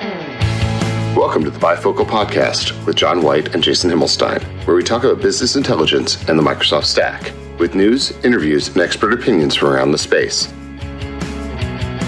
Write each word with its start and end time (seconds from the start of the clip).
Welcome 0.00 1.44
to 1.44 1.50
the 1.50 1.58
Bifocal 1.58 2.06
Podcast 2.06 2.86
with 2.86 2.96
John 2.96 3.20
White 3.20 3.54
and 3.54 3.62
Jason 3.62 3.90
Himmelstein, 3.90 4.42
where 4.66 4.74
we 4.74 4.82
talk 4.82 5.04
about 5.04 5.20
business 5.20 5.56
intelligence 5.56 6.16
and 6.26 6.38
the 6.38 6.42
Microsoft 6.42 6.84
stack, 6.84 7.32
with 7.58 7.74
news, 7.74 8.12
interviews, 8.24 8.68
and 8.68 8.78
expert 8.78 9.12
opinions 9.12 9.54
from 9.54 9.68
around 9.68 9.92
the 9.92 9.98
space. 9.98 10.46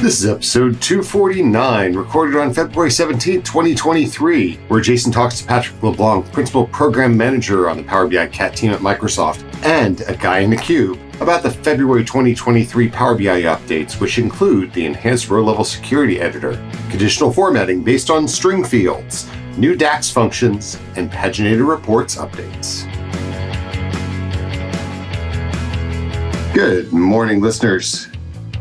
This 0.01 0.21
is 0.23 0.27
episode 0.27 0.81
249, 0.81 1.95
recorded 1.95 2.41
on 2.41 2.55
February 2.55 2.91
17, 2.91 3.43
2023, 3.43 4.55
where 4.69 4.81
Jason 4.81 5.13
talks 5.13 5.41
to 5.41 5.47
Patrick 5.47 5.83
LeBlanc, 5.83 6.33
Principal 6.33 6.67
Program 6.69 7.15
Manager 7.15 7.69
on 7.69 7.77
the 7.77 7.83
Power 7.83 8.09
BI 8.09 8.27
CAT 8.29 8.57
team 8.57 8.73
at 8.73 8.81
Microsoft, 8.81 9.45
and 9.65 10.01
a 10.09 10.17
guy 10.17 10.39
in 10.39 10.49
the 10.49 10.57
cube 10.57 10.99
about 11.21 11.43
the 11.43 11.51
February 11.51 12.05
2023 12.05 12.89
Power 12.89 13.15
BI 13.15 13.43
updates, 13.43 14.01
which 14.01 14.19
include 14.19 14.73
the 14.73 14.85
enhanced 14.85 15.29
row 15.29 15.45
level 15.45 15.65
security 15.65 16.21
editor, 16.21 16.55
conditional 16.91 17.33
formatting 17.33 17.83
based 17.83 18.11
on 18.11 18.27
string 18.27 18.65
fields, 18.65 19.31
new 19.57 19.77
DAX 19.77 20.11
functions, 20.11 20.79
and 20.97 21.11
paginated 21.11 21.69
reports 21.69 22.17
updates. 22.17 22.89
Good 26.55 26.93
morning, 26.93 27.41
listeners. 27.41 28.09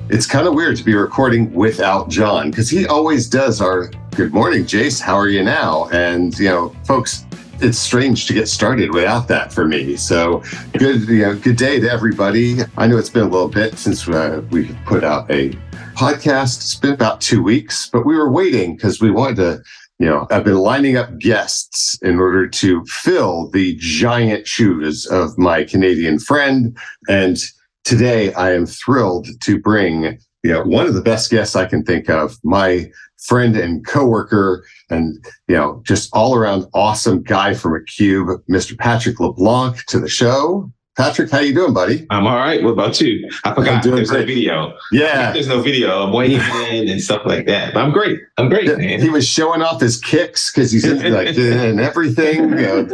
It's 0.09 0.25
kind 0.25 0.47
of 0.47 0.53
weird 0.53 0.77
to 0.77 0.83
be 0.83 0.93
recording 0.93 1.53
without 1.53 2.09
John 2.09 2.51
because 2.51 2.69
he 2.69 2.85
always 2.85 3.27
does 3.27 3.61
our 3.61 3.89
good 4.15 4.33
morning, 4.33 4.65
Jace. 4.65 4.99
How 4.99 5.15
are 5.15 5.29
you 5.29 5.43
now? 5.43 5.87
And, 5.89 6.37
you 6.37 6.49
know, 6.49 6.75
folks, 6.85 7.25
it's 7.61 7.77
strange 7.77 8.25
to 8.25 8.33
get 8.33 8.47
started 8.47 8.93
without 8.93 9.27
that 9.27 9.53
for 9.53 9.67
me. 9.67 9.95
So 9.95 10.43
good, 10.73 11.07
you 11.07 11.21
know, 11.21 11.35
good 11.35 11.57
day 11.57 11.79
to 11.79 11.89
everybody. 11.89 12.59
I 12.77 12.87
know 12.87 12.97
it's 12.97 13.09
been 13.09 13.23
a 13.23 13.29
little 13.29 13.47
bit 13.47 13.77
since 13.77 14.07
uh, 14.07 14.41
we 14.49 14.73
put 14.85 15.03
out 15.03 15.29
a 15.29 15.49
podcast. 15.93 16.57
It's 16.57 16.75
been 16.75 16.93
about 16.93 17.21
two 17.21 17.43
weeks, 17.43 17.87
but 17.91 18.05
we 18.05 18.15
were 18.15 18.31
waiting 18.31 18.75
because 18.75 18.99
we 18.99 19.11
wanted 19.11 19.35
to. 19.37 19.63
You 19.99 20.07
know, 20.07 20.27
I've 20.31 20.43
been 20.43 20.57
lining 20.57 20.97
up 20.97 21.19
guests 21.19 21.95
in 22.01 22.17
order 22.17 22.47
to 22.47 22.83
fill 22.85 23.51
the 23.51 23.75
giant 23.77 24.47
shoes 24.47 25.05
of 25.05 25.37
my 25.37 25.63
Canadian 25.63 26.17
friend. 26.17 26.75
And 27.07 27.37
today 27.83 28.33
I 28.33 28.53
am 28.53 28.65
thrilled 28.65 29.27
to 29.41 29.59
bring, 29.59 30.17
you 30.41 30.51
know, 30.51 30.63
one 30.63 30.87
of 30.87 30.95
the 30.95 31.03
best 31.03 31.29
guests 31.29 31.55
I 31.55 31.67
can 31.67 31.83
think 31.83 32.09
of, 32.09 32.35
my 32.43 32.89
friend 33.21 33.55
and 33.55 33.85
coworker 33.85 34.65
and 34.89 35.23
you 35.47 35.55
know 35.55 35.81
just 35.85 36.09
all 36.13 36.35
around 36.35 36.65
awesome 36.73 37.21
guy 37.21 37.53
from 37.53 37.75
a 37.75 37.83
cube 37.83 38.27
mr 38.49 38.77
patrick 38.77 39.19
leblanc 39.19 39.83
to 39.85 39.99
the 39.99 40.09
show 40.09 40.71
Patrick, 40.97 41.31
how 41.31 41.39
you 41.39 41.53
doing, 41.53 41.73
buddy? 41.73 42.05
I'm 42.09 42.27
all 42.27 42.35
right. 42.35 42.61
What 42.61 42.71
about 42.71 42.99
you? 42.99 43.29
I 43.45 43.53
forgot 43.53 43.81
there's 43.81 44.09
great. 44.09 44.19
no 44.19 44.25
video. 44.25 44.77
Yeah, 44.91 45.31
there's 45.31 45.47
no 45.47 45.61
video. 45.61 46.05
I'm 46.05 46.11
waiting 46.11 46.89
and 46.89 47.01
stuff 47.01 47.21
like 47.25 47.45
that. 47.45 47.73
But 47.73 47.81
I'm 47.81 47.91
great. 47.91 48.19
I'm 48.37 48.49
great, 48.49 48.77
man. 48.77 48.99
He 48.99 49.09
was 49.09 49.25
showing 49.25 49.61
off 49.61 49.79
his 49.79 49.97
kicks 49.97 50.51
because 50.51 50.69
he's 50.69 50.85
like 50.85 51.03
and 51.37 51.79
everything. 51.79 52.49
You 52.49 52.55
know, 52.55 52.85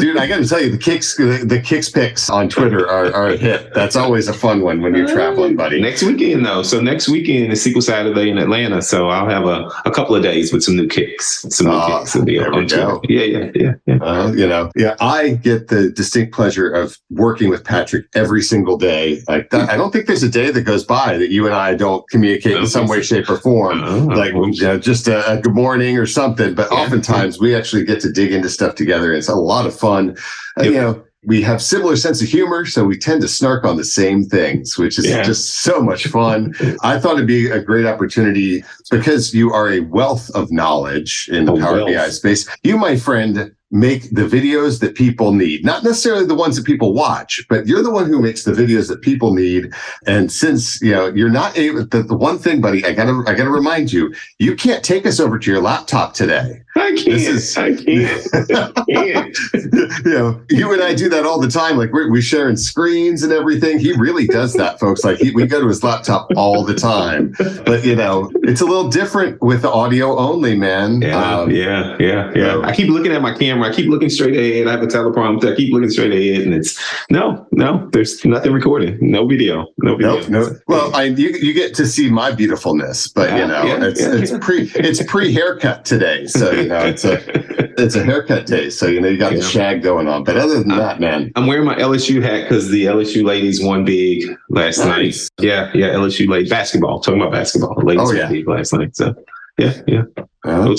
dude, 0.00 0.16
I 0.16 0.26
got 0.26 0.38
to 0.38 0.48
tell 0.48 0.60
you, 0.60 0.70
the 0.70 0.78
kicks, 0.78 1.16
the, 1.16 1.44
the 1.46 1.60
kicks 1.60 1.88
picks 1.88 2.28
on 2.28 2.48
Twitter 2.48 2.88
are, 2.88 3.14
are 3.14 3.28
a 3.28 3.36
hit. 3.36 3.72
That's 3.72 3.94
always 3.94 4.26
a 4.26 4.34
fun 4.34 4.62
one 4.62 4.82
when 4.82 4.96
you're 4.96 5.06
traveling, 5.06 5.54
buddy. 5.54 5.80
Next 5.80 6.02
weekend 6.02 6.44
though, 6.44 6.64
so 6.64 6.80
next 6.80 7.08
weekend 7.08 7.52
is 7.52 7.64
SQL 7.64 7.84
Saturday 7.84 8.30
in 8.30 8.38
Atlanta, 8.38 8.82
so 8.82 9.10
I'll 9.10 9.28
have 9.28 9.46
a, 9.46 9.70
a 9.84 9.92
couple 9.92 10.16
of 10.16 10.24
days 10.24 10.52
with 10.52 10.64
some 10.64 10.74
new 10.74 10.88
kicks. 10.88 11.46
Some 11.50 11.68
new 11.68 11.72
uh, 11.72 12.00
kicks. 12.00 12.14
There 12.14 12.52
we 12.52 12.66
go. 12.66 13.00
Yeah, 13.08 13.22
yeah, 13.22 13.50
yeah. 13.54 13.72
yeah. 13.86 13.98
Uh, 14.02 14.32
you 14.32 14.46
know, 14.46 14.72
yeah. 14.74 14.96
I 15.00 15.34
get 15.34 15.68
the 15.68 15.90
distinct 15.90 16.34
pleasure 16.34 16.68
of 16.68 16.98
working 17.10 17.27
with 17.28 17.64
Patrick 17.64 18.06
every 18.14 18.42
single 18.42 18.76
day. 18.76 19.22
Like 19.28 19.50
that, 19.50 19.70
I 19.70 19.76
don't 19.76 19.92
think 19.92 20.06
there's 20.06 20.22
a 20.22 20.28
day 20.28 20.50
that 20.50 20.62
goes 20.62 20.84
by 20.84 21.18
that 21.18 21.30
you 21.30 21.46
and 21.46 21.54
I 21.54 21.74
don't 21.74 22.08
communicate 22.08 22.56
in 22.56 22.66
some 22.66 22.88
way, 22.88 23.02
shape, 23.02 23.28
or 23.28 23.36
form. 23.38 23.82
Uh, 23.82 24.16
like 24.16 24.32
you 24.32 24.62
know, 24.62 24.78
just 24.78 25.08
a, 25.08 25.32
a, 25.32 25.40
good 25.40 25.54
morning 25.54 25.98
or 25.98 26.06
something. 26.06 26.54
But 26.54 26.68
yeah. 26.70 26.78
oftentimes 26.78 27.38
we 27.38 27.54
actually 27.54 27.84
get 27.84 28.00
to 28.00 28.12
dig 28.12 28.32
into 28.32 28.48
stuff 28.48 28.74
together. 28.74 29.12
It's 29.12 29.28
a 29.28 29.34
lot 29.34 29.66
of 29.66 29.78
fun. 29.78 30.16
Yep. 30.56 30.66
you 30.66 30.72
know, 30.72 31.04
we 31.24 31.42
have 31.42 31.60
similar 31.60 31.96
sense 31.96 32.22
of 32.22 32.28
humor, 32.28 32.64
so 32.64 32.84
we 32.84 32.96
tend 32.96 33.20
to 33.22 33.28
snark 33.28 33.64
on 33.64 33.76
the 33.76 33.84
same 33.84 34.24
things, 34.24 34.78
which 34.78 34.98
is 34.98 35.06
yeah. 35.06 35.22
just 35.22 35.62
so 35.62 35.80
much 35.80 36.06
fun. 36.06 36.54
I 36.82 36.98
thought 36.98 37.14
it'd 37.14 37.26
be 37.26 37.50
a 37.50 37.60
great 37.60 37.86
opportunity 37.86 38.64
because 38.90 39.34
you 39.34 39.52
are 39.52 39.70
a 39.70 39.80
wealth 39.80 40.30
of 40.30 40.50
knowledge 40.52 41.28
in 41.32 41.44
the 41.44 41.54
a 41.54 41.58
Power 41.58 41.84
wealth. 41.84 41.88
BI 41.88 42.08
space. 42.10 42.48
You, 42.62 42.78
my 42.78 42.96
friend, 42.96 43.52
make 43.70 44.10
the 44.10 44.22
videos 44.22 44.80
that 44.80 44.94
people 44.94 45.32
need, 45.32 45.64
not 45.64 45.84
necessarily 45.84 46.24
the 46.24 46.34
ones 46.34 46.56
that 46.56 46.64
people 46.64 46.94
watch, 46.94 47.44
but 47.48 47.66
you're 47.66 47.82
the 47.82 47.90
one 47.90 48.06
who 48.06 48.20
makes 48.20 48.44
the 48.44 48.52
videos 48.52 48.88
that 48.88 49.02
people 49.02 49.34
need. 49.34 49.72
And 50.06 50.32
since, 50.32 50.80
you 50.80 50.92
know, 50.92 51.08
you're 51.08 51.28
not 51.28 51.56
able, 51.58 51.84
the, 51.84 52.02
the 52.02 52.16
one 52.16 52.38
thing, 52.38 52.60
buddy, 52.60 52.84
I 52.84 52.92
gotta, 52.92 53.22
I 53.26 53.34
gotta 53.34 53.50
remind 53.50 53.92
you, 53.92 54.14
you 54.38 54.56
can't 54.56 54.82
take 54.82 55.06
us 55.06 55.20
over 55.20 55.38
to 55.38 55.50
your 55.50 55.60
laptop 55.60 56.14
today. 56.14 56.62
I 56.78 56.92
can't. 56.92 57.08
Is, 57.08 57.56
I 57.56 57.74
can't. 57.74 58.34
I 58.34 58.84
can't. 58.88 59.38
you 60.04 60.12
know, 60.12 60.40
you 60.48 60.72
and 60.72 60.82
I 60.82 60.94
do 60.94 61.08
that 61.08 61.24
all 61.26 61.40
the 61.40 61.48
time. 61.48 61.76
Like 61.76 61.92
we're, 61.92 62.10
we 62.10 62.22
sharing 62.22 62.56
screens 62.56 63.22
and 63.22 63.32
everything. 63.32 63.78
He 63.78 63.92
really 63.92 64.26
does 64.26 64.54
that, 64.54 64.78
folks. 64.78 65.04
Like 65.04 65.18
he, 65.18 65.30
we 65.32 65.46
go 65.46 65.60
to 65.60 65.66
his 65.66 65.82
laptop 65.82 66.30
all 66.36 66.64
the 66.64 66.74
time. 66.74 67.34
But 67.64 67.84
you 67.84 67.96
know, 67.96 68.30
it's 68.44 68.60
a 68.60 68.64
little 68.64 68.88
different 68.88 69.42
with 69.42 69.62
the 69.62 69.70
audio 69.70 70.16
only, 70.16 70.56
man. 70.56 71.02
Yeah, 71.02 71.38
um, 71.38 71.50
yeah, 71.50 71.96
yeah, 71.98 72.32
yeah. 72.34 72.60
I 72.60 72.74
keep 72.74 72.88
looking 72.88 73.12
at 73.12 73.22
my 73.22 73.34
camera. 73.36 73.57
I 73.62 73.72
keep 73.72 73.88
looking 73.88 74.10
straight 74.10 74.36
ahead. 74.36 74.66
I 74.66 74.72
have 74.72 74.82
a 74.82 74.86
teleprompter. 74.86 75.52
I 75.52 75.56
keep 75.56 75.72
looking 75.72 75.90
straight 75.90 76.12
ahead, 76.12 76.46
and 76.46 76.54
it's 76.54 76.78
no, 77.10 77.46
no. 77.52 77.88
There's 77.92 78.24
nothing 78.24 78.52
recording. 78.52 78.98
No 79.00 79.26
video. 79.26 79.66
No 79.78 79.96
video. 79.96 80.20
Nope, 80.20 80.28
no. 80.28 80.56
Well, 80.66 80.94
I 80.94 81.04
you, 81.04 81.30
you 81.30 81.52
get 81.52 81.74
to 81.74 81.86
see 81.86 82.10
my 82.10 82.32
beautifulness, 82.32 83.08
but 83.08 83.30
yeah, 83.30 83.38
you 83.38 83.46
know, 83.46 83.62
yeah, 83.64 83.84
it's 83.84 84.00
yeah, 84.00 84.14
it's 84.14 84.44
pre 84.44 84.70
it's 84.74 85.02
pre 85.04 85.32
haircut 85.32 85.84
today, 85.84 86.26
so 86.26 86.50
you 86.50 86.68
know 86.68 86.80
it's 86.80 87.04
a 87.04 87.18
it's 87.82 87.94
a 87.94 88.04
haircut 88.04 88.46
day. 88.46 88.70
So 88.70 88.86
you 88.86 89.00
know 89.00 89.08
you 89.08 89.18
got 89.18 89.32
the 89.32 89.42
shag 89.42 89.82
going 89.82 90.08
on. 90.08 90.24
But 90.24 90.36
other 90.36 90.58
than 90.58 90.68
that, 90.68 91.00
man, 91.00 91.32
I'm 91.36 91.46
wearing 91.46 91.64
my 91.64 91.76
LSU 91.76 92.22
hat 92.22 92.42
because 92.42 92.70
the 92.70 92.84
LSU 92.86 93.24
ladies 93.24 93.62
won 93.62 93.84
big 93.84 94.24
last 94.48 94.78
nice. 94.78 95.30
night. 95.38 95.46
Yeah, 95.46 95.70
yeah, 95.74 95.88
LSU 95.94 96.28
ladies 96.28 96.50
basketball. 96.50 97.00
Talking 97.00 97.20
about 97.20 97.32
basketball, 97.32 97.74
ladies 97.82 98.08
oh, 98.08 98.12
yeah. 98.12 98.24
won 98.24 98.32
big 98.32 98.48
last 98.48 98.72
night. 98.72 98.96
So 98.96 99.14
yeah, 99.58 99.82
yeah. 99.86 100.02
Uh, 100.44 100.74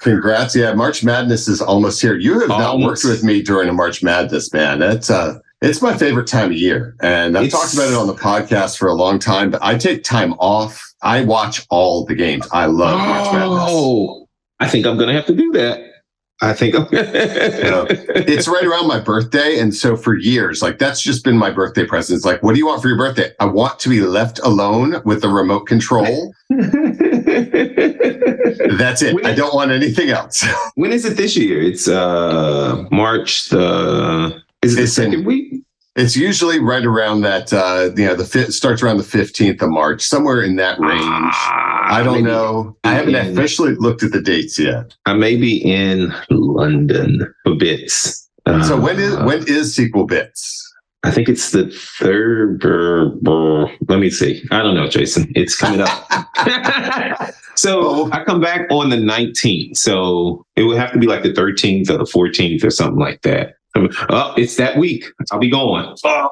Congrats. 0.00 0.54
Yeah, 0.54 0.74
March 0.74 1.02
Madness 1.02 1.48
is 1.48 1.60
almost 1.60 2.00
here. 2.00 2.16
You 2.16 2.40
have 2.40 2.50
almost. 2.50 2.60
not 2.60 2.78
worked 2.86 3.04
with 3.04 3.24
me 3.24 3.42
during 3.42 3.68
a 3.68 3.72
March 3.72 4.02
Madness, 4.02 4.52
man. 4.52 4.78
That's 4.78 5.10
uh 5.10 5.38
it's 5.62 5.80
my 5.80 5.96
favorite 5.96 6.26
time 6.26 6.50
of 6.50 6.56
year. 6.56 6.94
And 7.00 7.38
I've 7.38 7.46
it's, 7.46 7.54
talked 7.54 7.72
about 7.72 7.88
it 7.88 7.96
on 7.96 8.06
the 8.06 8.14
podcast 8.14 8.76
for 8.76 8.88
a 8.88 8.92
long 8.92 9.18
time, 9.18 9.50
but 9.50 9.62
I 9.62 9.76
take 9.76 10.04
time 10.04 10.34
off. 10.34 10.82
I 11.02 11.24
watch 11.24 11.66
all 11.70 12.04
the 12.04 12.14
games. 12.14 12.46
I 12.52 12.66
love 12.66 13.00
oh, 13.00 13.06
March 13.06 13.32
Madness. 13.32 13.68
Oh, 13.70 14.28
I 14.60 14.68
think 14.68 14.86
I'm 14.86 14.98
gonna 14.98 15.14
have 15.14 15.26
to 15.26 15.34
do 15.34 15.50
that. 15.52 15.80
I 16.42 16.52
think 16.52 16.74
you 16.74 16.80
know, 16.80 17.86
it's 17.88 18.48
right 18.48 18.64
around 18.64 18.88
my 18.88 19.00
birthday. 19.00 19.58
And 19.58 19.74
so 19.74 19.96
for 19.96 20.14
years, 20.14 20.60
like 20.62 20.78
that's 20.78 21.00
just 21.00 21.24
been 21.24 21.38
my 21.38 21.50
birthday 21.50 21.86
present. 21.86 22.16
It's 22.16 22.26
like, 22.26 22.42
what 22.42 22.52
do 22.52 22.58
you 22.58 22.66
want 22.66 22.82
for 22.82 22.88
your 22.88 22.98
birthday? 22.98 23.32
I 23.40 23.46
want 23.46 23.78
to 23.80 23.88
be 23.88 24.00
left 24.00 24.40
alone 24.40 25.00
with 25.04 25.22
the 25.22 25.28
remote 25.28 25.66
control. 25.66 26.34
that's 28.78 29.02
it. 29.02 29.14
When 29.14 29.26
I 29.26 29.34
don't 29.34 29.54
want 29.54 29.70
anything 29.70 30.10
else. 30.10 30.44
when 30.74 30.92
is 30.92 31.04
it 31.04 31.16
this 31.16 31.36
year? 31.36 31.62
It's 31.62 31.88
uh 31.88 32.86
March 32.90 33.48
the 33.48 34.42
is 34.62 34.76
it 34.76 34.82
it's 34.82 34.96
the 34.96 35.02
second 35.02 35.20
in, 35.20 35.24
week? 35.24 35.62
It's 35.96 36.16
usually 36.16 36.58
right 36.58 36.84
around 36.84 37.20
that, 37.20 37.52
uh, 37.52 37.90
you 37.96 38.04
know, 38.04 38.16
the 38.16 38.24
fi- 38.24 38.50
starts 38.50 38.82
around 38.82 38.96
the 38.96 39.04
15th 39.04 39.62
of 39.62 39.68
March, 39.70 40.02
somewhere 40.02 40.42
in 40.42 40.56
that 40.56 40.80
range. 40.80 41.00
I 41.00 42.02
don't 42.02 42.24
know. 42.24 42.76
I 42.82 42.94
haven't 42.94 43.14
in, 43.14 43.32
officially 43.32 43.76
looked 43.76 44.02
at 44.02 44.10
the 44.10 44.20
dates 44.20 44.58
yet. 44.58 44.92
I 45.06 45.14
may 45.14 45.36
be 45.36 45.58
in 45.58 46.12
London 46.30 47.32
for 47.44 47.54
bits. 47.54 48.28
So 48.46 48.76
uh, 48.76 48.80
when 48.80 48.98
is 48.98 49.16
when 49.18 49.38
is 49.48 49.76
SQL 49.76 50.06
Bits? 50.06 50.63
I 51.04 51.10
think 51.10 51.28
it's 51.28 51.50
the 51.50 51.70
third. 51.98 52.60
Brr, 52.60 53.10
brr, 53.22 53.70
let 53.88 53.98
me 53.98 54.10
see. 54.10 54.42
I 54.50 54.62
don't 54.62 54.74
know, 54.74 54.88
Jason. 54.88 55.30
It's 55.34 55.56
coming 55.56 55.80
up. 55.80 56.08
so. 57.54 58.10
I 58.12 58.24
come 58.24 58.40
back 58.40 58.70
on 58.70 58.90
the 58.90 58.96
19th. 58.96 59.76
So 59.76 60.44
it 60.56 60.64
would 60.64 60.78
have 60.78 60.92
to 60.92 60.98
be 60.98 61.06
like 61.06 61.22
the 61.22 61.32
13th 61.32 61.90
or 61.90 61.98
the 61.98 62.04
14th 62.04 62.64
or 62.64 62.70
something 62.70 62.98
like 62.98 63.22
that. 63.22 63.54
Oh, 63.76 64.34
it's 64.36 64.56
that 64.56 64.78
week. 64.78 65.04
I'll 65.30 65.38
be 65.38 65.50
going. 65.50 65.94
Oh. 66.04 66.30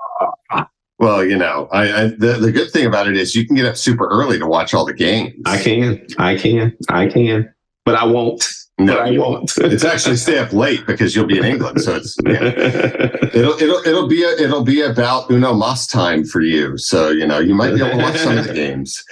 Well, 0.98 1.24
you 1.24 1.36
know, 1.36 1.68
I, 1.72 1.82
I, 1.92 2.04
the 2.06 2.38
the 2.40 2.52
good 2.52 2.70
thing 2.70 2.86
about 2.86 3.08
it 3.08 3.16
is 3.16 3.34
you 3.34 3.44
can 3.44 3.56
get 3.56 3.66
up 3.66 3.76
super 3.76 4.06
early 4.08 4.38
to 4.38 4.46
watch 4.46 4.72
all 4.72 4.84
the 4.84 4.94
games. 4.94 5.34
I 5.44 5.60
can, 5.60 6.06
I 6.16 6.36
can, 6.36 6.76
I 6.88 7.08
can, 7.08 7.52
but 7.84 7.96
I 7.96 8.04
won't. 8.04 8.48
No, 8.86 8.98
I 8.98 9.16
won't. 9.18 9.52
it's 9.58 9.84
actually 9.84 10.16
stay 10.16 10.38
up 10.38 10.52
late 10.52 10.86
because 10.86 11.14
you'll 11.14 11.26
be 11.26 11.38
in 11.38 11.44
England, 11.44 11.80
so 11.80 11.96
it's 11.96 12.16
yeah. 12.24 12.40
it'll 13.34 13.54
it'll 13.60 13.86
it'll 13.86 14.08
be 14.08 14.22
a, 14.22 14.30
it'll 14.30 14.64
be 14.64 14.82
about 14.82 15.30
Uno 15.30 15.54
Mas 15.54 15.86
time 15.86 16.24
for 16.24 16.40
you. 16.40 16.76
So 16.78 17.10
you 17.10 17.26
know 17.26 17.38
you 17.38 17.54
might 17.54 17.74
be 17.74 17.80
able 17.80 17.98
to 17.98 18.02
watch 18.02 18.18
some 18.18 18.38
of 18.38 18.46
the 18.46 18.54
games. 18.54 19.04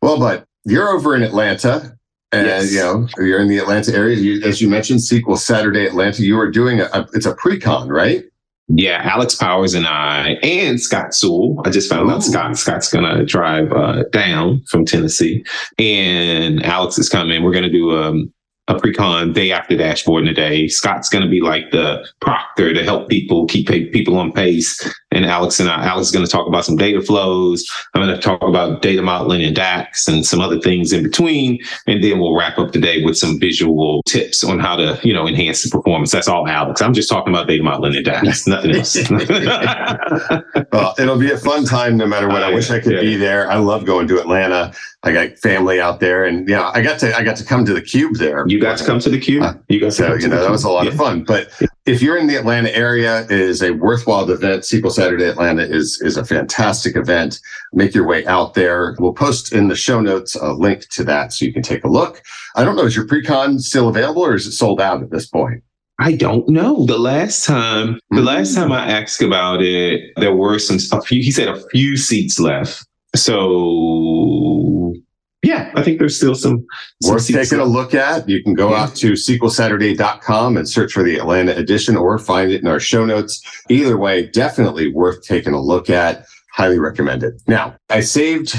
Well, 0.00 0.18
but 0.18 0.46
you're 0.64 0.90
over 0.90 1.14
in 1.14 1.22
Atlanta. 1.22 1.96
And 2.34 2.46
yes. 2.46 2.72
you 2.72 2.78
know, 2.78 3.06
you're 3.18 3.40
in 3.40 3.48
the 3.48 3.58
Atlanta 3.58 3.94
area. 3.94 4.16
You, 4.16 4.40
as 4.42 4.62
you 4.62 4.66
mentioned, 4.66 5.00
SQL 5.00 5.36
Saturday 5.36 5.84
Atlanta. 5.84 6.22
You 6.22 6.40
are 6.40 6.50
doing 6.50 6.80
a, 6.80 6.84
a 6.94 7.06
it's 7.12 7.26
a 7.26 7.34
pre-con, 7.34 7.90
right? 7.90 8.24
Yeah, 8.68 9.02
Alex 9.02 9.34
Powers 9.34 9.74
and 9.74 9.86
I, 9.86 10.38
and 10.42 10.80
Scott 10.80 11.14
Sewell. 11.14 11.60
I 11.66 11.70
just 11.70 11.90
found 11.90 12.08
Ooh. 12.08 12.14
out 12.14 12.22
Scott 12.22 12.56
Scott's 12.56 12.90
gonna 12.90 13.24
drive 13.24 13.70
uh, 13.72 14.04
down 14.12 14.62
from 14.70 14.86
Tennessee, 14.86 15.44
and 15.78 16.64
Alex 16.64 16.98
is 16.98 17.10
coming. 17.10 17.42
We're 17.42 17.52
gonna 17.52 17.68
do 17.68 17.96
um, 17.98 18.32
a 18.68 18.78
pre-con 18.78 19.32
day 19.32 19.50
after 19.50 19.76
dashboard 19.76 20.22
in 20.22 20.28
a 20.28 20.34
day. 20.34 20.68
Scott's 20.68 21.08
going 21.08 21.24
to 21.24 21.30
be 21.30 21.40
like 21.40 21.70
the 21.72 22.06
proctor 22.20 22.72
to 22.72 22.84
help 22.84 23.08
people 23.08 23.46
keep 23.46 23.68
people 23.68 24.16
on 24.16 24.32
pace. 24.32 24.88
And 25.12 25.26
Alex 25.26 25.60
and 25.60 25.68
I, 25.68 25.84
Alex 25.86 26.08
is 26.08 26.12
going 26.12 26.24
to 26.24 26.30
talk 26.30 26.46
about 26.46 26.64
some 26.64 26.76
data 26.76 27.00
flows. 27.00 27.64
I'm 27.94 28.02
going 28.02 28.14
to 28.14 28.20
talk 28.20 28.42
about 28.42 28.82
data 28.82 29.02
modeling 29.02 29.42
and 29.42 29.54
DAX 29.54 30.08
and 30.08 30.24
some 30.24 30.40
other 30.40 30.60
things 30.60 30.92
in 30.92 31.02
between. 31.02 31.60
And 31.86 32.02
then 32.02 32.18
we'll 32.18 32.36
wrap 32.36 32.58
up 32.58 32.72
the 32.72 32.80
day 32.80 33.04
with 33.04 33.16
some 33.16 33.38
visual 33.38 34.02
tips 34.04 34.42
on 34.42 34.58
how 34.58 34.76
to, 34.76 34.98
you 35.02 35.12
know, 35.12 35.28
enhance 35.28 35.62
the 35.62 35.70
performance. 35.70 36.10
That's 36.10 36.28
all 36.28 36.48
Alex. 36.48 36.80
I'm 36.82 36.94
just 36.94 37.08
talking 37.08 37.32
about 37.32 37.46
data 37.46 37.62
modeling 37.62 37.96
and 37.96 38.04
DAX, 38.04 38.46
nothing 38.46 38.74
else. 38.74 38.96
well, 40.72 40.94
it'll 40.98 41.18
be 41.18 41.30
a 41.30 41.38
fun 41.38 41.64
time 41.64 41.96
no 41.96 42.06
matter 42.06 42.28
what. 42.28 42.42
I 42.42 42.52
wish 42.52 42.70
I 42.70 42.80
could 42.80 42.94
yeah. 42.94 43.00
be 43.00 43.16
there. 43.16 43.50
I 43.50 43.56
love 43.56 43.84
going 43.84 44.08
to 44.08 44.20
Atlanta. 44.20 44.72
I 45.04 45.12
got 45.12 45.36
family 45.38 45.80
out 45.80 45.98
there, 45.98 46.24
and 46.24 46.48
yeah, 46.48 46.70
I 46.72 46.80
got 46.80 47.00
to 47.00 47.16
I 47.16 47.24
got 47.24 47.36
to 47.36 47.44
come 47.44 47.64
to 47.64 47.74
the 47.74 47.82
Cube 47.82 48.16
there. 48.18 48.44
You 48.46 48.60
got 48.60 48.78
to 48.78 48.84
come 48.84 49.00
to 49.00 49.10
the 49.10 49.18
Cube. 49.18 49.42
Uh, 49.42 49.54
you 49.68 49.80
got 49.80 49.92
so 49.92 50.14
you 50.14 50.28
know 50.28 50.40
that 50.40 50.50
was 50.50 50.62
a 50.62 50.70
lot 50.70 50.84
yeah. 50.84 50.92
of 50.92 50.96
fun. 50.96 51.24
But 51.24 51.50
if 51.86 52.00
you're 52.00 52.16
in 52.16 52.28
the 52.28 52.36
Atlanta 52.36 52.70
area, 52.74 53.24
it 53.24 53.32
is 53.32 53.62
a 53.62 53.72
worthwhile 53.72 54.30
event. 54.30 54.62
SQL 54.62 54.92
Saturday 55.02 55.24
Atlanta 55.24 55.62
is 55.62 56.00
is 56.02 56.16
a 56.16 56.24
fantastic 56.24 56.96
event. 56.96 57.40
Make 57.72 57.94
your 57.94 58.06
way 58.06 58.24
out 58.26 58.54
there. 58.54 58.94
We'll 58.98 59.12
post 59.12 59.52
in 59.52 59.68
the 59.68 59.76
show 59.76 60.00
notes 60.00 60.34
a 60.34 60.52
link 60.52 60.88
to 60.90 61.04
that 61.04 61.32
so 61.32 61.44
you 61.44 61.52
can 61.52 61.62
take 61.62 61.84
a 61.84 61.88
look. 61.88 62.22
I 62.54 62.64
don't 62.64 62.76
know, 62.76 62.84
is 62.84 62.96
your 62.96 63.06
pre-con 63.06 63.58
still 63.58 63.88
available 63.88 64.22
or 64.22 64.34
is 64.34 64.46
it 64.46 64.52
sold 64.52 64.80
out 64.80 65.02
at 65.02 65.10
this 65.10 65.26
point? 65.26 65.62
I 65.98 66.12
don't 66.12 66.48
know. 66.48 66.86
The 66.86 66.98
last 66.98 67.44
time, 67.44 67.98
the 68.10 68.16
mm-hmm. 68.16 68.26
last 68.26 68.54
time 68.54 68.72
I 68.72 68.90
asked 68.90 69.22
about 69.22 69.62
it, 69.62 70.10
there 70.16 70.34
were 70.34 70.58
some 70.58 70.78
a 70.98 71.02
few. 71.02 71.22
He 71.22 71.30
said 71.30 71.48
a 71.48 71.62
few 71.68 71.96
seats 71.96 72.40
left. 72.40 72.84
So 73.14 74.94
yeah, 75.42 75.72
I 75.74 75.82
think 75.82 75.98
there's 75.98 76.16
still 76.16 76.36
some, 76.36 76.64
some 77.02 77.14
worth 77.14 77.26
taking 77.26 77.58
a 77.58 77.64
look 77.64 77.94
at. 77.94 78.28
You 78.28 78.42
can 78.42 78.54
go 78.54 78.70
yeah. 78.70 78.82
out 78.82 78.94
to 78.96 79.12
SQLSaturday.com 79.12 80.56
and 80.56 80.68
search 80.68 80.92
for 80.92 81.02
the 81.02 81.16
Atlanta 81.16 81.52
edition 81.56 81.96
or 81.96 82.16
find 82.18 82.52
it 82.52 82.60
in 82.60 82.68
our 82.68 82.78
show 82.78 83.04
notes. 83.04 83.42
Either 83.68 83.96
way, 83.96 84.28
definitely 84.28 84.92
worth 84.92 85.24
taking 85.24 85.52
a 85.52 85.60
look 85.60 85.90
at. 85.90 86.24
Highly 86.52 86.78
recommend 86.78 87.24
it. 87.24 87.42
Now, 87.48 87.76
I 87.90 88.00
saved 88.00 88.54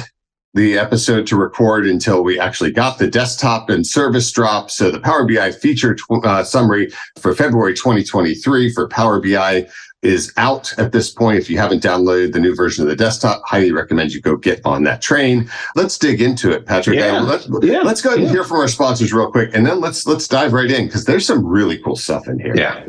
the 0.53 0.77
episode 0.77 1.25
to 1.27 1.38
record 1.38 1.88
until 1.88 2.24
we 2.24 2.39
actually 2.39 2.71
got 2.71 2.97
the 2.97 3.07
desktop 3.07 3.69
and 3.69 3.88
service 3.88 4.30
drop. 4.31 4.69
So 4.69 4.91
the 4.91 5.00
Power 5.00 5.25
BI 5.25 5.51
feature 5.51 5.95
tw- 5.95 6.24
uh, 6.24 6.44
summary 6.44 6.91
for 7.19 7.33
February 7.33 7.74
2023 7.74 8.74
for 8.74 8.88
Power 8.89 9.21
BI 9.21 9.68
is 10.03 10.33
out 10.38 10.77
at 10.77 10.91
this 10.91 11.09
point. 11.09 11.39
If 11.39 11.50
you 11.50 11.57
haven't 11.57 11.81
downloaded 11.81 12.33
the 12.33 12.39
new 12.39 12.55
version 12.55 12.83
of 12.83 12.89
the 12.89 12.95
desktop, 12.95 13.41
highly 13.45 13.71
recommend 13.71 14.13
you 14.13 14.21
go 14.21 14.35
get 14.35 14.61
on 14.65 14.83
that 14.83 15.01
train. 15.01 15.50
Let's 15.75 15.97
dig 15.97 16.21
into 16.21 16.51
it, 16.51 16.65
Patrick. 16.65 17.00
Yeah. 17.00 17.21
Let's, 17.21 17.47
yeah. 17.61 17.81
let's 17.81 18.01
go 18.01 18.09
ahead 18.09 18.21
and 18.21 18.29
hear 18.29 18.44
from 18.44 18.57
our 18.57 18.67
sponsors 18.67 19.13
real 19.13 19.31
quick, 19.31 19.51
and 19.53 19.65
then 19.65 19.79
let's 19.79 20.05
let's 20.05 20.27
dive 20.27 20.53
right 20.53 20.69
in 20.69 20.85
because 20.85 21.05
there's 21.05 21.25
some 21.25 21.45
really 21.45 21.77
cool 21.79 21.95
stuff 21.95 22.27
in 22.27 22.39
here. 22.39 22.55
Yeah. 22.55 22.85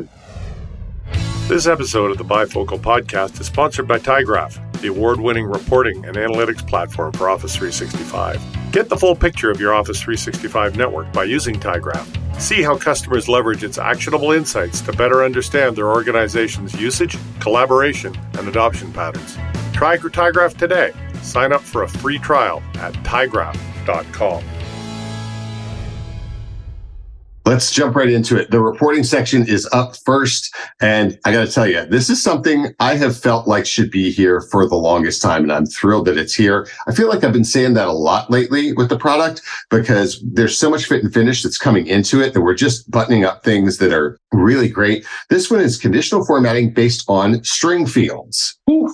This 1.47 1.67
episode 1.67 2.09
of 2.09 2.17
the 2.17 2.25
Bifocal 2.25 2.79
Podcast 2.79 3.39
is 3.39 3.45
sponsored 3.45 3.87
by 3.87 3.99
tyGraph, 3.99 4.59
the 4.85 4.91
award 4.91 5.19
winning 5.19 5.45
reporting 5.47 6.05
and 6.05 6.15
analytics 6.15 6.65
platform 6.67 7.11
for 7.13 7.27
Office 7.27 7.55
365. 7.55 8.71
Get 8.71 8.87
the 8.87 8.95
full 8.95 9.15
picture 9.15 9.49
of 9.49 9.59
your 9.59 9.73
Office 9.73 9.99
365 9.99 10.75
network 10.75 11.11
by 11.11 11.23
using 11.23 11.55
tyGraph. 11.55 12.07
See 12.39 12.61
how 12.61 12.77
customers 12.77 13.27
leverage 13.27 13.63
its 13.63 13.79
actionable 13.79 14.31
insights 14.31 14.81
to 14.81 14.93
better 14.93 15.23
understand 15.23 15.75
their 15.75 15.89
organization's 15.89 16.79
usage, 16.79 17.17
collaboration, 17.39 18.15
and 18.37 18.47
adoption 18.47 18.93
patterns. 18.93 19.37
Try 19.73 19.97
tyGraph 19.97 20.55
today. 20.55 20.91
Sign 21.23 21.51
up 21.51 21.61
for 21.61 21.81
a 21.81 21.89
free 21.89 22.19
trial 22.19 22.61
at 22.75 22.93
tygraph.com. 23.05 24.43
Let's 27.45 27.71
jump 27.71 27.95
right 27.95 28.09
into 28.09 28.37
it. 28.37 28.49
The 28.49 28.59
reporting 28.59 29.03
section 29.03 29.47
is 29.47 29.69
up 29.71 29.95
first. 30.03 30.53
And 30.81 31.19
I 31.25 31.31
got 31.31 31.45
to 31.45 31.51
tell 31.51 31.67
you, 31.67 31.85
this 31.85 32.09
is 32.09 32.21
something 32.21 32.73
I 32.79 32.95
have 32.95 33.15
felt 33.15 33.47
like 33.47 33.67
should 33.67 33.91
be 33.91 34.11
here 34.11 34.41
for 34.51 34.67
the 34.67 34.75
longest 34.75 35.21
time. 35.21 35.43
And 35.43 35.51
I'm 35.51 35.67
thrilled 35.67 36.07
that 36.07 36.17
it's 36.17 36.33
here. 36.33 36.67
I 36.87 36.91
feel 36.91 37.07
like 37.07 37.23
I've 37.23 37.33
been 37.33 37.43
saying 37.43 37.75
that 37.75 37.87
a 37.87 37.91
lot 37.91 38.31
lately 38.31 38.73
with 38.73 38.89
the 38.89 38.97
product 38.97 39.43
because 39.69 40.23
there's 40.25 40.57
so 40.57 40.71
much 40.71 40.85
fit 40.85 41.03
and 41.03 41.13
finish 41.13 41.43
that's 41.43 41.59
coming 41.59 41.85
into 41.85 42.19
it 42.19 42.33
that 42.33 42.41
we're 42.41 42.55
just 42.55 42.89
buttoning 42.89 43.25
up 43.25 43.43
things 43.43 43.77
that 43.77 43.93
are 43.93 44.17
really 44.33 44.67
great. 44.67 45.05
This 45.29 45.51
one 45.51 45.61
is 45.61 45.77
conditional 45.77 46.25
formatting 46.25 46.73
based 46.73 47.05
on 47.07 47.43
string 47.43 47.85
fields. 47.85 48.57
Ooh, 48.71 48.91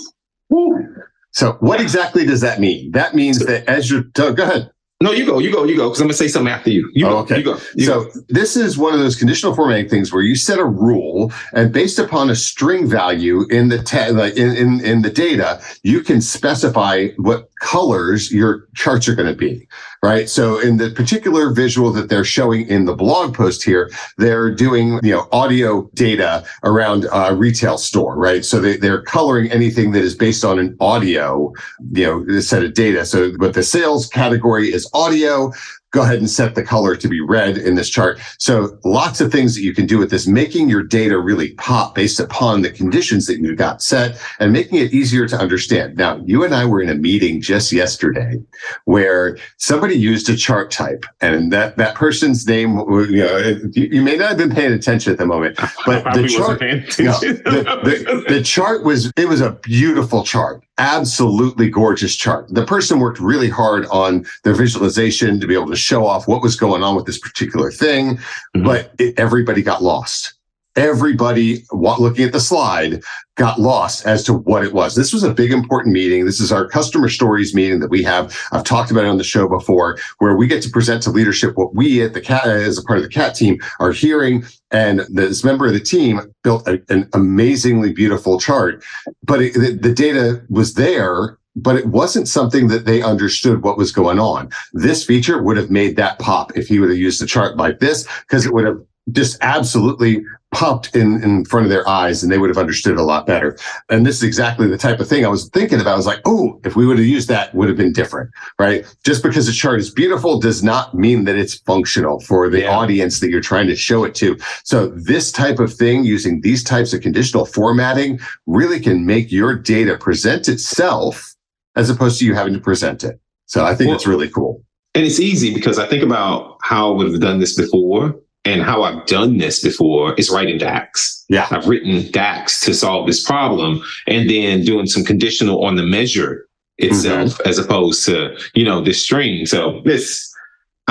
ooh. 0.54 0.88
So 1.32 1.54
what 1.62 1.80
exactly 1.80 2.26
does 2.26 2.42
that 2.42 2.60
mean? 2.60 2.92
That 2.92 3.16
means 3.16 3.40
that 3.40 3.66
as 3.70 3.90
you're, 3.90 4.04
go 4.04 4.34
ahead. 4.44 4.70
No, 5.02 5.12
you 5.12 5.26
go, 5.26 5.40
you 5.40 5.52
go, 5.52 5.64
you 5.64 5.76
go, 5.76 5.90
because 5.90 6.00
I'm 6.00 6.08
gonna 6.08 6.14
say 6.14 6.28
something 6.28 6.52
after 6.54 6.70
you. 6.70 6.90
You 6.94 7.08
oh, 7.08 7.10
go, 7.10 7.18
okay. 7.20 7.38
You 7.40 7.44
go. 7.44 7.58
You 7.76 7.86
so 7.86 8.04
go. 8.06 8.12
this 8.30 8.56
is 8.56 8.78
one 8.78 8.94
of 8.94 9.00
those 9.00 9.16
conditional 9.16 9.56
formatting 9.56 9.90
things 9.90 10.14
where 10.14 10.22
you 10.22 10.36
set 10.36 10.60
a 10.60 10.66
rule, 10.66 11.32
and 11.54 11.74
based 11.74 11.98
upon 12.00 12.30
a 12.30 12.36
string 12.36 12.88
value 12.88 13.46
in 13.50 13.70
the 13.70 13.82
te- 13.82 14.10
in, 14.40 14.56
in 14.56 14.86
in 14.86 15.02
the 15.02 15.10
data, 15.10 15.62
you 15.84 16.02
can 16.02 16.22
specify 16.22 17.08
what 17.18 17.50
colors 17.62 18.32
your 18.32 18.68
charts 18.76 19.08
are 19.08 19.16
going 19.16 19.28
to 19.28 19.36
be 19.36 19.68
right? 20.04 20.30
So 20.30 20.60
in 20.60 20.78
the 20.78 20.90
particular 20.90 21.52
visual 21.52 21.92
that 21.92 22.10
they're 22.10 22.24
showing 22.24 22.68
in 22.68 22.86
the 22.86 22.96
blog 22.96 23.36
post 23.36 23.64
here, 23.64 23.92
they're 24.18 24.50
doing, 24.50 25.00
you 25.04 25.14
know, 25.14 25.28
audio 25.32 25.90
data 25.94 26.44
around 26.64 27.06
a 27.14 27.36
retail 27.36 27.78
store, 27.78 28.16
right? 28.16 28.44
So 28.44 28.60
they, 28.60 28.78
they're 28.78 29.04
coloring 29.04 29.52
anything 29.52 29.92
that 29.92 30.04
is 30.04 30.16
based 30.16 30.44
on 30.44 30.58
an 30.58 30.76
audio, 30.80 31.54
you 31.92 32.26
know, 32.28 32.40
set 32.40 32.64
of 32.64 32.74
data. 32.74 33.06
So 33.06 33.32
but 33.38 33.54
the 33.54 33.64
sales 33.64 34.08
category 34.08 34.74
is 34.74 34.90
audio 34.94 35.52
go 35.92 36.02
ahead 36.02 36.20
and 36.20 36.30
set 36.30 36.56
the 36.56 36.64
color 36.64 36.96
to 36.96 37.08
be 37.08 37.22
red 37.22 37.58
in 37.58 37.76
this 37.76 37.90
chart. 37.90 38.20
So 38.40 38.80
lots 38.84 39.22
of 39.22 39.32
things 39.32 39.56
that 39.56 39.62
you 39.62 39.74
can 39.74 39.86
do 39.86 39.98
with 39.98 40.10
this, 40.10 40.26
making 40.26 40.70
your 40.70 40.84
data 40.84 41.20
really 41.20 41.54
pop 41.56 41.96
based 41.96 42.20
upon 42.20 42.62
the 42.62 42.72
conditions 42.72 43.28
that 43.28 43.40
you 43.40 43.56
got 43.56 43.82
set 43.82 44.20
and 44.40 44.54
making 44.54 44.80
it 44.80 44.94
easier 44.94 45.28
to 45.28 45.38
understand. 45.38 45.98
Now, 45.98 46.22
you 46.26 46.44
and 46.44 46.56
I 46.56 46.66
were 46.66 46.82
in 46.82 46.90
a 46.90 46.96
meeting 46.96 47.42
just 47.42 47.72
yesterday 47.72 48.42
where 48.86 49.38
somebody 49.58 49.96
used 49.96 50.30
a 50.30 50.36
chart 50.36 50.72
type 50.72 51.06
and 51.20 51.52
that, 51.52 51.78
that 51.78 51.96
person's 51.96 52.48
name, 52.48 52.78
you 52.80 53.18
know, 53.18 53.60
you, 53.74 54.02
may 54.02 54.16
not 54.16 54.30
have 54.30 54.38
been 54.38 54.52
paying 54.52 54.72
attention 54.72 55.12
at 55.12 55.20
the 55.20 55.26
moment, 55.26 55.58
but 55.86 56.04
the 56.14 56.28
chart, 56.28 56.62
you 56.98 57.06
know, 57.06 57.20
the, 57.20 58.24
the, 58.26 58.36
the 58.36 58.42
chart 58.42 58.84
was, 58.84 59.12
it 59.18 59.28
was 59.28 59.42
a 59.42 59.52
beautiful 59.52 60.24
chart 60.24 60.64
absolutely 60.82 61.70
gorgeous 61.70 62.16
chart. 62.16 62.48
The 62.50 62.66
person 62.66 63.00
worked 63.00 63.20
really 63.20 63.50
hard 63.50 63.86
on 63.92 64.26
their 64.44 64.56
visualization 64.56 65.40
to 65.40 65.46
be 65.46 65.54
able 65.54 65.70
to 65.70 65.76
show 65.76 66.06
off 66.08 66.28
what 66.28 66.42
was 66.42 66.56
going 66.56 66.82
on 66.82 66.96
with 66.96 67.06
this 67.06 67.20
particular 67.20 67.72
thing, 67.72 68.18
mm-hmm. 68.18 68.64
but 68.64 68.92
it, 68.98 69.18
everybody 69.20 69.62
got 69.62 69.84
lost. 69.84 70.34
Everybody 70.76 71.64
looking 71.72 72.26
at 72.26 72.32
the 72.32 72.40
slide 72.40 73.04
got 73.36 73.60
lost 73.60 74.06
as 74.06 74.24
to 74.24 74.34
what 74.34 74.64
it 74.64 74.74
was. 74.74 74.96
This 74.96 75.12
was 75.12 75.24
a 75.24 75.34
big 75.34 75.52
important 75.52 75.94
meeting. 75.94 76.26
This 76.26 76.40
is 76.40 76.52
our 76.52 76.68
customer 76.68 77.10
stories 77.10 77.54
meeting 77.54 77.80
that 77.80 77.90
we 77.90 78.04
have. 78.04 78.38
I've 78.52 78.64
talked 78.64 78.92
about 78.92 79.04
it 79.04 79.10
on 79.10 79.18
the 79.18 79.24
show 79.24 79.50
before, 79.50 79.98
where 80.20 80.36
we 80.36 80.48
get 80.48 80.64
to 80.64 80.70
present 80.70 81.04
to 81.04 81.10
leadership 81.10 81.58
what 81.58 81.76
we 81.76 82.02
at 82.04 82.14
the 82.14 82.22
cat 82.22 82.48
as 82.48 82.78
a 82.78 82.84
part 82.84 83.00
of 83.00 83.04
the 83.04 83.10
cat 83.10 83.36
team 83.36 83.60
are 83.80 83.92
hearing. 83.92 84.46
And 84.70 85.02
this 85.10 85.44
member 85.44 85.68
of 85.68 85.74
the 85.74 85.80
team 85.80 86.22
built 86.44 86.68
a, 86.68 86.82
an 86.90 87.10
amazingly 87.14 87.92
beautiful 87.92 88.40
chart, 88.40 88.84
but 89.24 89.42
it, 89.42 89.54
the, 89.54 89.74
the 89.74 89.94
data 89.94 90.42
was 90.50 90.76
there 90.76 91.38
but 91.56 91.76
it 91.76 91.88
wasn't 91.88 92.30
something 92.30 92.70
that 92.70 92.86
they 92.86 93.02
understood 93.02 93.62
what 93.62 93.78
was 93.78 93.92
going 93.92 94.20
on. 94.20 94.50
This 94.72 95.06
feature 95.06 95.44
would 95.44 95.58
have 95.58 95.70
made 95.70 95.98
that 95.98 96.18
pop 96.18 96.56
if 96.58 96.68
he 96.68 96.80
would 96.80 96.90
have 96.90 96.98
used 96.98 97.22
a 97.22 97.26
chart 97.26 97.58
like 97.58 97.80
this, 97.80 98.08
because 98.22 98.46
it 98.46 98.54
would 98.54 98.66
have 98.66 98.82
just 99.12 99.38
absolutely 99.42 100.24
popped 100.52 100.94
in, 100.96 101.24
in 101.24 101.46
front 101.46 101.66
of 101.66 101.70
their 101.70 101.88
eyes 101.88 102.22
and 102.22 102.32
they 102.32 102.38
would 102.38 102.50
have 102.50 102.58
understood 102.58 102.98
a 102.98 103.04
lot 103.04 103.26
better. 103.26 103.58
And 103.90 104.06
this 104.06 104.18
is 104.18 104.24
exactly 104.24 104.68
the 104.68 104.78
type 104.78 105.00
of 105.00 105.08
thing 105.08 105.26
I 105.26 105.30
was 105.30 105.50
thinking 105.50 105.80
about. 105.80 105.94
I 105.94 105.98
was 105.98 106.06
like, 106.06 106.22
oh, 106.26 106.60
if 106.66 106.76
we 106.76 106.86
would 106.86 106.98
have 106.98 107.08
used 107.08 107.30
that, 107.30 107.56
would 107.56 107.70
have 107.70 107.78
been 107.78 107.94
different, 107.94 108.30
right? 108.60 108.86
Just 109.06 109.24
because 109.24 109.48
the 109.48 109.54
chart 109.54 109.80
is 109.80 109.90
beautiful 109.90 110.40
does 110.40 110.62
not 110.62 110.94
mean 110.94 111.24
that 111.24 111.38
it's 111.38 111.56
functional 111.60 112.20
for 112.20 112.50
the 112.50 112.62
yeah. 112.62 112.70
audience 112.70 113.22
that 113.22 113.30
you're 113.30 113.42
trying 113.42 113.68
to 113.68 113.76
show 113.76 114.04
it 114.04 114.14
to. 114.16 114.38
So 114.64 114.88
this 114.88 115.32
type 115.32 115.60
of 115.60 115.74
thing 115.74 116.04
using 116.04 116.42
these 116.42 116.64
types 116.64 116.94
of 116.94 117.02
conditional 117.02 117.46
formatting 117.46 118.20
really 118.46 118.80
can 118.82 119.06
make 119.06 119.32
your 119.32 119.56
data 119.56 119.98
present 119.98 120.50
itself 120.50 121.34
as 121.76 121.90
opposed 121.90 122.20
to 122.20 122.26
you 122.26 122.36
having 122.36 122.54
to 122.54 122.60
present 122.60 123.06
it. 123.06 123.20
So 123.46 123.66
I 123.66 123.74
think 123.74 123.88
well, 123.88 123.96
it's 123.96 124.08
really 124.08 124.30
cool. 124.30 124.64
And 124.96 125.06
it's 125.06 125.22
easy 125.22 125.54
because 125.54 125.80
I 125.80 125.88
think 125.88 126.04
about 126.04 126.58
how 126.62 126.92
I 126.92 126.96
would 126.98 127.12
have 127.12 127.22
done 127.22 127.40
this 127.40 127.56
before 127.56 128.21
and 128.46 128.62
how 128.62 128.84
I've 128.84 129.06
done 129.06 129.38
this 129.38 129.62
before 129.62 130.16
is 130.16 130.30
writing 130.30 130.58
DAX. 130.58 131.24
Yeah. 131.30 131.48
I've 131.52 131.68
written 131.68 132.10
DAX 132.12 132.60
to 132.62 132.74
solve 132.74 133.08
this 133.08 133.24
problem 133.24 133.84
and 134.08 134.30
then 134.30 134.64
doing 134.64 134.88
some 134.88 135.04
conditional 135.04 135.64
on 135.64 135.76
the 135.76 135.84
measure 135.84 136.48
itself 136.78 137.34
mm-hmm. 137.34 137.50
as 137.50 137.60
opposed 137.60 138.06
to, 138.06 138.36
you 138.54 138.66
know, 138.66 138.82
this 138.82 139.02
string. 139.02 139.46
So 139.46 139.82
this, 139.86 140.31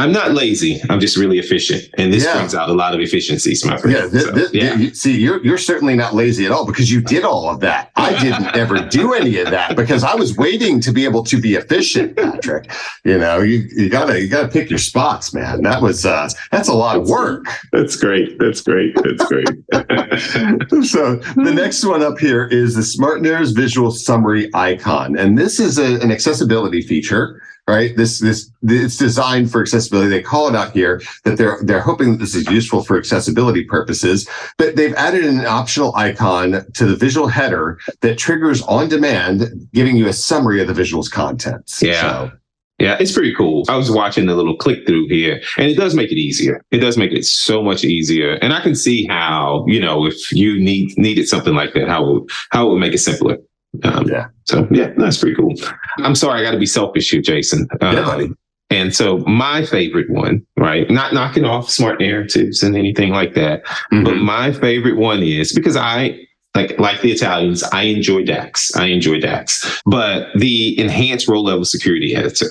I'm 0.01 0.13
not 0.13 0.33
lazy. 0.33 0.81
I'm 0.89 0.99
just 1.01 1.17
really 1.17 1.39
efficient, 1.39 1.83
and 1.99 2.13
this 2.13 2.25
Yeah. 2.25 2.37
brings 2.37 2.55
out 2.55 2.69
a 2.71 2.73
lot 2.73 2.95
of 2.95 3.01
efficiencies, 3.01 3.65
my 3.67 3.77
friend. 3.77 3.97
Yeah, 3.97 4.09
thi- 4.09 4.21
So, 4.21 4.33
thi- 4.49 4.59
yeah. 4.59 4.89
see, 4.95 5.17
you're 5.21 5.45
you're 5.45 5.59
certainly 5.59 5.95
not 5.95 6.15
lazy 6.15 6.47
at 6.47 6.53
all 6.53 6.65
because 6.67 6.91
you 6.91 7.01
did 7.03 7.23
all 7.25 7.49
of 7.51 7.61
that. 7.61 7.91
I 7.97 8.11
didn't 8.23 8.47
ever 8.63 8.79
do 8.79 9.13
any 9.15 9.39
of 9.39 9.51
that 9.51 9.77
because 9.77 10.03
I 10.03 10.15
was 10.15 10.37
waiting 10.37 10.81
to 10.81 10.91
be 10.93 11.05
able 11.05 11.23
to 11.25 11.41
be 11.41 11.55
efficient, 11.55 12.17
Patrick. 12.17 12.71
You 13.05 13.19
know, 13.19 13.41
you 13.41 13.67
you 13.77 13.89
gotta 13.91 14.21
you 14.21 14.29
gotta 14.29 14.49
pick 14.49 14.71
your 14.71 14.79
spots, 14.79 15.35
man. 15.35 15.63
That 15.63 15.83
was 15.83 16.07
uh 16.07 16.29
that's 16.51 16.69
a 16.69 16.75
lot 16.75 16.97
of 16.97 17.09
work. 17.09 17.45
That's 17.73 17.97
great. 17.97 18.39
That's 18.39 18.63
great. 18.63 18.95
That's 19.05 19.25
great. 19.27 19.49
so 20.85 21.17
the 21.37 21.53
next 21.55 21.85
one 21.85 22.03
up 22.03 22.19
here 22.19 22.47
is 22.47 22.75
the 22.75 22.83
Smart 22.83 23.23
Narratives 23.23 23.53
visual 23.53 23.91
summary 23.91 24.49
icon, 24.55 25.17
and 25.19 25.37
this 25.37 25.61
is 25.61 25.79
a, 25.79 26.01
an 26.01 26.11
accessibility 26.11 26.83
feature. 26.83 27.43
Right. 27.71 27.97
This 27.97 28.19
this 28.21 28.51
it's 28.63 28.97
designed 28.97 29.51
for 29.51 29.61
accessibility. 29.63 30.11
They 30.11 30.23
call 30.23 30.49
it 30.49 30.55
out 30.55 30.73
here 30.73 31.01
that 31.25 31.39
they're 31.39 31.59
they're 31.63 31.81
hoping 31.81 32.13
that 32.13 32.19
this 32.19 32.35
is 32.35 32.47
useful 32.51 32.83
for 32.85 32.99
accessibility 32.99 33.65
purposes. 33.65 34.29
But 34.59 34.77
they've 34.77 34.95
added 34.95 35.25
an 35.25 35.45
optional 35.47 35.95
icon 35.97 36.65
to 36.75 36.85
the 36.87 36.97
visual 36.97 37.29
header 37.29 37.79
that 38.01 38.19
triggers 38.19 38.63
on 38.63 38.89
demand, 38.89 39.69
giving 39.73 39.97
you 39.97 40.09
a 40.09 40.13
summary 40.13 40.61
of 40.61 40.67
the 40.69 40.75
visual's 40.75 41.09
contents. 41.09 41.83
Yeah. 41.83 42.01
So, 42.01 42.33
Yeah, 42.79 42.97
it's 42.99 43.13
pretty 43.13 43.35
cool. 43.35 43.65
I 43.69 43.77
was 43.77 43.91
watching 43.91 44.27
the 44.27 44.35
little 44.35 44.57
click 44.57 44.87
through 44.87 45.09
here, 45.09 45.41
and 45.59 45.71
it 45.71 45.77
does 45.77 45.95
make 45.95 46.11
it 46.11 46.17
easier. 46.19 46.65
It 46.71 46.79
does 46.79 46.97
make 46.97 47.13
it 47.13 47.25
so 47.27 47.63
much 47.63 47.85
easier, 47.85 48.33
and 48.43 48.53
I 48.55 48.61
can 48.63 48.75
see 48.75 49.07
how 49.07 49.65
you 49.69 49.81
know 49.81 50.07
if 50.07 50.33
you 50.33 50.59
need 50.59 50.97
needed 50.97 51.29
something 51.29 51.55
like 51.55 51.75
that, 51.75 51.89
how 51.89 52.05
it, 52.05 52.13
would- 52.13 52.31
how 52.51 52.67
it 52.67 52.71
would 52.71 52.81
make 52.81 52.95
it 52.95 52.99
simpler. 52.99 53.37
Um, 53.85 54.07
Yeah. 54.09 54.27
So 54.45 54.67
yeah, 54.71 54.93
that's 54.97 55.19
pretty 55.19 55.37
cool. 55.37 55.55
I'm 55.99 56.15
sorry, 56.15 56.41
I 56.41 56.45
got 56.45 56.53
to 56.53 56.59
be 56.59 56.67
selfish 56.67 57.11
here, 57.11 57.23
Jason. 57.23 57.69
Um, 57.81 57.97
Yeah. 57.97 58.27
And 58.73 58.95
so 58.95 59.19
my 59.19 59.65
favorite 59.65 60.09
one, 60.11 60.47
right? 60.57 60.89
Not 60.89 61.13
knocking 61.13 61.45
off 61.45 61.69
smart 61.69 61.99
narratives 61.99 62.63
and 62.63 62.77
anything 62.77 63.11
like 63.11 63.35
that, 63.35 63.63
but 63.91 64.15
mhm. 64.15 64.23
my 64.23 64.53
favorite 64.53 64.97
one 64.97 65.25
is 65.25 65.53
because 65.53 65.77
I 65.77 66.21
like 66.55 66.79
like 66.79 67.01
the 67.01 67.13
Italians, 67.13 67.63
I 67.73 67.83
enjoy 67.83 68.25
DAX. 68.25 68.75
I 68.77 68.87
enjoy 68.87 69.21
DAX, 69.21 69.81
but 69.87 70.29
the 70.37 70.79
enhanced 70.79 71.29
row 71.29 71.41
level 71.41 71.65
security 71.65 72.15
editor. 72.15 72.47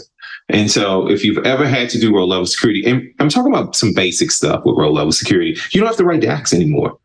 And 0.49 0.71
so 0.71 1.07
if 1.07 1.23
you've 1.23 1.45
ever 1.45 1.67
had 1.67 1.89
to 1.91 1.99
do 1.99 2.13
row 2.13 2.25
level 2.25 2.45
security, 2.45 2.83
and 2.85 3.07
I'm 3.19 3.29
talking 3.29 3.53
about 3.53 3.75
some 3.75 3.93
basic 3.93 4.31
stuff 4.31 4.63
with 4.65 4.77
row 4.77 4.91
level 4.91 5.11
security, 5.11 5.57
you 5.71 5.79
don't 5.79 5.87
have 5.87 5.97
to 5.97 6.05
write 6.05 6.21
DAX 6.21 6.53
anymore. 6.53 6.97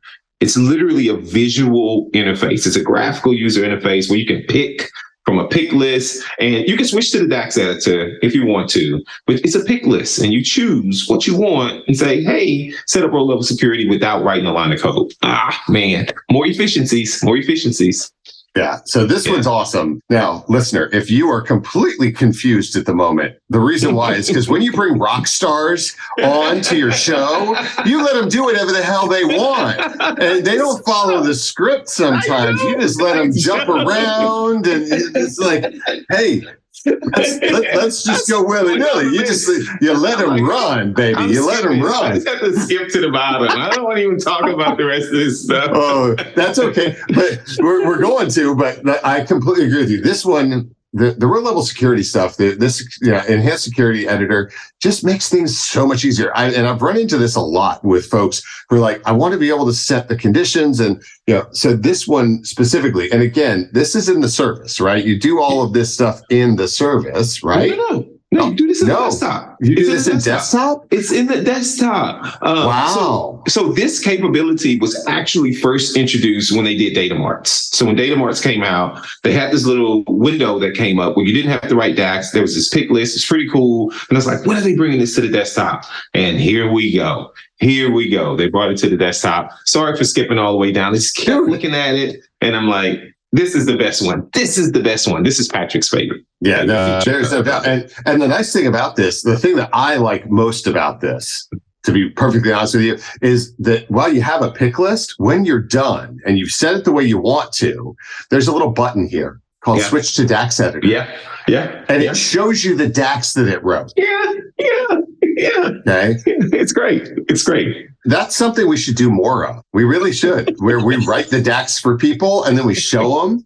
It's 0.44 0.58
literally 0.58 1.08
a 1.08 1.16
visual 1.16 2.10
interface. 2.12 2.66
It's 2.66 2.76
a 2.76 2.82
graphical 2.82 3.32
user 3.32 3.62
interface 3.62 4.10
where 4.10 4.18
you 4.18 4.26
can 4.26 4.42
pick 4.42 4.90
from 5.24 5.38
a 5.38 5.48
pick 5.48 5.72
list 5.72 6.22
and 6.38 6.68
you 6.68 6.76
can 6.76 6.84
switch 6.84 7.10
to 7.12 7.18
the 7.18 7.26
DAX 7.26 7.56
editor 7.56 8.18
if 8.20 8.34
you 8.34 8.44
want 8.44 8.68
to, 8.72 9.02
but 9.26 9.36
it's 9.36 9.54
a 9.54 9.64
pick 9.64 9.86
list 9.86 10.18
and 10.18 10.34
you 10.34 10.44
choose 10.44 11.08
what 11.08 11.26
you 11.26 11.34
want 11.34 11.82
and 11.86 11.96
say, 11.96 12.22
hey, 12.22 12.74
set 12.86 13.02
up 13.02 13.12
row 13.12 13.24
level 13.24 13.42
security 13.42 13.88
without 13.88 14.22
writing 14.22 14.44
a 14.44 14.52
line 14.52 14.70
of 14.70 14.82
code. 14.82 15.14
Ah, 15.22 15.58
man, 15.70 16.08
more 16.30 16.46
efficiencies, 16.46 17.24
more 17.24 17.38
efficiencies. 17.38 18.12
Yeah. 18.56 18.78
So 18.86 19.04
this 19.06 19.26
Yeah. 19.26 19.32
one's 19.32 19.46
awesome. 19.48 20.00
Now, 20.10 20.44
listener, 20.48 20.88
if 20.92 21.10
you 21.10 21.28
are 21.28 21.40
completely 21.40 22.12
confused 22.12 22.76
at 22.76 22.86
the 22.86 22.94
moment, 22.94 23.34
the 23.50 23.58
reason 23.58 23.94
why 23.94 24.14
is 24.14 24.28
because 24.28 24.48
when 24.48 24.62
you 24.62 24.72
bring 24.72 24.98
rock 24.98 25.26
stars 25.26 25.94
on 26.22 26.60
to 26.62 26.76
your 26.76 26.92
show, 26.92 27.56
you 27.84 28.02
let 28.04 28.14
them 28.14 28.28
do 28.28 28.44
whatever 28.44 28.70
the 28.70 28.82
hell 28.82 29.08
they 29.08 29.24
want. 29.24 29.80
And 30.20 30.44
they 30.44 30.56
don't 30.56 30.84
follow 30.86 31.20
the 31.20 31.34
script 31.34 31.88
sometimes. 31.88 32.62
You 32.62 32.76
just 32.78 33.00
let 33.00 33.16
them 33.16 33.32
jump 33.34 33.68
around 33.68 34.66
and 34.66 34.86
it's 34.90 35.38
like, 35.38 35.74
hey, 36.10 36.42
let's, 36.86 37.40
let, 37.40 37.76
us 37.76 38.02
just 38.02 38.28
go 38.28 38.44
willy 38.44 38.76
nilly. 38.78 39.06
You 39.06 39.20
just 39.20 39.48
you 39.80 39.92
let 39.96 40.18
them 40.18 40.46
run, 40.46 40.92
baby. 40.92 41.16
I'm 41.16 41.30
You 41.30 41.46
let 41.46 41.62
them 41.62 41.72
skipping. 41.72 41.82
I 41.82 42.00
run. 42.00 42.14
just 42.14 42.28
have 42.28 42.40
to 42.40 42.60
skip 42.60 42.88
to 42.90 43.00
the 43.00 43.10
bottom. 43.10 43.48
I 43.48 43.70
don't 43.70 43.84
want 43.84 43.96
to 43.96 44.02
even 44.02 44.18
talk 44.18 44.42
about 44.42 44.76
the 44.76 44.84
rest 44.84 45.06
of 45.06 45.12
this 45.12 45.44
stuff. 45.44 45.70
Oh, 45.72 46.14
that's 46.34 46.58
okay. 46.58 46.96
But 47.08 47.40
we're, 47.58 47.86
we're 47.86 48.00
going 48.00 48.30
to, 48.30 48.54
but 48.54 48.84
I 49.04 49.24
completely 49.24 49.66
agree 49.66 49.80
with 49.80 49.90
you. 49.90 50.00
This 50.00 50.24
one, 50.24 50.74
the, 50.94 51.10
the 51.10 51.26
row 51.26 51.40
level 51.40 51.62
security 51.62 52.04
stuff, 52.04 52.36
the, 52.36 52.54
this 52.54 52.86
know, 53.02 53.20
enhanced 53.28 53.64
security 53.64 54.06
editor 54.06 54.50
just 54.80 55.04
makes 55.04 55.28
things 55.28 55.58
so 55.58 55.86
much 55.86 56.04
easier. 56.04 56.34
I, 56.36 56.50
and 56.50 56.68
I've 56.68 56.82
run 56.82 56.96
into 56.96 57.18
this 57.18 57.34
a 57.34 57.40
lot 57.40 57.84
with 57.84 58.06
folks 58.06 58.42
who 58.68 58.76
are 58.76 58.80
like, 58.80 59.02
I 59.04 59.12
want 59.12 59.32
to 59.32 59.38
be 59.38 59.48
able 59.48 59.66
to 59.66 59.72
set 59.72 60.08
the 60.08 60.16
conditions. 60.16 60.78
And, 60.78 61.02
you 61.26 61.34
know, 61.34 61.46
so 61.50 61.74
this 61.74 62.06
one 62.06 62.44
specifically, 62.44 63.10
and 63.10 63.22
again, 63.22 63.68
this 63.72 63.96
is 63.96 64.08
in 64.08 64.20
the 64.20 64.28
service, 64.28 64.80
right? 64.80 65.04
You 65.04 65.18
do 65.18 65.40
all 65.40 65.62
of 65.62 65.72
this 65.72 65.92
stuff 65.92 66.20
in 66.30 66.56
the 66.56 66.68
service, 66.68 67.42
right? 67.42 67.70
No, 67.70 67.76
no, 67.76 67.98
no, 67.98 68.13
you 68.34 68.54
do 68.54 68.66
this 68.66 68.82
in 68.82 68.88
No. 68.88 68.94
the 68.96 69.04
desktop. 69.10 69.56
You 69.60 69.76
do 69.76 69.82
It's 69.82 69.90
this 69.90 70.04
the 70.06 70.10
in 70.12 70.18
desktop? 70.18 70.86
It's 70.90 71.12
in 71.12 71.26
the 71.26 71.42
desktop. 71.42 72.24
Uh, 72.42 72.64
Wow. 72.66 72.92
So, 72.94 73.42
so 73.48 73.72
this 73.72 74.00
capability 74.02 74.78
was 74.78 75.04
actually 75.06 75.54
first 75.54 75.96
introduced 75.96 76.54
when 76.54 76.64
they 76.64 76.76
did 76.76 76.94
data 76.94 77.14
marts. 77.14 77.68
So 77.76 77.86
when 77.86 77.96
data 77.96 78.16
marts 78.16 78.40
came 78.40 78.62
out, 78.62 79.04
they 79.22 79.32
had 79.32 79.52
this 79.52 79.64
little 79.66 80.04
window 80.08 80.58
that 80.58 80.74
came 80.74 80.98
up 80.98 81.16
where 81.16 81.26
you 81.26 81.32
didn't 81.34 81.50
have 81.50 81.68
to 81.68 81.76
write 81.76 81.96
DAX. 81.96 82.30
There 82.32 82.42
was 82.42 82.54
this 82.54 82.68
pick 82.68 82.90
list. 82.90 83.16
It's 83.16 83.26
pretty 83.26 83.48
cool. 83.50 83.90
And 84.08 84.12
I 84.12 84.14
was 84.16 84.26
like, 84.26 84.44
when 84.46 84.56
are 84.56 84.60
they 84.62 84.74
bringing 84.74 84.98
this 85.00 85.14
to 85.16 85.20
the 85.20 85.28
desktop? 85.28 85.84
And 86.14 86.38
here 86.40 86.70
we 86.70 86.92
go. 86.94 87.32
Here 87.58 87.90
we 87.90 88.08
go. 88.10 88.36
They 88.36 88.48
brought 88.48 88.70
it 88.70 88.78
to 88.78 88.88
the 88.88 88.96
desktop. 88.96 89.50
Sorry 89.66 89.96
for 89.96 90.04
skipping 90.04 90.38
all 90.38 90.52
the 90.52 90.58
way 90.58 90.72
down. 90.72 90.92
I 90.92 90.96
just 90.96 91.16
kept 91.16 91.44
looking 91.46 91.74
at 91.74 91.94
it 91.94 92.20
and 92.40 92.56
I'm 92.56 92.68
like, 92.68 92.98
this 93.34 93.54
is 93.56 93.66
the 93.66 93.76
best 93.76 94.04
one. 94.06 94.28
This 94.32 94.56
is 94.56 94.70
the 94.72 94.82
best 94.82 95.10
one. 95.10 95.24
This 95.24 95.40
is 95.40 95.48
Patrick's 95.48 95.88
favorite. 95.88 96.22
Yeah, 96.40 96.62
no, 96.62 97.00
there's 97.04 97.32
no 97.32 97.42
doubt. 97.42 97.66
And 97.66 97.92
and 98.06 98.22
the 98.22 98.28
nice 98.28 98.52
thing 98.52 98.66
about 98.66 98.94
this, 98.94 99.22
the 99.22 99.36
thing 99.36 99.56
that 99.56 99.70
I 99.72 99.96
like 99.96 100.30
most 100.30 100.68
about 100.68 101.00
this, 101.00 101.48
to 101.82 101.92
be 101.92 102.10
perfectly 102.10 102.52
honest 102.52 102.76
with 102.76 102.84
you, 102.84 102.98
is 103.22 103.54
that 103.56 103.90
while 103.90 104.12
you 104.12 104.22
have 104.22 104.42
a 104.42 104.52
pick 104.52 104.78
list, 104.78 105.14
when 105.18 105.44
you're 105.44 105.60
done 105.60 106.20
and 106.24 106.38
you've 106.38 106.50
set 106.50 106.76
it 106.76 106.84
the 106.84 106.92
way 106.92 107.02
you 107.02 107.18
want 107.18 107.52
to, 107.54 107.96
there's 108.30 108.46
a 108.46 108.52
little 108.52 108.70
button 108.70 109.08
here 109.08 109.40
called 109.64 109.78
Yeah. 109.78 109.88
Switch 109.88 110.14
to 110.14 110.26
DAX 110.26 110.60
Editor. 110.60 110.86
Yeah. 110.86 111.18
Yeah. 111.48 111.84
And 111.88 112.02
yeah. 112.02 112.12
it 112.12 112.16
shows 112.16 112.64
you 112.64 112.76
the 112.76 112.88
DAX 112.88 113.32
that 113.34 113.48
it 113.48 113.62
wrote. 113.64 113.92
Yeah, 113.96 114.32
yeah, 114.58 114.98
yeah. 115.36 115.70
Okay. 115.86 116.16
It's 116.26 116.72
great. 116.72 117.08
It's 117.28 117.42
great. 117.42 117.88
That's 118.04 118.36
something 118.36 118.68
we 118.68 118.76
should 118.76 118.96
do 118.96 119.10
more 119.10 119.46
of. 119.46 119.62
We 119.72 119.84
really 119.84 120.12
should, 120.12 120.54
where 120.58 120.84
we 120.84 120.96
write 121.06 121.30
the 121.30 121.40
DAX 121.40 121.78
for 121.78 121.96
people 121.96 122.44
and 122.44 122.56
then 122.56 122.66
we 122.66 122.74
show 122.74 123.20
them. 123.22 123.44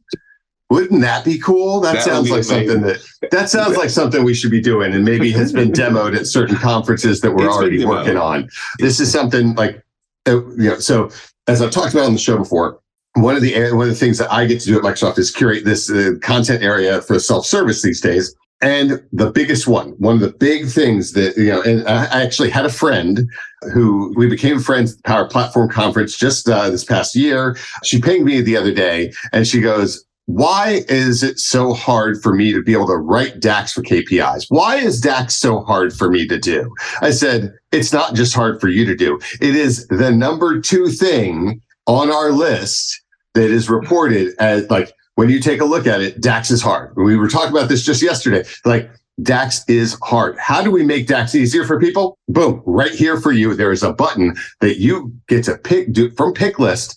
Wouldn't 0.71 1.01
that 1.01 1.25
be 1.25 1.39
cool? 1.39 1.81
That, 1.81 1.95
That 1.95 2.03
sounds 2.05 2.31
like 2.31 2.45
something 2.45 2.83
that 2.83 3.01
that 3.31 3.49
sounds 3.49 3.79
like 3.79 3.89
something 3.89 4.23
we 4.23 4.35
should 4.35 4.51
be 4.51 4.61
doing, 4.61 4.93
and 4.93 5.03
maybe 5.03 5.31
has 5.31 5.51
been 5.51 5.73
demoed 5.73 6.15
at 6.15 6.27
certain 6.27 6.57
conferences 6.57 7.23
that 7.23 7.31
we're 7.31 7.47
It's 7.47 7.57
already 7.57 7.85
working 7.87 8.19
on. 8.19 8.51
This 8.79 9.01
is 9.01 9.11
something 9.11 9.55
like, 9.55 9.83
uh, 10.27 10.47
you 10.57 10.69
know. 10.69 10.79
So 10.79 11.11
as 11.47 11.63
I've 11.63 11.71
talked 11.71 11.95
about 11.95 12.05
on 12.05 12.13
the 12.13 12.19
show 12.19 12.37
before, 12.37 12.81
one 13.15 13.35
of 13.35 13.41
the 13.41 13.73
one 13.73 13.89
of 13.89 13.95
the 13.95 13.99
things 13.99 14.19
that 14.19 14.31
I 14.31 14.45
get 14.45 14.61
to 14.61 14.67
do 14.67 14.77
at 14.77 14.83
Microsoft 14.83 15.19
is 15.19 15.31
curate 15.31 15.65
this 15.65 15.91
uh, 15.91 16.13
content 16.21 16.63
area 16.63 17.01
for 17.01 17.19
self 17.19 17.47
service 17.47 17.81
these 17.81 18.03
days. 18.03 18.35
And 18.61 19.03
the 19.13 19.31
biggest 19.31 19.69
one, 19.69 19.91
one 19.99 20.15
of 20.15 20.21
the 20.21 20.33
big 20.33 20.67
things 20.67 21.13
that, 21.13 21.37
you 21.37 21.47
know, 21.47 21.63
and 21.63 21.87
I 21.87 22.23
actually 22.23 22.51
had 22.51 22.65
a 22.65 22.71
friend 22.71 23.29
who 23.73 24.13
we 24.17 24.29
became 24.29 24.59
friends 24.59 24.93
at 24.93 24.97
the 24.97 25.03
Power 25.05 25.29
Platform 25.29 25.69
Conference 25.69 26.17
just 26.17 26.49
uh, 26.49 26.69
this 26.69 26.85
past 26.85 27.15
year. 27.15 27.57
She 27.85 28.01
pinged 28.01 28.25
me 28.25 28.41
the 28.41 28.57
other 28.57 28.73
day 28.73 29.13
and 29.33 29.47
she 29.47 29.61
goes, 29.61 30.05
why 30.27 30.85
is 30.89 31.23
it 31.23 31.39
so 31.39 31.73
hard 31.73 32.23
for 32.23 32.35
me 32.35 32.53
to 32.53 32.63
be 32.63 32.75
able 32.75 32.89
to 32.89 32.97
write 32.97 33.41
DAX 33.41 33.73
for 33.73 33.83
KPIs? 33.83 34.45
Why 34.49 34.77
is 34.77 35.01
DAX 35.01 35.35
so 35.37 35.63
hard 35.63 35.95
for 35.95 36.11
me 36.11 36.27
to 36.27 36.39
do? 36.39 36.75
I 37.01 37.13
said, 37.13 37.55
it's 37.73 37.95
not 37.95 38.15
just 38.15 38.35
hard 38.35 38.61
for 38.61 38.69
you 38.69 38.85
to 38.85 38.95
do. 38.95 39.19
It 39.41 39.57
is 39.57 39.87
the 39.87 40.11
number 40.11 40.61
two 40.61 40.89
thing 40.89 41.63
on 41.87 42.11
our 42.11 42.31
list 42.31 43.01
that 43.33 43.51
is 43.51 43.71
reported 43.71 44.35
as 44.39 44.69
like, 44.69 44.93
when 45.19 45.29
you 45.29 45.41
take 45.41 45.61
a 45.61 45.65
look 45.65 45.89
at 45.89 46.01
it, 46.01 46.21
DAX 46.21 46.49
is 46.49 46.63
hard. 46.63 46.95
We 46.95 47.17
were 47.17 47.29
talking 47.29 47.51
about 47.51 47.69
this 47.69 47.85
just 47.85 48.01
yesterday. 48.01 48.45
Like 48.65 48.89
DAX 49.21 49.65
is 49.69 49.99
hard. 50.01 50.39
How 50.39 50.63
do 50.63 50.71
we 50.71 50.85
make 50.85 51.09
DAX 51.09 51.35
easier 51.35 51.65
for 51.65 51.81
people? 51.81 52.17
Boom, 52.29 52.63
right 52.65 52.93
here 52.93 53.21
for 53.21 53.33
you. 53.33 53.53
There 53.53 53.73
is 53.73 53.83
a 53.83 53.93
button 53.93 54.37
that 54.61 54.79
you 54.79 55.13
get 55.27 55.43
to 55.47 55.59
pick 55.59 55.93
do, 55.93 56.13
from 56.13 56.35
pick 56.35 56.61
list. 56.61 56.97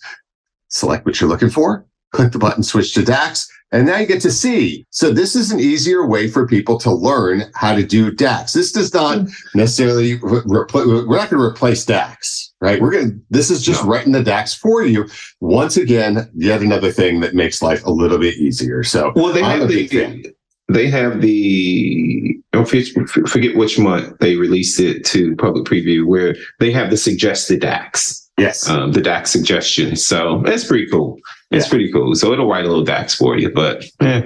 Select 0.68 1.04
what 1.04 1.20
you're 1.20 1.28
looking 1.28 1.50
for, 1.50 1.84
click 2.12 2.30
the 2.30 2.38
button, 2.38 2.62
switch 2.62 2.94
to 2.94 3.02
DAX, 3.02 3.50
and 3.72 3.86
now 3.86 3.96
you 3.98 4.06
get 4.06 4.20
to 4.22 4.30
see. 4.30 4.86
So 4.90 5.12
this 5.12 5.34
is 5.34 5.50
an 5.50 5.58
easier 5.60 6.06
way 6.06 6.28
for 6.28 6.46
people 6.46 6.78
to 6.80 6.90
learn 6.92 7.44
how 7.54 7.74
to 7.74 7.82
do 7.82 8.10
DAX. 8.12 8.52
This 8.52 8.70
does 8.72 8.92
not 8.94 9.26
necessarily 9.54 10.14
re- 10.22 10.40
repl- 10.42 11.06
we're 11.08 11.16
not 11.16 11.30
going 11.30 11.40
to 11.42 11.48
replace 11.48 11.84
DAX, 11.84 12.52
right? 12.60 12.80
We're 12.80 12.90
going 12.92 13.10
to, 13.10 13.20
this 13.30 13.50
is 13.50 13.62
just 13.62 13.82
No. 13.84 13.90
writing 13.90 14.12
the 14.12 14.22
DAX 14.22 14.54
for 14.54 14.84
you. 14.84 15.08
Once 15.40 15.76
again, 15.76 16.30
yet 16.34 16.60
another 16.62 16.92
thing 16.92 17.20
that 17.20 17.34
makes 17.34 17.62
life 17.62 17.84
a 17.84 17.90
little 17.90 18.18
bit 18.18 18.36
easier. 18.36 18.82
So 18.84 19.12
Well, 19.16 19.32
they 19.32 19.42
I'm 19.42 19.60
have 19.60 19.70
a 19.70 19.72
big 19.72 19.90
fan. 19.90 20.22
the 20.22 20.34
they 20.68 20.88
have 20.88 21.20
the 21.20 22.36
I 22.54 22.64
forget 22.64 22.86
forget 23.28 23.56
which 23.56 23.78
month 23.78 24.18
they 24.20 24.36
released 24.36 24.78
it 24.80 25.04
to 25.06 25.34
public 25.36 25.64
preview 25.64 26.06
where 26.06 26.36
they 26.60 26.70
have 26.70 26.90
the 26.90 26.96
suggested 26.96 27.60
DAX, 27.60 28.30
Yes. 28.38 28.68
um, 28.68 28.92
the 28.92 29.00
DAX 29.00 29.30
suggestions. 29.30 30.06
So 30.06 30.42
that's 30.46 30.64
pretty 30.64 30.86
cool. 30.90 31.18
It's 31.52 31.66
Yeah. 31.66 31.70
pretty 31.70 31.92
cool. 31.92 32.14
So 32.14 32.32
it'll 32.32 32.48
write 32.48 32.64
a 32.64 32.68
little 32.68 32.84
DAX 32.84 33.14
for 33.14 33.36
you, 33.36 33.50
but 33.50 33.84
eh, 34.00 34.22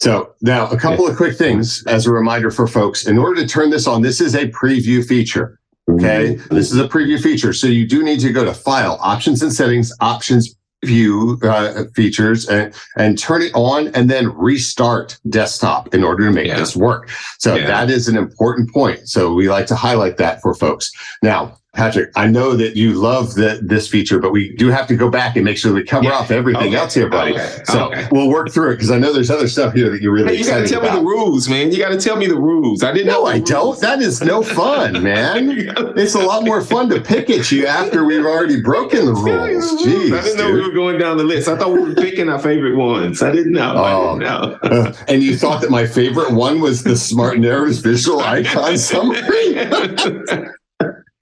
So 0.00 0.30
now 0.40 0.66
a 0.68 0.78
couple 0.78 1.06
of 1.06 1.16
quick 1.16 1.36
things 1.36 1.84
as 1.86 2.06
a 2.06 2.10
reminder 2.10 2.50
for 2.50 2.66
folks. 2.66 3.06
In 3.06 3.18
order 3.18 3.42
to 3.42 3.46
turn 3.46 3.70
this 3.70 3.86
on, 3.86 4.02
this 4.02 4.20
is 4.20 4.34
a 4.34 4.48
preview 4.48 5.04
feature. 5.06 5.58
Okay. 5.90 6.36
Mm-hmm. 6.36 6.54
This 6.54 6.72
is 6.72 6.78
a 6.78 6.88
preview 6.88 7.20
feature. 7.20 7.52
So 7.52 7.66
you 7.66 7.86
do 7.86 8.02
need 8.02 8.20
to 8.20 8.32
go 8.32 8.44
to 8.44 8.54
file, 8.54 8.98
options 9.02 9.42
and 9.42 9.52
settings, 9.52 9.92
options, 10.00 10.54
view 10.84 11.38
uh, 11.42 11.84
features 11.94 12.48
and, 12.48 12.74
and 12.96 13.18
turn 13.18 13.42
it 13.42 13.52
on 13.54 13.88
and 13.88 14.08
then 14.08 14.34
restart 14.36 15.18
desktop 15.28 15.94
in 15.94 16.02
order 16.02 16.24
to 16.26 16.32
make 16.32 16.46
yeah. 16.46 16.56
this 16.56 16.74
work. 16.74 17.10
So 17.38 17.54
yeah. 17.54 17.66
that 17.66 17.90
is 17.90 18.08
an 18.08 18.16
important 18.16 18.72
point. 18.72 19.08
So 19.08 19.34
we 19.34 19.50
like 19.50 19.66
to 19.66 19.76
highlight 19.76 20.16
that 20.16 20.40
for 20.40 20.54
folks. 20.54 20.90
Now, 21.22 21.56
Patrick, 21.72 22.10
I 22.16 22.26
know 22.26 22.56
that 22.56 22.74
you 22.74 22.94
love 22.94 23.34
the, 23.34 23.60
this 23.62 23.86
feature, 23.86 24.18
but 24.18 24.32
we 24.32 24.54
do 24.56 24.68
have 24.68 24.88
to 24.88 24.96
go 24.96 25.08
back 25.08 25.36
and 25.36 25.44
make 25.44 25.56
sure 25.56 25.72
we 25.72 25.84
cover 25.84 26.06
yeah. 26.06 26.14
off 26.14 26.32
everything 26.32 26.68
okay. 26.68 26.76
else 26.76 26.94
here, 26.94 27.08
buddy. 27.08 27.34
Okay. 27.34 27.62
So 27.64 27.86
okay. 27.86 28.08
we'll 28.10 28.28
work 28.28 28.50
through 28.50 28.72
it 28.72 28.76
because 28.76 28.90
I 28.90 28.98
know 28.98 29.12
there's 29.12 29.30
other 29.30 29.46
stuff 29.46 29.72
here 29.72 29.88
that 29.88 30.02
you're 30.02 30.12
really 30.12 30.30
hey, 30.30 30.34
you 30.34 30.40
excited 30.40 30.68
about. 30.72 30.74
You 30.74 30.80
got 30.80 30.86
to 30.86 30.92
tell 30.92 31.00
me 31.00 31.06
the 31.10 31.16
rules, 31.16 31.48
man. 31.48 31.70
You 31.70 31.78
got 31.78 31.88
to 31.90 32.00
tell 32.00 32.16
me 32.16 32.26
the 32.26 32.36
rules. 32.36 32.82
I 32.82 32.92
didn't 32.92 33.06
no, 33.06 33.22
know. 33.22 33.26
I 33.26 33.38
don't. 33.38 33.80
That 33.80 34.02
is 34.02 34.20
no 34.20 34.42
fun, 34.42 35.00
man. 35.02 35.48
it's 35.96 36.16
a 36.16 36.20
lot 36.20 36.44
more 36.44 36.60
fun 36.60 36.88
to 36.90 37.00
pick 37.00 37.30
at 37.30 37.52
you 37.52 37.68
after 37.68 38.04
we've 38.04 38.26
already 38.26 38.60
broken 38.60 39.06
the 39.06 39.14
rules. 39.14 39.82
Jeez, 39.82 40.12
I 40.12 40.22
didn't 40.22 40.38
know 40.38 40.48
dude. 40.48 40.54
we 40.56 40.68
were 40.68 40.74
going 40.74 40.98
down 40.98 41.18
the 41.18 41.24
list. 41.24 41.48
I 41.48 41.56
thought 41.56 41.72
we 41.72 41.80
were 41.80 41.94
picking 41.94 42.28
our 42.28 42.40
favorite 42.40 42.76
ones. 42.76 43.22
I 43.22 43.30
didn't 43.30 43.52
know. 43.52 43.74
Oh, 43.76 44.18
didn't 44.18 44.72
know. 44.72 44.92
and 45.08 45.22
you 45.22 45.36
thought 45.36 45.60
that 45.60 45.70
my 45.70 45.86
favorite 45.86 46.32
one 46.32 46.60
was 46.60 46.82
the 46.82 46.96
Smart 46.96 47.38
Narratives 47.38 47.78
visual 47.78 48.20
icon 48.20 48.76
summary? 48.78 49.54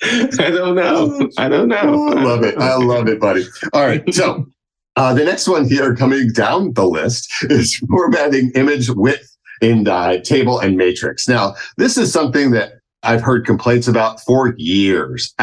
I 0.03 0.51
don't 0.51 0.77
know. 0.77 1.29
I 1.39 1.49
don't 1.49 1.69
know. 1.69 1.77
I 1.77 2.23
love 2.23 2.45
it. 2.45 2.57
I 2.59 2.77
love 2.77 3.09
it, 3.09 3.21
buddy. 3.21 3.45
All 3.73 3.87
right. 3.87 4.03
So 4.15 4.47
uh, 4.97 5.15
the 5.15 5.25
next 5.25 5.49
one 5.49 5.69
here 5.69 5.95
coming 5.95 6.31
down 6.33 6.73
the 6.75 6.85
list 6.85 7.33
is 7.43 7.77
formatting 7.91 8.53
image 8.55 8.91
width 8.91 9.37
in 9.61 9.89
uh, 9.89 10.19
table 10.21 10.61
and 10.61 10.77
matrix. 10.77 11.29
Now, 11.29 11.55
this 11.77 11.97
is 11.97 12.13
something 12.13 12.53
that 12.53 12.78
I've 13.03 13.23
heard 13.23 13.47
complaints 13.47 13.87
about 13.87 14.21
for 14.21 14.55
years, 14.57 15.35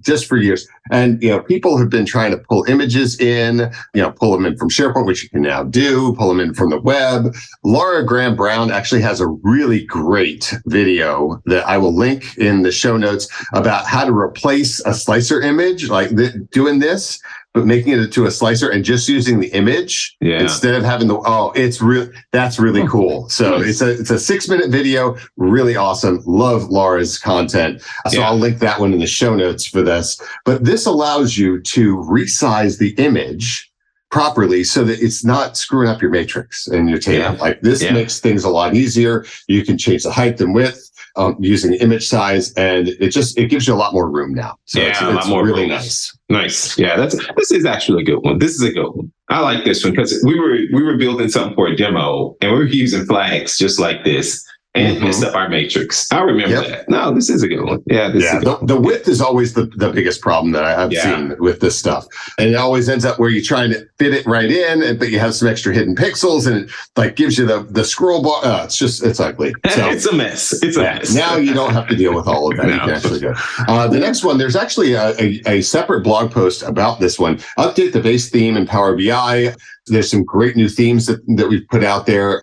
just 0.00 0.26
for 0.26 0.36
years. 0.36 0.66
And, 0.92 1.22
you 1.22 1.30
know, 1.30 1.40
people 1.40 1.76
have 1.76 1.90
been 1.90 2.06
trying 2.06 2.30
to 2.30 2.38
pull 2.38 2.64
images 2.64 3.18
in, 3.20 3.70
you 3.94 4.02
know, 4.02 4.12
pull 4.12 4.32
them 4.32 4.46
in 4.46 4.56
from 4.56 4.70
SharePoint, 4.70 5.06
which 5.06 5.22
you 5.22 5.28
can 5.28 5.42
now 5.42 5.64
do, 5.64 6.14
pull 6.14 6.28
them 6.28 6.40
in 6.40 6.54
from 6.54 6.70
the 6.70 6.80
web. 6.80 7.34
Laura 7.64 8.04
Graham 8.04 8.36
Brown 8.36 8.70
actually 8.70 9.02
has 9.02 9.20
a 9.20 9.28
really 9.28 9.84
great 9.84 10.54
video 10.66 11.42
that 11.46 11.66
I 11.66 11.78
will 11.78 11.94
link 11.94 12.38
in 12.38 12.62
the 12.62 12.72
show 12.72 12.96
notes 12.96 13.28
about 13.54 13.86
how 13.86 14.04
to 14.04 14.12
replace 14.12 14.80
a 14.86 14.94
slicer 14.94 15.40
image, 15.40 15.88
like 15.88 16.16
th- 16.16 16.34
doing 16.50 16.78
this 16.78 17.20
but 17.52 17.66
making 17.66 17.92
it 17.92 17.98
into 17.98 18.26
a 18.26 18.30
slicer 18.30 18.70
and 18.70 18.84
just 18.84 19.08
using 19.08 19.40
the 19.40 19.48
image 19.48 20.16
yeah. 20.20 20.40
instead 20.40 20.74
of 20.74 20.84
having 20.84 21.08
the 21.08 21.20
oh 21.24 21.52
it's 21.54 21.80
real 21.80 22.08
that's 22.32 22.58
really 22.58 22.86
cool 22.86 23.28
so 23.28 23.58
nice. 23.58 23.68
it's 23.68 23.80
a 23.80 23.90
it's 23.90 24.10
a 24.10 24.18
six 24.18 24.48
minute 24.48 24.70
video 24.70 25.16
really 25.36 25.76
awesome 25.76 26.22
love 26.26 26.68
laura's 26.70 27.18
content 27.18 27.82
so 28.08 28.20
yeah. 28.20 28.28
i'll 28.28 28.36
link 28.36 28.58
that 28.58 28.78
one 28.78 28.92
in 28.92 29.00
the 29.00 29.06
show 29.06 29.34
notes 29.34 29.66
for 29.66 29.82
this 29.82 30.20
but 30.44 30.64
this 30.64 30.86
allows 30.86 31.36
you 31.36 31.60
to 31.60 31.96
resize 31.96 32.78
the 32.78 32.90
image 32.96 33.70
properly 34.10 34.64
so 34.64 34.84
that 34.84 35.00
it's 35.00 35.24
not 35.24 35.56
screwing 35.56 35.88
up 35.88 36.02
your 36.02 36.10
matrix 36.10 36.66
and 36.66 36.90
your 36.90 36.98
table. 36.98 37.36
Yeah. 37.36 37.40
Like 37.40 37.60
this 37.60 37.80
yeah. 37.80 37.92
makes 37.92 38.18
things 38.18 38.42
a 38.42 38.50
lot 38.50 38.74
easier. 38.74 39.24
You 39.46 39.64
can 39.64 39.78
change 39.78 40.02
the 40.02 40.10
height 40.10 40.40
and 40.40 40.52
width 40.52 40.89
um, 41.16 41.36
using 41.40 41.74
image 41.74 42.06
size, 42.06 42.52
and 42.54 42.88
it 42.88 43.10
just 43.10 43.38
it 43.38 43.48
gives 43.50 43.66
you 43.66 43.74
a 43.74 43.76
lot 43.76 43.92
more 43.92 44.10
room 44.10 44.34
now. 44.34 44.56
So 44.64 44.80
yeah, 44.80 44.88
it's, 44.88 45.00
a 45.00 45.10
lot 45.10 45.28
more 45.28 45.44
really 45.44 45.62
room. 45.62 45.70
nice. 45.70 46.16
Nice. 46.28 46.78
Yeah, 46.78 46.96
that's 46.96 47.16
this 47.36 47.50
is 47.52 47.64
actually 47.64 48.02
a 48.02 48.04
good 48.04 48.18
one. 48.18 48.38
This 48.38 48.54
is 48.54 48.62
a 48.62 48.72
good 48.72 48.90
one. 48.90 49.12
I 49.28 49.40
like 49.40 49.64
this 49.64 49.84
one 49.84 49.92
because 49.92 50.22
we 50.24 50.38
were 50.38 50.58
we 50.72 50.82
were 50.82 50.96
building 50.96 51.28
something 51.28 51.54
for 51.54 51.68
a 51.68 51.76
demo 51.76 52.36
and 52.40 52.52
we 52.52 52.58
were 52.58 52.64
using 52.64 53.04
flags 53.06 53.56
just 53.56 53.78
like 53.78 54.04
this 54.04 54.44
and 54.74 54.96
mm-hmm. 54.96 55.06
messed 55.06 55.24
up 55.24 55.34
our 55.34 55.48
matrix. 55.48 56.10
I 56.12 56.20
remember 56.20 56.62
yep. 56.62 56.66
that. 56.66 56.88
No, 56.88 57.12
this 57.12 57.28
is 57.28 57.42
a 57.42 57.48
good 57.48 57.64
one. 57.64 57.82
Yeah, 57.86 58.12
yeah. 58.14 58.38
The, 58.38 58.58
the, 58.62 58.80
width 58.80 59.08
is 59.08 59.20
always 59.20 59.54
the, 59.54 59.66
the 59.76 59.90
biggest 59.90 60.20
problem 60.20 60.52
that 60.52 60.62
I, 60.62 60.80
have 60.80 60.92
yeah. 60.92 61.02
seen 61.02 61.36
with 61.40 61.60
this 61.60 61.76
stuff, 61.76 62.06
and 62.38 62.50
it 62.50 62.54
always 62.54 62.88
ends 62.88 63.04
up 63.04 63.18
where 63.18 63.30
you're 63.30 63.42
trying 63.42 63.70
to 63.70 63.84
fit 63.98 64.14
it 64.14 64.24
right 64.26 64.50
in, 64.50 64.82
and, 64.82 64.98
but 64.98 65.10
you 65.10 65.18
have 65.18 65.34
some 65.34 65.48
extra 65.48 65.74
hidden 65.74 65.96
pixels, 65.96 66.46
and 66.46 66.64
it 66.64 66.70
like 66.96 67.16
gives 67.16 67.36
you 67.36 67.46
the 67.46 67.64
the 67.64 67.84
scroll 67.84 68.22
bar. 68.22 68.44
Uh, 68.44 68.64
it's 68.64 68.76
just 68.76 69.02
it's 69.02 69.20
ugly. 69.20 69.54
So, 69.70 69.88
it's 69.88 70.04
a 70.06 70.14
mess. 70.14 70.62
It's 70.64 70.76
a 70.76 70.82
mess. 70.82 71.14
Now 71.14 71.36
you 71.36 71.54
don't 71.54 71.72
have 71.72 71.86
to 71.88 71.96
deal 71.96 72.12
with 72.12 72.26
all 72.26 72.50
of 72.50 72.56
that. 72.56 72.66
no. 72.66 72.74
You 72.74 72.80
can 72.80 72.90
actually 72.90 73.20
go. 73.20 73.34
Uh, 73.68 73.86
the 73.86 74.00
next 74.00 74.24
one, 74.24 74.36
there's 74.36 74.56
actually 74.56 74.94
a, 74.94 75.10
a, 75.18 75.40
a 75.46 75.60
separate 75.62 76.02
blog 76.02 76.32
post 76.32 76.62
about 76.62 76.98
this 76.98 77.18
one. 77.18 77.36
Update 77.56 77.92
the 77.92 78.00
base 78.00 78.28
theme 78.28 78.56
in 78.56 78.66
Power 78.66 78.96
BI. 78.96 79.54
There's 79.86 80.10
some 80.10 80.24
great 80.24 80.56
new 80.56 80.68
themes 80.68 81.06
that, 81.06 81.20
that 81.36 81.48
we've 81.48 81.66
put 81.68 81.84
out 81.84 82.06
there 82.06 82.42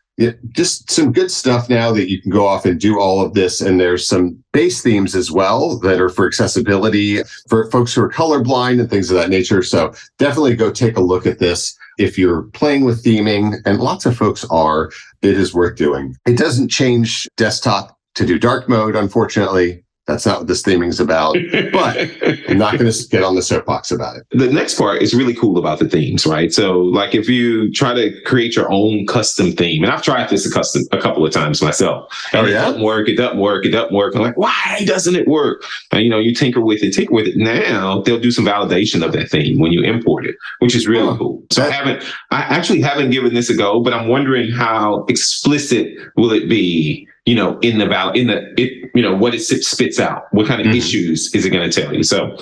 just 0.50 0.90
some 0.90 1.12
good 1.12 1.30
stuff 1.30 1.70
now 1.70 1.92
that 1.92 2.10
you 2.10 2.22
can 2.22 2.32
go 2.32 2.48
off 2.48 2.66
and 2.66 2.80
do 2.80 3.00
all 3.00 3.22
of 3.24 3.34
this. 3.34 3.62
And 3.62 3.80
there's 3.80 4.08
some 4.08 4.44
base 4.52 4.82
themes 4.82 5.16
as 5.16 5.32
well 5.32 5.78
that 5.80 6.02
are 6.02 6.10
for 6.10 6.26
accessibility 6.26 7.22
for 7.48 7.70
folks 7.70 7.94
who 7.94 8.02
are 8.02 8.12
colorblind 8.12 8.80
and 8.80 8.90
things 8.90 9.12
of 9.12 9.18
that 9.18 9.30
nature. 9.30 9.62
So 9.62 9.94
definitely 10.18 10.56
go 10.56 10.72
take 10.72 10.98
a 10.98 11.02
look 11.02 11.26
at 11.28 11.40
this. 11.40 11.78
If 12.00 12.18
you're 12.18 12.44
playing 12.54 12.86
with 12.86 13.04
theming, 13.04 13.56
and 13.66 13.80
lots 13.80 14.06
of 14.06 14.16
folks 14.16 14.46
are, 14.46 14.92
it 15.22 15.38
is 15.38 15.54
worth 15.54 15.76
doing. 15.76 16.16
It 16.26 16.38
doesn't 16.38 16.70
change 16.70 17.28
desktop 17.38 17.98
to 18.16 18.26
do 18.26 18.40
dark 18.40 18.68
mode, 18.70 18.96
unfortunately. 18.96 19.84
That's 20.08 20.26
not 20.26 20.40
what 20.40 20.48
this 20.48 20.64
theming 20.64 20.88
is 20.88 21.02
about, 21.02 21.36
but 21.74 21.98
I'm 22.50 22.58
not 22.58 22.78
going 22.78 22.90
to 22.90 23.08
get 23.10 23.24
on 23.24 23.36
the 23.36 23.42
soapbox 23.42 23.92
about 23.92 24.16
it. 24.16 24.26
The 24.32 24.52
next 24.52 24.78
part 24.78 25.02
is 25.02 25.14
really 25.14 25.34
cool 25.34 25.58
about 25.58 25.80
the 25.80 25.90
themes, 25.90 26.26
right? 26.26 26.52
So, 26.54 26.80
like 26.80 27.14
if 27.14 27.28
you 27.28 27.70
try 27.74 27.94
to 27.94 28.22
create 28.22 28.56
your 28.56 28.72
own 28.72 29.06
custom 29.06 29.52
theme, 29.52 29.84
and 29.84 29.92
I've 29.92 30.02
tried 30.02 30.30
this 30.30 30.46
a 30.46 30.52
custom 30.52 30.84
a 30.94 31.02
couple 31.02 31.26
of 31.26 31.34
times 31.34 31.62
myself, 31.62 32.08
oh, 32.34 32.38
and 32.38 32.48
oh, 32.48 32.50
yeah? 32.50 32.56
it 32.56 32.66
doesn't 32.66 32.84
work, 32.84 33.10
it 33.10 33.18
doesn't 33.18 33.38
work, 33.38 33.66
it 33.66 33.72
doesn't 33.72 33.94
work. 33.94 34.16
I'm 34.16 34.22
like, 34.22 34.38
why 34.38 34.84
doesn't 34.86 35.16
it 35.16 35.28
work? 35.28 35.64
And 35.92 36.04
you 36.04 36.10
know, 36.10 36.20
you 36.20 36.34
tinker 36.34 36.62
with 36.62 36.84
it, 36.84 36.94
tinker 36.94 37.14
with 37.14 37.28
it. 37.28 37.36
Now 37.36 38.02
they'll 38.02 38.20
do 38.20 38.32
some 38.32 38.46
validation 38.46 39.06
of 39.06 39.12
that 39.12 39.30
theme 39.30 39.60
when 39.60 39.74
you 39.74 39.84
import 39.84 40.26
it, 40.26 40.36
which 40.60 40.74
is 40.74 40.88
really 40.88 41.10
oh, 41.10 41.18
cool. 41.18 41.44
So 41.52 41.64
I 41.64 41.70
haven't, 41.70 42.04
I 42.32 42.44
actually 42.44 42.80
haven't 42.80 43.10
given 43.10 43.34
this 43.34 43.50
a 43.50 43.58
go, 43.58 43.82
but 43.82 43.94
I'm 43.94 44.08
wondering 44.08 44.52
how 44.52 45.04
explicit 45.10 45.98
will 46.16 46.32
it 46.32 46.48
be 46.48 47.10
you 47.28 47.36
know, 47.36 47.60
in 47.60 47.78
the 47.78 47.86
val 47.86 48.12
in 48.14 48.28
the 48.28 48.54
it, 48.60 48.90
you 48.96 49.02
know, 49.02 49.14
what 49.14 49.36
it 49.36 49.42
spits 49.42 50.00
out. 50.00 50.34
What 50.34 50.48
kind 50.48 50.62
of 50.62 50.68
mm-hmm. 50.68 50.78
issues 50.78 51.36
is 51.36 51.46
it 51.46 51.50
going 51.50 51.70
to 51.70 51.82
tell 51.82 51.94
you? 51.94 52.02
So 52.02 52.38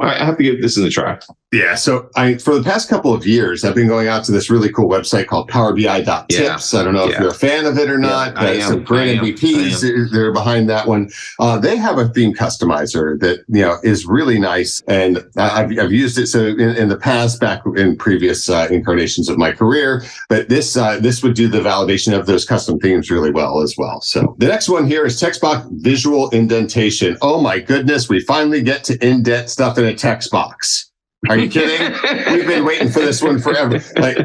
I 0.00 0.24
have 0.24 0.36
to 0.36 0.42
give 0.42 0.62
this 0.62 0.76
a 0.76 0.90
try. 0.90 1.18
Yeah. 1.52 1.74
So 1.74 2.10
I, 2.16 2.36
for 2.36 2.54
the 2.54 2.62
past 2.62 2.88
couple 2.88 3.14
of 3.14 3.26
years, 3.26 3.64
I've 3.64 3.74
been 3.74 3.86
going 3.86 4.08
out 4.08 4.24
to 4.24 4.32
this 4.32 4.50
really 4.50 4.70
cool 4.70 4.88
website 4.88 5.26
called 5.26 5.48
PowerBI.tips. 5.50 6.72
Yeah. 6.72 6.80
I 6.80 6.84
don't 6.84 6.94
know 6.94 7.06
yeah. 7.06 7.14
if 7.14 7.20
you're 7.20 7.30
a 7.30 7.34
fan 7.34 7.66
of 7.66 7.78
it 7.78 7.88
or 7.88 7.98
not. 7.98 8.34
Yeah, 8.34 8.42
but 8.42 8.62
some 8.62 8.84
great 8.84 9.20
MVPs 9.20 10.10
they're 10.12 10.32
behind 10.32 10.68
that 10.68 10.86
one. 10.86 11.10
Uh, 11.38 11.58
they 11.58 11.76
have 11.76 11.98
a 11.98 12.08
theme 12.08 12.34
customizer 12.34 13.18
that 13.20 13.44
you 13.48 13.62
know 13.62 13.78
is 13.82 14.06
really 14.06 14.38
nice, 14.38 14.82
and 14.88 15.24
I've, 15.36 15.70
I've 15.78 15.92
used 15.92 16.18
it 16.18 16.26
so 16.26 16.46
in, 16.46 16.60
in, 16.60 16.88
the 16.88 16.96
past, 16.96 17.40
back 17.40 17.62
in 17.76 17.96
previous 17.96 18.48
uh, 18.48 18.68
incarnations 18.70 19.28
of 19.28 19.38
my 19.38 19.52
career. 19.52 20.04
But 20.28 20.48
this 20.48 20.76
uh, 20.76 20.98
this 20.98 21.22
would 21.22 21.34
do 21.34 21.48
the 21.48 21.60
validation 21.60 22.18
of 22.18 22.26
those 22.26 22.44
custom 22.44 22.78
themes 22.78 23.10
really 23.10 23.30
well 23.30 23.62
as 23.62 23.76
well. 23.78 24.00
So 24.00 24.34
the 24.38 24.48
next 24.48 24.68
one 24.68 24.86
here 24.86 25.06
is 25.06 25.18
text 25.18 25.40
box 25.40 25.66
visual 25.70 26.28
indentation. 26.30 27.16
Oh 27.22 27.40
my 27.40 27.60
goodness, 27.60 28.08
we 28.08 28.20
finally 28.20 28.62
get 28.62 28.84
to 28.84 29.06
indent 29.06 29.48
stuff 29.50 29.78
in 29.78 29.85
a 29.86 29.94
text 29.94 30.30
box. 30.30 30.90
Are 31.28 31.36
you 31.36 31.48
kidding? 31.48 31.92
We've 32.32 32.46
been 32.46 32.64
waiting 32.64 32.88
for 32.88 33.00
this 33.00 33.22
one 33.22 33.38
forever. 33.38 33.80
Like, 33.96 34.18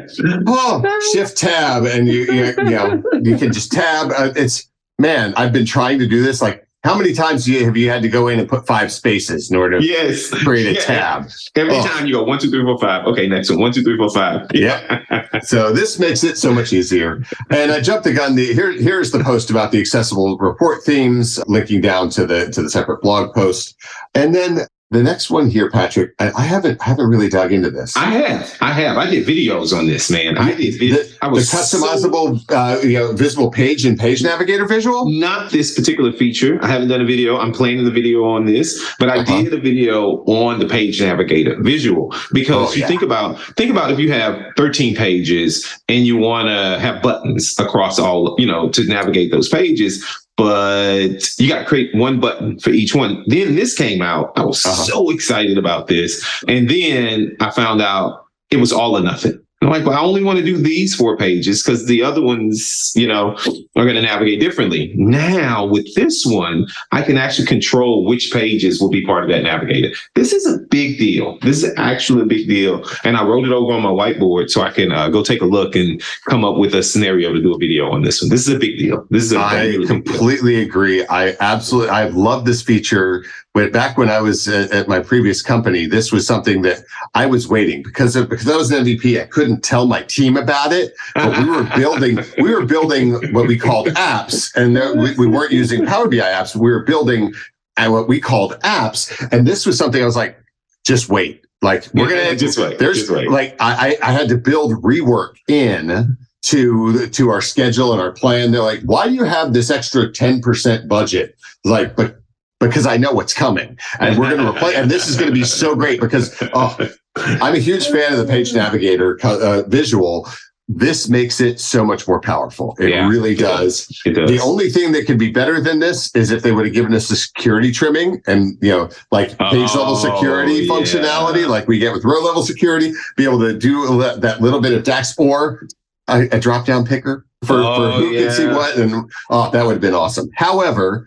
oh, 0.45 0.99
shift 1.13 1.37
tab, 1.37 1.85
and 1.85 2.07
you 2.07 2.25
you, 2.31 2.45
you 2.45 2.63
know 2.63 3.03
you 3.23 3.37
can 3.37 3.51
just 3.51 3.71
tab. 3.71 4.11
Uh, 4.11 4.31
it's 4.35 4.69
man, 4.99 5.33
I've 5.35 5.53
been 5.53 5.65
trying 5.65 5.99
to 5.99 6.07
do 6.07 6.21
this. 6.21 6.41
Like, 6.41 6.67
how 6.83 6.97
many 6.97 7.13
times 7.13 7.47
you, 7.47 7.63
have 7.65 7.77
you 7.77 7.89
had 7.89 8.01
to 8.01 8.09
go 8.09 8.27
in 8.27 8.39
and 8.39 8.49
put 8.49 8.65
five 8.65 8.91
spaces 8.91 9.51
in 9.51 9.57
order 9.57 9.79
to 9.79 9.85
yes. 9.85 10.29
create 10.29 10.65
a 10.65 10.73
yeah. 10.73 10.81
tab? 10.81 11.29
Every 11.55 11.75
oh. 11.75 11.85
time 11.85 12.07
you 12.07 12.13
go 12.13 12.23
one, 12.23 12.39
two, 12.39 12.49
three, 12.49 12.63
four, 12.63 12.79
five. 12.79 13.05
Okay, 13.05 13.27
next 13.27 13.51
one. 13.51 13.59
One, 13.59 13.71
two, 13.71 13.83
three, 13.83 13.97
four, 13.97 14.09
five. 14.09 14.47
Yeah. 14.53 15.03
so 15.43 15.71
this 15.71 15.99
makes 15.99 16.23
it 16.23 16.37
so 16.37 16.51
much 16.51 16.73
easier. 16.73 17.23
And 17.51 17.71
I 17.71 17.81
jumped 17.81 18.05
the 18.05 18.13
gun. 18.13 18.35
The 18.35 18.53
here 18.53 18.71
here's 18.71 19.11
the 19.11 19.23
post 19.23 19.51
about 19.51 19.71
the 19.71 19.79
accessible 19.79 20.37
report 20.37 20.83
themes, 20.83 21.39
linking 21.47 21.81
down 21.81 22.09
to 22.11 22.25
the 22.25 22.49
to 22.51 22.63
the 22.63 22.69
separate 22.69 23.01
blog 23.01 23.33
post. 23.33 23.75
And 24.15 24.33
then 24.33 24.61
the 24.91 25.01
next 25.01 25.29
one 25.29 25.49
here, 25.49 25.69
Patrick, 25.69 26.13
I, 26.19 26.31
I, 26.31 26.41
haven't 26.41 26.81
I 26.81 26.85
haven't 26.85 27.07
really 27.07 27.29
dug 27.29 27.53
into 27.53 27.71
this. 27.71 27.95
I 27.95 28.11
have, 28.11 28.57
I 28.59 28.73
have. 28.73 28.97
I 28.97 29.09
did 29.09 29.25
videos 29.25 29.75
on 29.75 29.87
this, 29.87 30.11
man. 30.11 30.37
I 30.37 30.53
did. 30.53 30.79
The, 30.79 31.17
I 31.21 31.29
was 31.29 31.49
the 31.49 31.57
customizable, 31.57 32.45
so, 32.49 32.57
uh, 32.57 32.81
you 32.83 32.99
know, 32.99 33.13
visible 33.13 33.49
page 33.49 33.85
and 33.85 33.97
page 33.97 34.21
navigator 34.21 34.65
visual. 34.65 35.09
Not 35.09 35.49
this 35.51 35.73
particular 35.73 36.11
feature. 36.11 36.59
I 36.61 36.67
haven't 36.67 36.89
done 36.89 36.99
a 36.99 37.05
video. 37.05 37.37
I'm 37.37 37.53
planning 37.53 37.85
the 37.85 37.91
video 37.91 38.25
on 38.25 38.45
this, 38.45 38.93
but 38.99 39.09
I 39.09 39.19
uh-huh. 39.19 39.43
did 39.43 39.53
a 39.53 39.61
video 39.61 40.25
on 40.25 40.59
the 40.59 40.67
page 40.67 41.01
navigator 41.01 41.55
visual 41.63 42.13
because 42.33 42.71
oh, 42.71 42.73
you 42.73 42.81
yeah. 42.81 42.87
think 42.87 43.01
about 43.01 43.39
think 43.55 43.71
about 43.71 43.91
if 43.91 43.99
you 43.99 44.11
have 44.11 44.43
13 44.57 44.93
pages 44.93 45.81
and 45.87 46.05
you 46.05 46.17
want 46.17 46.49
to 46.49 46.79
have 46.79 47.01
buttons 47.01 47.55
across 47.59 47.97
all, 47.97 48.35
you 48.37 48.45
know, 48.45 48.67
to 48.69 48.83
navigate 48.85 49.31
those 49.31 49.47
pages 49.47 50.05
but 50.41 51.37
you 51.37 51.47
got 51.47 51.59
to 51.59 51.65
create 51.65 51.93
one 51.93 52.19
button 52.19 52.57
for 52.59 52.71
each 52.71 52.95
one. 52.95 53.23
Then 53.27 53.55
this 53.55 53.75
came 53.75 54.01
out. 54.01 54.31
I 54.35 54.43
was 54.43 54.65
uh-huh. 54.65 54.83
so 54.83 55.09
excited 55.11 55.57
about 55.57 55.87
this. 55.87 56.43
And 56.47 56.67
then 56.67 57.35
I 57.39 57.51
found 57.51 57.79
out 57.79 58.25
it 58.49 58.57
was 58.57 58.73
all 58.73 58.97
or 58.97 59.01
nothing. 59.01 59.39
I'm 59.61 59.69
like, 59.69 59.85
well, 59.85 59.97
I 59.97 60.01
only 60.01 60.23
want 60.23 60.39
to 60.39 60.45
do 60.45 60.57
these 60.57 60.95
four 60.95 61.15
pages 61.17 61.61
because 61.61 61.85
the 61.85 62.01
other 62.01 62.21
ones, 62.21 62.91
you 62.95 63.07
know, 63.07 63.37
are 63.75 63.85
going 63.85 63.95
to 63.95 64.01
navigate 64.01 64.39
differently. 64.39 64.91
Now 64.95 65.65
with 65.65 65.93
this 65.93 66.25
one, 66.25 66.65
I 66.91 67.03
can 67.03 67.17
actually 67.17 67.45
control 67.45 68.05
which 68.05 68.31
pages 68.33 68.81
will 68.81 68.89
be 68.89 69.05
part 69.05 69.23
of 69.23 69.29
that 69.29 69.43
navigator. 69.43 69.95
This 70.15 70.33
is 70.33 70.47
a 70.47 70.57
big 70.69 70.97
deal. 70.97 71.37
This 71.41 71.63
is 71.63 71.73
actually 71.77 72.23
a 72.23 72.25
big 72.25 72.47
deal. 72.47 72.83
And 73.03 73.15
I 73.15 73.23
wrote 73.23 73.45
it 73.45 73.51
over 73.51 73.73
on 73.73 73.83
my 73.83 73.89
whiteboard 73.89 74.49
so 74.49 74.61
I 74.61 74.71
can 74.71 74.91
uh, 74.91 75.09
go 75.09 75.23
take 75.23 75.41
a 75.41 75.45
look 75.45 75.75
and 75.75 76.01
come 76.27 76.43
up 76.43 76.57
with 76.57 76.73
a 76.73 76.81
scenario 76.81 77.31
to 77.31 77.41
do 77.41 77.53
a 77.53 77.57
video 77.57 77.91
on 77.91 78.01
this 78.01 78.21
one. 78.21 78.29
This 78.29 78.47
is 78.47 78.55
a 78.55 78.59
big 78.59 78.79
deal. 78.79 79.05
This 79.11 79.25
is 79.25 79.33
a 79.33 79.39
I 79.39 79.77
completely 79.85 80.61
agree. 80.61 81.05
I 81.05 81.35
absolutely, 81.39 81.89
I 81.89 82.05
love 82.05 82.45
this 82.45 82.63
feature. 82.63 83.23
But 83.53 83.73
back 83.73 83.97
when 83.97 84.09
I 84.09 84.21
was 84.21 84.47
at, 84.47 84.71
at, 84.71 84.87
my 84.87 84.99
previous 84.99 85.41
company, 85.41 85.85
this 85.85 86.09
was 86.11 86.25
something 86.25 86.61
that 86.61 86.83
I 87.15 87.25
was 87.25 87.49
waiting 87.49 87.83
because 87.83 88.15
of, 88.15 88.29
because 88.29 88.47
I 88.47 88.55
was 88.55 88.71
an 88.71 88.85
MVP. 88.85 89.21
I 89.21 89.25
couldn't 89.25 89.61
tell 89.61 89.87
my 89.87 90.03
team 90.03 90.37
about 90.37 90.71
it, 90.71 90.93
but 91.15 91.37
we 91.37 91.49
were 91.49 91.63
building 91.75 92.19
we 92.37 92.53
were 92.55 92.65
building 92.65 93.33
what 93.33 93.47
we 93.47 93.57
called 93.57 93.87
apps, 93.89 94.55
and 94.55 94.75
there, 94.75 94.95
we, 94.95 95.13
we 95.15 95.27
weren't 95.27 95.51
using 95.51 95.85
Power 95.85 96.07
BI 96.07 96.17
apps. 96.17 96.55
We 96.55 96.71
were 96.71 96.83
building 96.83 97.33
and 97.77 97.91
what 97.91 98.07
we 98.07 98.21
called 98.21 98.53
apps, 98.61 99.11
and 99.31 99.45
this 99.45 99.65
was 99.65 99.77
something 99.77 100.01
I 100.01 100.05
was 100.05 100.15
like, 100.15 100.37
just 100.85 101.09
wait. 101.09 101.45
Like 101.61 101.87
we're 101.93 102.09
gonna 102.09 102.35
just 102.37 102.57
wait. 102.57 102.79
There's 102.79 102.99
just 102.99 103.11
wait. 103.11 103.29
like 103.29 103.55
I 103.59 103.97
I 104.01 104.11
had 104.13 104.29
to 104.29 104.37
build 104.37 104.81
rework 104.81 105.35
in 105.49 106.17
to 106.43 107.07
to 107.07 107.29
our 107.29 107.41
schedule 107.41 107.91
and 107.91 108.01
our 108.01 108.11
plan. 108.11 108.51
They're 108.51 108.61
like, 108.61 108.81
why 108.83 109.07
do 109.07 109.13
you 109.13 109.23
have 109.23 109.53
this 109.53 109.69
extra 109.69 110.11
10% 110.11 110.87
budget? 110.87 111.35
Like, 111.63 111.95
but 111.95 112.20
because 112.61 112.85
I 112.87 112.95
know 112.95 113.11
what's 113.11 113.33
coming 113.33 113.77
and 113.99 114.17
we're 114.17 114.29
going 114.29 114.41
to 114.45 114.49
replace, 114.49 114.75
and 114.77 114.89
this 114.89 115.09
is 115.09 115.17
going 115.17 115.27
to 115.29 115.33
be 115.33 115.43
so 115.43 115.75
great 115.75 115.99
because 115.99 116.33
oh, 116.53 116.77
I'm 117.17 117.55
a 117.55 117.59
huge 117.59 117.87
fan 117.87 118.13
of 118.13 118.19
the 118.19 118.25
page 118.25 118.53
navigator 118.53 119.19
uh, 119.23 119.63
visual. 119.67 120.29
This 120.73 121.09
makes 121.09 121.41
it 121.41 121.59
so 121.59 121.83
much 121.83 122.07
more 122.07 122.21
powerful. 122.21 122.77
It 122.79 122.91
Yeah, 122.91 123.09
really 123.09 123.35
does. 123.35 123.89
It 124.05 124.11
does. 124.13 124.29
The 124.29 124.39
only 124.39 124.69
thing 124.69 124.93
that 124.93 125.05
could 125.05 125.19
be 125.19 125.29
better 125.29 125.59
than 125.59 125.79
this 125.79 126.15
is 126.15 126.31
if 126.31 126.43
they 126.43 126.53
would 126.53 126.65
have 126.65 126.73
given 126.73 126.93
us 126.93 127.09
the 127.09 127.17
security 127.17 127.73
trimming 127.73 128.21
and 128.25 128.57
you 128.61 128.69
know, 128.69 128.89
like 129.11 129.37
page 129.37 129.75
level 129.75 129.95
Oh, 129.97 130.15
security 130.15 130.53
yeah. 130.53 130.71
functionality, 130.71 131.45
like 131.45 131.67
we 131.67 131.77
get 131.77 131.91
with 131.91 132.05
row 132.05 132.21
level 132.21 132.41
security, 132.43 132.93
be 133.17 133.25
able 133.25 133.39
to 133.39 133.57
do 133.57 133.97
that 134.01 134.39
little 134.39 134.61
bit 134.61 134.71
of 134.71 134.83
DAX 134.85 135.13
or 135.17 135.67
a, 136.07 136.29
a 136.31 136.39
drop 136.39 136.65
down 136.65 136.85
picker 136.85 137.25
for, 137.43 137.47
for 137.47 137.61
Oh, 137.61 137.91
who 137.99 138.17
can 138.17 138.31
see 138.31 138.47
what, 138.47 138.77
and 138.77 139.11
oh, 139.29 139.51
that 139.51 139.65
would 139.65 139.73
have 139.73 139.81
been 139.81 139.95
awesome. 139.95 140.29
However, 140.35 141.05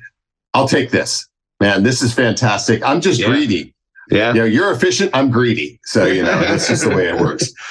I'll 0.52 0.68
take 0.68 0.90
this, 0.90 1.26
man. 1.64 1.82
This 1.82 2.02
is 2.02 2.12
fantastic. 2.12 2.82
I'm 2.84 3.00
just 3.00 3.18
Yeah. 3.20 3.28
greedy. 3.28 3.74
yeah. 4.10 4.28
You 4.34 4.40
know, 4.40 4.44
you're 4.44 4.70
efficient. 4.70 5.10
I'm 5.14 5.30
greedy. 5.30 5.80
So 5.84 6.04
you 6.04 6.22
know, 6.22 6.38
that's 6.40 6.68
just 6.68 6.84
the 6.84 6.90
way 6.94 7.08
it 7.08 7.18
works. 7.20 7.50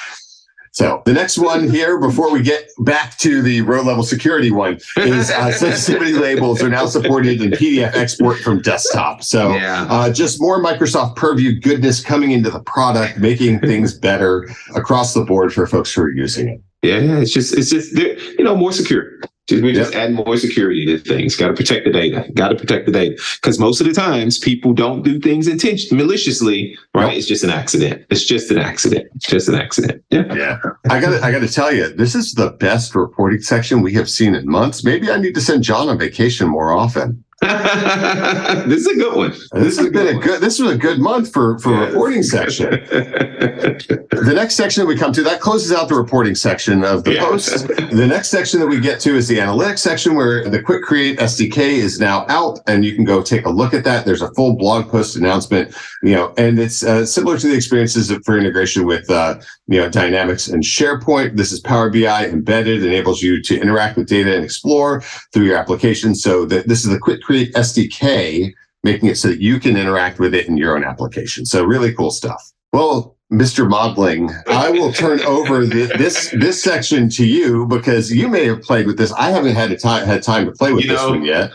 So 0.76 1.02
the 1.04 1.12
next 1.12 1.38
one 1.38 1.70
here, 1.70 2.00
before 2.00 2.32
we 2.32 2.42
get 2.42 2.68
back 2.80 3.16
to 3.18 3.42
the 3.42 3.60
row 3.60 3.82
level 3.82 4.02
security 4.02 4.50
one, 4.50 4.78
is 4.96 5.30
uh, 5.30 5.52
sensitivity 5.64 6.14
labels 6.14 6.60
are 6.64 6.68
now 6.68 6.86
supported 6.86 7.40
in 7.40 7.52
PDF 7.52 7.94
export 7.94 8.38
from 8.38 8.60
desktop. 8.60 9.22
So 9.22 9.54
Yeah. 9.54 9.86
uh, 9.88 10.10
just 10.10 10.40
more 10.40 10.60
Microsoft 10.60 11.14
Purview 11.14 11.60
goodness 11.60 12.02
coming 12.02 12.32
into 12.32 12.50
the 12.50 12.58
product, 12.58 13.18
making 13.18 13.60
things 13.60 13.94
better 13.96 14.48
across 14.74 15.14
the 15.14 15.22
board 15.24 15.52
for 15.54 15.64
folks 15.68 15.92
who 15.94 16.02
are 16.02 16.10
using 16.10 16.48
it. 16.48 16.60
Yeah, 16.82 16.98
yeah, 16.98 17.18
it's 17.20 17.32
just 17.32 17.56
it's 17.56 17.70
just 17.70 17.94
they're, 17.94 18.18
you 18.36 18.42
know 18.42 18.56
more 18.56 18.72
secure. 18.72 19.04
We 19.50 19.72
just 19.72 19.94
add 19.94 20.12
more 20.12 20.36
security 20.38 20.86
to 20.86 20.98
things. 20.98 21.36
Got 21.36 21.48
to 21.48 21.54
protect 21.54 21.84
the 21.84 21.92
data. 21.92 22.26
Got 22.32 22.48
to 22.48 22.54
protect 22.54 22.86
the 22.86 22.92
data 22.92 23.20
because 23.42 23.58
most 23.58 23.80
of 23.80 23.86
the 23.86 23.92
times 23.92 24.38
people 24.38 24.72
don't 24.72 25.02
do 25.02 25.18
things 25.20 25.46
intentionally, 25.46 26.02
maliciously. 26.02 26.78
Right? 26.94 27.08
Yep. 27.08 27.18
It's 27.18 27.26
just 27.26 27.44
an 27.44 27.50
accident. 27.50 28.06
It's 28.10 28.24
just 28.24 28.50
an 28.50 28.58
accident. 28.58 29.08
It's 29.14 29.26
just 29.26 29.48
an 29.48 29.56
accident. 29.56 30.02
Yeah. 30.10 30.32
Yeah. 30.34 30.58
I 30.88 31.00
got 31.00 31.10
to 31.10 31.24
I 31.24 31.32
got 31.32 31.40
to 31.40 31.48
tell 31.48 31.72
you, 31.72 31.92
this 31.92 32.14
is 32.14 32.32
the 32.34 32.50
best 32.52 32.94
reporting 32.94 33.40
section 33.40 33.82
we 33.82 33.92
have 33.94 34.08
seen 34.08 34.34
in 34.34 34.48
months. 34.48 34.84
Maybe 34.84 35.10
I 35.10 35.18
need 35.18 35.34
to 35.34 35.40
send 35.40 35.62
John 35.62 35.88
on 35.88 35.98
vacation 35.98 36.48
more 36.48 36.72
often. 36.72 37.23
this 38.66 38.80
is 38.80 38.86
a 38.86 38.94
good 38.96 39.14
one. 39.16 39.30
This 39.52 39.78
has 39.78 39.90
been 39.90 40.16
a 40.16 40.18
good 40.18 40.40
this 40.40 40.58
was 40.58 40.72
a 40.72 40.78
good 40.78 40.98
month 40.98 41.32
for 41.32 41.58
for 41.58 41.72
Yeah. 41.72 41.86
reporting 41.86 42.22
section. 42.22 42.70
The 42.70 44.32
next 44.34 44.54
section 44.54 44.80
that 44.82 44.86
we 44.86 44.96
come 44.96 45.12
to 45.12 45.22
that 45.24 45.40
closes 45.40 45.72
out 45.72 45.88
the 45.88 45.94
reporting 45.94 46.34
section 46.34 46.84
of 46.84 47.04
the 47.04 47.14
Yeah. 47.14 47.24
post. 47.26 47.66
The 47.68 48.06
next 48.06 48.28
section 48.30 48.60
that 48.60 48.66
we 48.66 48.80
get 48.80 49.00
to 49.00 49.16
is 49.16 49.28
the 49.28 49.38
analytics 49.38 49.80
section 49.80 50.14
where 50.14 50.48
the 50.48 50.62
Quick 50.62 50.82
Create 50.82 51.18
SDK 51.20 51.76
is 51.78 52.00
now 52.00 52.24
out 52.28 52.60
and 52.66 52.84
you 52.84 52.94
can 52.94 53.04
go 53.04 53.22
take 53.22 53.44
a 53.46 53.50
look 53.50 53.74
at 53.74 53.84
that. 53.84 54.04
There's 54.06 54.22
a 54.22 54.32
full 54.34 54.56
blog 54.56 54.88
post 54.88 55.16
announcement, 55.16 55.74
you 56.02 56.14
know, 56.14 56.32
and 56.38 56.58
it's 56.58 56.82
uh, 56.84 57.04
similar 57.04 57.38
to 57.38 57.46
the 57.48 57.54
experiences 57.54 58.10
of- 58.10 58.22
for 58.24 58.38
integration 58.38 58.86
with, 58.86 59.08
uh, 59.10 59.34
you 59.66 59.78
know, 59.80 59.88
Dynamics 59.88 60.48
and 60.48 60.62
SharePoint. 60.62 61.36
This 61.36 61.52
is 61.52 61.60
Power 61.60 61.90
BI 61.90 62.26
embedded, 62.26 62.84
enables 62.84 63.22
you 63.22 63.42
to 63.42 63.60
interact 63.60 63.96
with 63.96 64.06
data 64.08 64.34
and 64.34 64.44
explore 64.44 65.02
through 65.32 65.44
your 65.44 65.56
application. 65.56 66.14
So 66.14 66.44
that 66.46 66.68
this 66.68 66.84
is 66.84 66.90
the 66.90 66.98
Quick 66.98 67.20
Create 67.22 67.33
SDK, 67.42 68.52
making 68.82 69.08
it 69.08 69.16
so 69.16 69.28
that 69.28 69.40
you 69.40 69.58
can 69.60 69.76
interact 69.76 70.18
with 70.18 70.34
it 70.34 70.46
in 70.48 70.56
your 70.56 70.76
own 70.76 70.84
application. 70.84 71.44
So 71.46 71.64
really 71.64 71.92
cool 71.94 72.10
stuff. 72.10 72.42
Well, 72.72 73.16
Mr. 73.32 73.68
Modeling, 73.68 74.30
I 74.48 74.70
will 74.70 74.92
turn 74.92 75.20
over 75.22 75.64
the, 75.66 75.86
this 75.98 76.30
this 76.38 76.62
section 76.62 77.08
to 77.10 77.26
you 77.26 77.66
because 77.66 78.10
you 78.12 78.28
may 78.28 78.44
have 78.46 78.62
played 78.62 78.86
with 78.86 78.98
this. 78.98 79.12
I 79.12 79.30
haven't 79.30 79.54
had 79.54 79.72
a 79.72 79.76
time 79.78 80.06
had 80.06 80.22
time 80.22 80.44
to 80.46 80.52
play 80.52 80.72
with 80.72 80.84
You 80.84 80.90
this 80.90 81.00
know, 81.00 81.10
one 81.10 81.24
yet. 81.24 81.50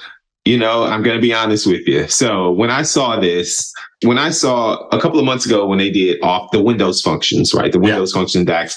you 0.45 0.57
know, 0.57 0.83
I'm 0.83 1.03
going 1.03 1.15
to 1.15 1.21
be 1.21 1.33
honest 1.33 1.67
with 1.67 1.87
you. 1.87 2.07
So 2.07 2.51
when 2.51 2.71
I 2.71 2.81
saw 2.81 3.19
this, 3.19 3.71
when 4.03 4.17
I 4.17 4.29
saw 4.31 4.87
a 4.89 4.99
couple 4.99 5.19
of 5.19 5.25
months 5.25 5.45
ago 5.45 5.67
when 5.67 5.77
they 5.77 5.91
did 5.91 6.21
off 6.23 6.49
the 6.51 6.61
Windows 6.61 7.01
functions, 7.01 7.53
right? 7.53 7.71
The 7.71 7.77
Yeah. 7.79 7.85
Windows 7.85 8.13
function 8.13 8.45
DAX. 8.45 8.75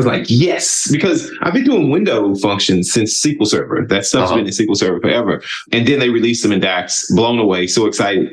I 0.00 0.08
was 0.08 0.18
like, 0.18 0.26
yes, 0.30 0.88
because 0.90 1.30
I've 1.42 1.52
been 1.52 1.64
doing 1.64 1.90
window 1.90 2.34
functions 2.36 2.90
since 2.90 3.20
SQL 3.20 3.46
Server. 3.46 3.84
That 3.86 4.06
stuff's 4.06 4.30
Uh-huh. 4.30 4.36
been 4.36 4.46
in 4.46 4.52
SQL 4.52 4.74
Server 4.76 4.98
forever. 4.98 5.42
And 5.72 5.86
then 5.86 5.98
they 5.98 6.08
released 6.08 6.42
them 6.42 6.52
in 6.52 6.60
DAX, 6.60 7.10
blown 7.12 7.38
away, 7.38 7.66
so 7.66 7.84
excited. 7.84 8.30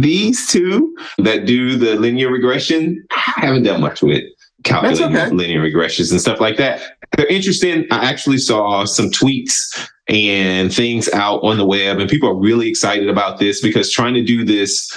These 0.00 0.48
two 0.48 0.92
that 1.18 1.46
do 1.46 1.76
the 1.76 1.94
linear 1.94 2.28
regression, 2.30 3.04
I 3.12 3.40
haven't 3.46 3.62
done 3.62 3.80
much 3.80 4.02
with 4.02 4.24
calculating 4.64 5.16
okay. 5.16 5.30
linear 5.30 5.62
regressions 5.62 6.10
and 6.10 6.20
stuff 6.20 6.40
like 6.40 6.56
that. 6.56 6.80
They're 7.16 7.26
interesting. 7.26 7.86
I 7.92 8.08
actually 8.10 8.38
saw 8.38 8.84
some 8.84 9.10
tweets 9.10 9.88
and 10.08 10.74
things 10.74 11.08
out 11.10 11.38
on 11.44 11.56
the 11.56 11.66
web, 11.66 11.98
and 12.00 12.10
people 12.10 12.28
are 12.28 12.36
really 12.36 12.68
excited 12.68 13.08
about 13.08 13.38
this 13.38 13.60
because 13.60 13.92
trying 13.92 14.14
to 14.14 14.24
do 14.24 14.44
this 14.44 14.90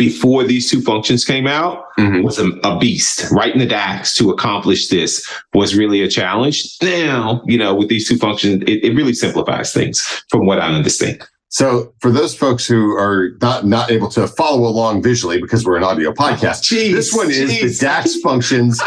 before 0.00 0.44
these 0.44 0.70
two 0.70 0.80
functions 0.80 1.24
came 1.26 1.46
out 1.46 1.84
Mhm. 1.98 2.22
was 2.24 2.38
a, 2.38 2.48
a 2.64 2.78
beast. 2.78 3.30
Writing 3.30 3.58
the 3.60 3.66
DAX 3.66 4.14
to 4.14 4.30
accomplish 4.30 4.88
this 4.88 5.22
was 5.52 5.76
really 5.76 6.00
a 6.02 6.08
challenge. 6.08 6.64
Now, 6.82 7.42
you 7.46 7.58
know, 7.58 7.74
with 7.74 7.88
these 7.90 8.08
two 8.08 8.16
functions, 8.16 8.62
it, 8.66 8.82
it 8.86 8.94
really 8.96 9.12
simplifies 9.12 9.72
things 9.74 10.00
from 10.30 10.46
what 10.46 10.58
I 10.58 10.68
understand. 10.68 11.22
So 11.52 11.92
for 12.00 12.10
those 12.12 12.32
folks 12.34 12.64
who 12.66 12.96
are 12.96 13.30
not 13.42 13.66
not 13.66 13.90
able 13.90 14.08
to 14.10 14.26
follow 14.28 14.62
along 14.68 15.02
visually 15.02 15.38
because 15.40 15.64
we're 15.66 15.76
an 15.76 15.82
audio 15.84 16.12
podcast, 16.12 16.62
Jeez, 16.70 16.92
this 16.94 17.12
one 17.12 17.28
is 17.30 17.50
jeez. 17.50 17.60
the 17.78 17.84
DAX 17.86 18.20
functions 18.20 18.80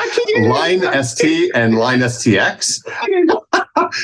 line 0.56 0.82
ST 1.04 1.52
and 1.54 1.74
LINESTX. 1.74 2.80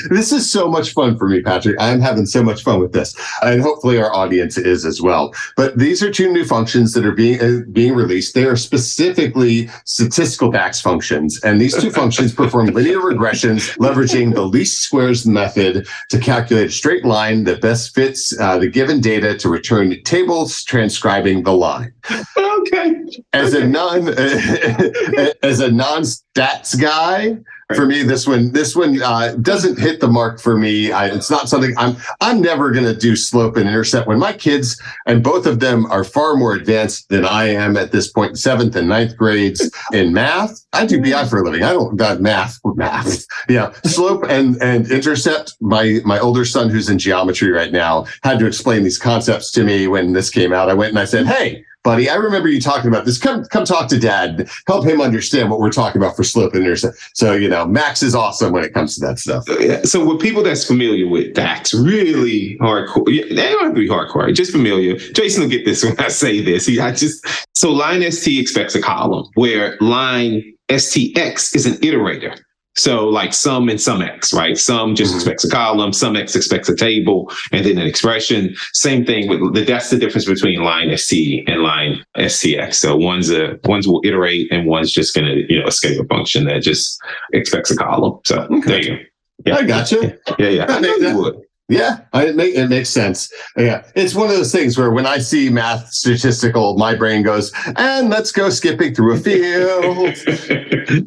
This 0.10 0.32
is 0.32 0.50
so 0.50 0.68
much 0.68 0.94
fun 0.94 1.18
for 1.18 1.28
me, 1.28 1.42
Patrick. 1.42 1.76
I'm 1.80 2.02
having 2.02 2.26
so 2.26 2.44
much 2.44 2.64
fun 2.64 2.80
with 2.80 2.94
this, 2.94 3.16
and 3.42 3.62
hopefully 3.62 3.98
our 3.98 4.14
audience 4.14 4.58
is 4.58 4.86
as 4.86 5.02
well. 5.02 5.34
But 5.56 5.78
these 5.78 6.04
are 6.04 6.12
two 6.12 6.32
new 6.32 6.46
functions 6.46 6.94
that 6.94 7.06
are 7.06 7.12
being 7.12 7.42
uh, 7.42 7.62
being 7.72 7.94
released. 7.94 8.34
They 8.34 8.46
are 8.46 8.56
specifically 8.56 9.70
statistical 9.86 10.52
DAX 10.52 10.82
functions, 10.82 11.40
and 11.44 11.60
these 11.60 11.76
two 11.76 11.92
functions 11.92 12.34
perform 12.34 12.68
linear 12.74 13.00
regressions, 13.00 13.78
leveraging 13.78 14.34
the 14.34 14.44
least 14.44 14.82
squares 14.82 15.26
method 15.26 15.88
to 16.10 16.20
calculate 16.20 16.68
a 16.68 16.72
straight 16.72 17.06
line 17.06 17.44
that 17.46 17.62
best 17.62 17.94
fits 17.96 18.38
uh, 18.40 18.58
the 18.58 18.68
given 18.70 19.02
data 19.02 19.38
to 19.38 19.50
return 19.50 19.96
tables 20.04 20.64
transcribing 20.64 21.44
the 21.44 21.54
line 21.54 21.94
okay. 22.38 22.96
as 23.34 23.54
a 23.54 23.68
non 23.68 24.08
as 25.44 25.60
a 25.60 25.72
non 25.72 26.04
stats 26.04 26.80
guy 26.80 27.38
for 27.76 27.86
me 27.86 28.02
this 28.02 28.26
one 28.26 28.52
this 28.52 28.76
one 28.76 29.00
uh, 29.02 29.36
doesn't 29.42 29.78
hit 29.78 30.00
the 30.00 30.08
mark 30.08 30.42
for 30.42 30.58
me. 30.58 30.92
I, 30.92 31.08
it's 31.08 31.30
not 31.30 31.48
something 31.50 31.74
i'm 31.78 31.96
i'm 32.20 32.42
never 32.42 32.72
going 32.72 32.86
to 32.86 32.96
do 32.96 33.16
slope 33.16 33.58
and 33.58 33.68
intercept 33.68 34.08
when 34.08 34.18
my 34.18 34.34
kids 34.34 34.82
and 35.06 35.24
both 35.24 35.46
of 35.46 35.60
them 35.60 35.86
are 35.92 36.04
far 36.04 36.36
more 36.36 36.54
advanced 36.54 37.10
than 37.10 37.26
i 37.26 37.46
am 37.46 37.78
at 37.78 37.92
this 37.92 38.12
point 38.12 38.40
seventh 38.40 38.76
and 38.76 38.90
ninth 38.90 39.16
grades 39.16 39.70
in 39.94 40.14
math. 40.14 40.66
I 40.74 40.86
do 40.86 41.02
bi 41.02 41.26
for 41.26 41.40
a 41.40 41.44
living. 41.44 41.64
I 41.64 41.74
don't 41.74 41.96
got 41.96 42.22
math 42.22 42.60
math. 42.76 43.26
Yeah. 43.48 43.72
Slope 43.86 44.26
and 44.30 44.62
and 44.62 44.90
intercept. 44.92 45.56
My 45.62 46.00
my 46.06 46.20
older 46.20 46.46
son 46.46 46.70
who's 46.70 46.90
in 46.90 47.00
geometry 47.00 47.52
right 47.52 47.72
now 47.72 48.06
had 48.24 48.40
to 48.40 48.46
explain 48.46 48.84
these 48.84 48.98
concepts 48.98 49.52
to 49.54 49.64
me 49.64 49.88
when 49.88 50.14
this 50.14 50.30
came 50.30 50.54
out. 50.54 50.70
I 50.70 50.74
went 50.74 50.90
and 50.90 51.00
i 51.00 51.06
said 51.06 51.26
hey 51.26 51.66
buddy, 51.84 52.10
I 52.10 52.16
remember 52.16 52.50
you 52.50 52.62
talking 52.62 52.88
about 52.88 53.06
this. 53.06 53.18
Come, 53.18 53.46
come 53.46 53.66
talk 53.66 53.90
to 53.90 54.00
dad. 54.00 54.50
Help 54.68 54.86
him 54.86 55.02
understand 55.02 55.50
what 55.50 55.60
we're 55.60 55.72
talking 55.72 56.02
about 56.02 56.16
for 56.16 56.24
slope 56.24 56.54
and 56.54 56.64
intercept. 56.64 56.98
So, 57.14 57.34
you 57.34 57.48
know, 57.48 57.66
Max 57.66 58.04
is 58.04 58.16
awesome 58.16 58.52
when 58.52 58.64
it 58.64 58.74
comes 58.74 58.96
to 58.96 59.06
that 59.06 59.20
stuff. 59.20 59.46
So, 59.46 59.60
yeah, 59.60 59.82
so 59.84 60.06
with 60.06 60.22
people 60.22 60.44
that's 60.44 60.66
familiar 60.66 61.08
with 61.08 61.34
DAX, 61.34 61.74
really 61.74 62.58
hardcore, 62.60 63.06
they 63.06 63.52
don't 63.52 63.64
have 63.64 63.74
to 63.74 63.80
be 63.80 63.88
hardcore, 63.88 64.34
just 64.34 64.52
familiar. 64.52 64.96
Jason 64.96 65.44
will 65.44 65.50
get 65.50 65.66
this 65.66 65.84
when 65.84 66.00
I 66.00 66.10
say 66.10 66.42
this. 66.42 66.66
He, 66.66 66.80
I 66.80 66.92
just 66.92 67.26
so 67.54 67.74
LINEST 67.74 68.40
expects 68.40 68.76
a 68.76 68.82
column 68.82 69.26
where 69.36 69.78
line 69.80 70.54
STX 70.70 71.56
is 71.56 71.66
an 71.66 71.74
iterator. 71.76 72.40
So 72.76 73.10
like 73.10 73.34
sum 73.34 73.68
and 73.68 73.80
SUMX, 73.80 74.34
right? 74.34 74.58
Sum 74.58 74.96
just 74.96 75.12
mm-hmm. 75.12 75.18
expects 75.18 75.44
a 75.44 75.50
column, 75.50 75.92
SUMX 75.92 76.36
expects 76.36 76.70
a 76.70 76.76
table, 76.76 77.32
and 77.52 77.66
then 77.66 77.78
an 77.78 77.86
expression. 77.86 78.56
Same 78.74 79.06
thing 79.06 79.28
with 79.28 79.54
the, 79.54 79.64
that's 79.64 79.90
the 79.90 79.98
difference 79.98 80.26
between 80.26 80.60
LINEST 80.62 81.44
and 81.48 81.62
line 81.62 82.04
STX. 82.18 82.76
So 82.76 82.96
one's 82.96 83.32
a 83.32 83.60
one's 83.66 83.88
will 83.88 84.02
iterate 84.06 84.52
and 84.52 84.66
one's 84.66 84.92
just 84.92 85.14
gonna, 85.14 85.36
you 85.50 85.60
know, 85.60 85.68
escape 85.68 86.00
a 86.00 86.06
function 86.06 86.46
that 86.46 86.62
just 86.62 87.00
expects 87.34 87.72
a 87.72 87.76
column. 87.76 88.20
So 88.26 88.42
okay. 88.44 88.60
there 88.62 88.82
you 88.82 88.98
go. 88.98 89.04
Yeah. 89.46 89.56
I 89.56 89.66
got 89.66 89.92
you. 89.92 90.18
Yeah, 90.38 90.50
yeah. 90.50 90.66
I 90.70 90.80
know 90.80 90.96
you 90.96 91.18
would. 91.18 91.42
Yeah, 91.70 92.00
it, 92.16 92.36
make, 92.36 92.56
it 92.56 92.68
makes 92.68 92.90
sense. 92.90 93.32
Yeah, 93.56 93.84
it's 93.96 94.16
one 94.16 94.28
of 94.28 94.36
those 94.36 94.52
things 94.52 94.76
where 94.76 94.90
when 94.90 95.06
I 95.06 95.20
see 95.20 95.50
math 95.50 95.92
statistical, 95.92 96.76
my 96.80 96.96
brain 96.96 97.22
goes, 97.22 97.54
and 97.76 98.10
let's 98.10 98.32
go 98.32 98.50
skipping 98.50 98.96
through 98.96 99.14
a 99.14 99.18
field. 99.20 100.18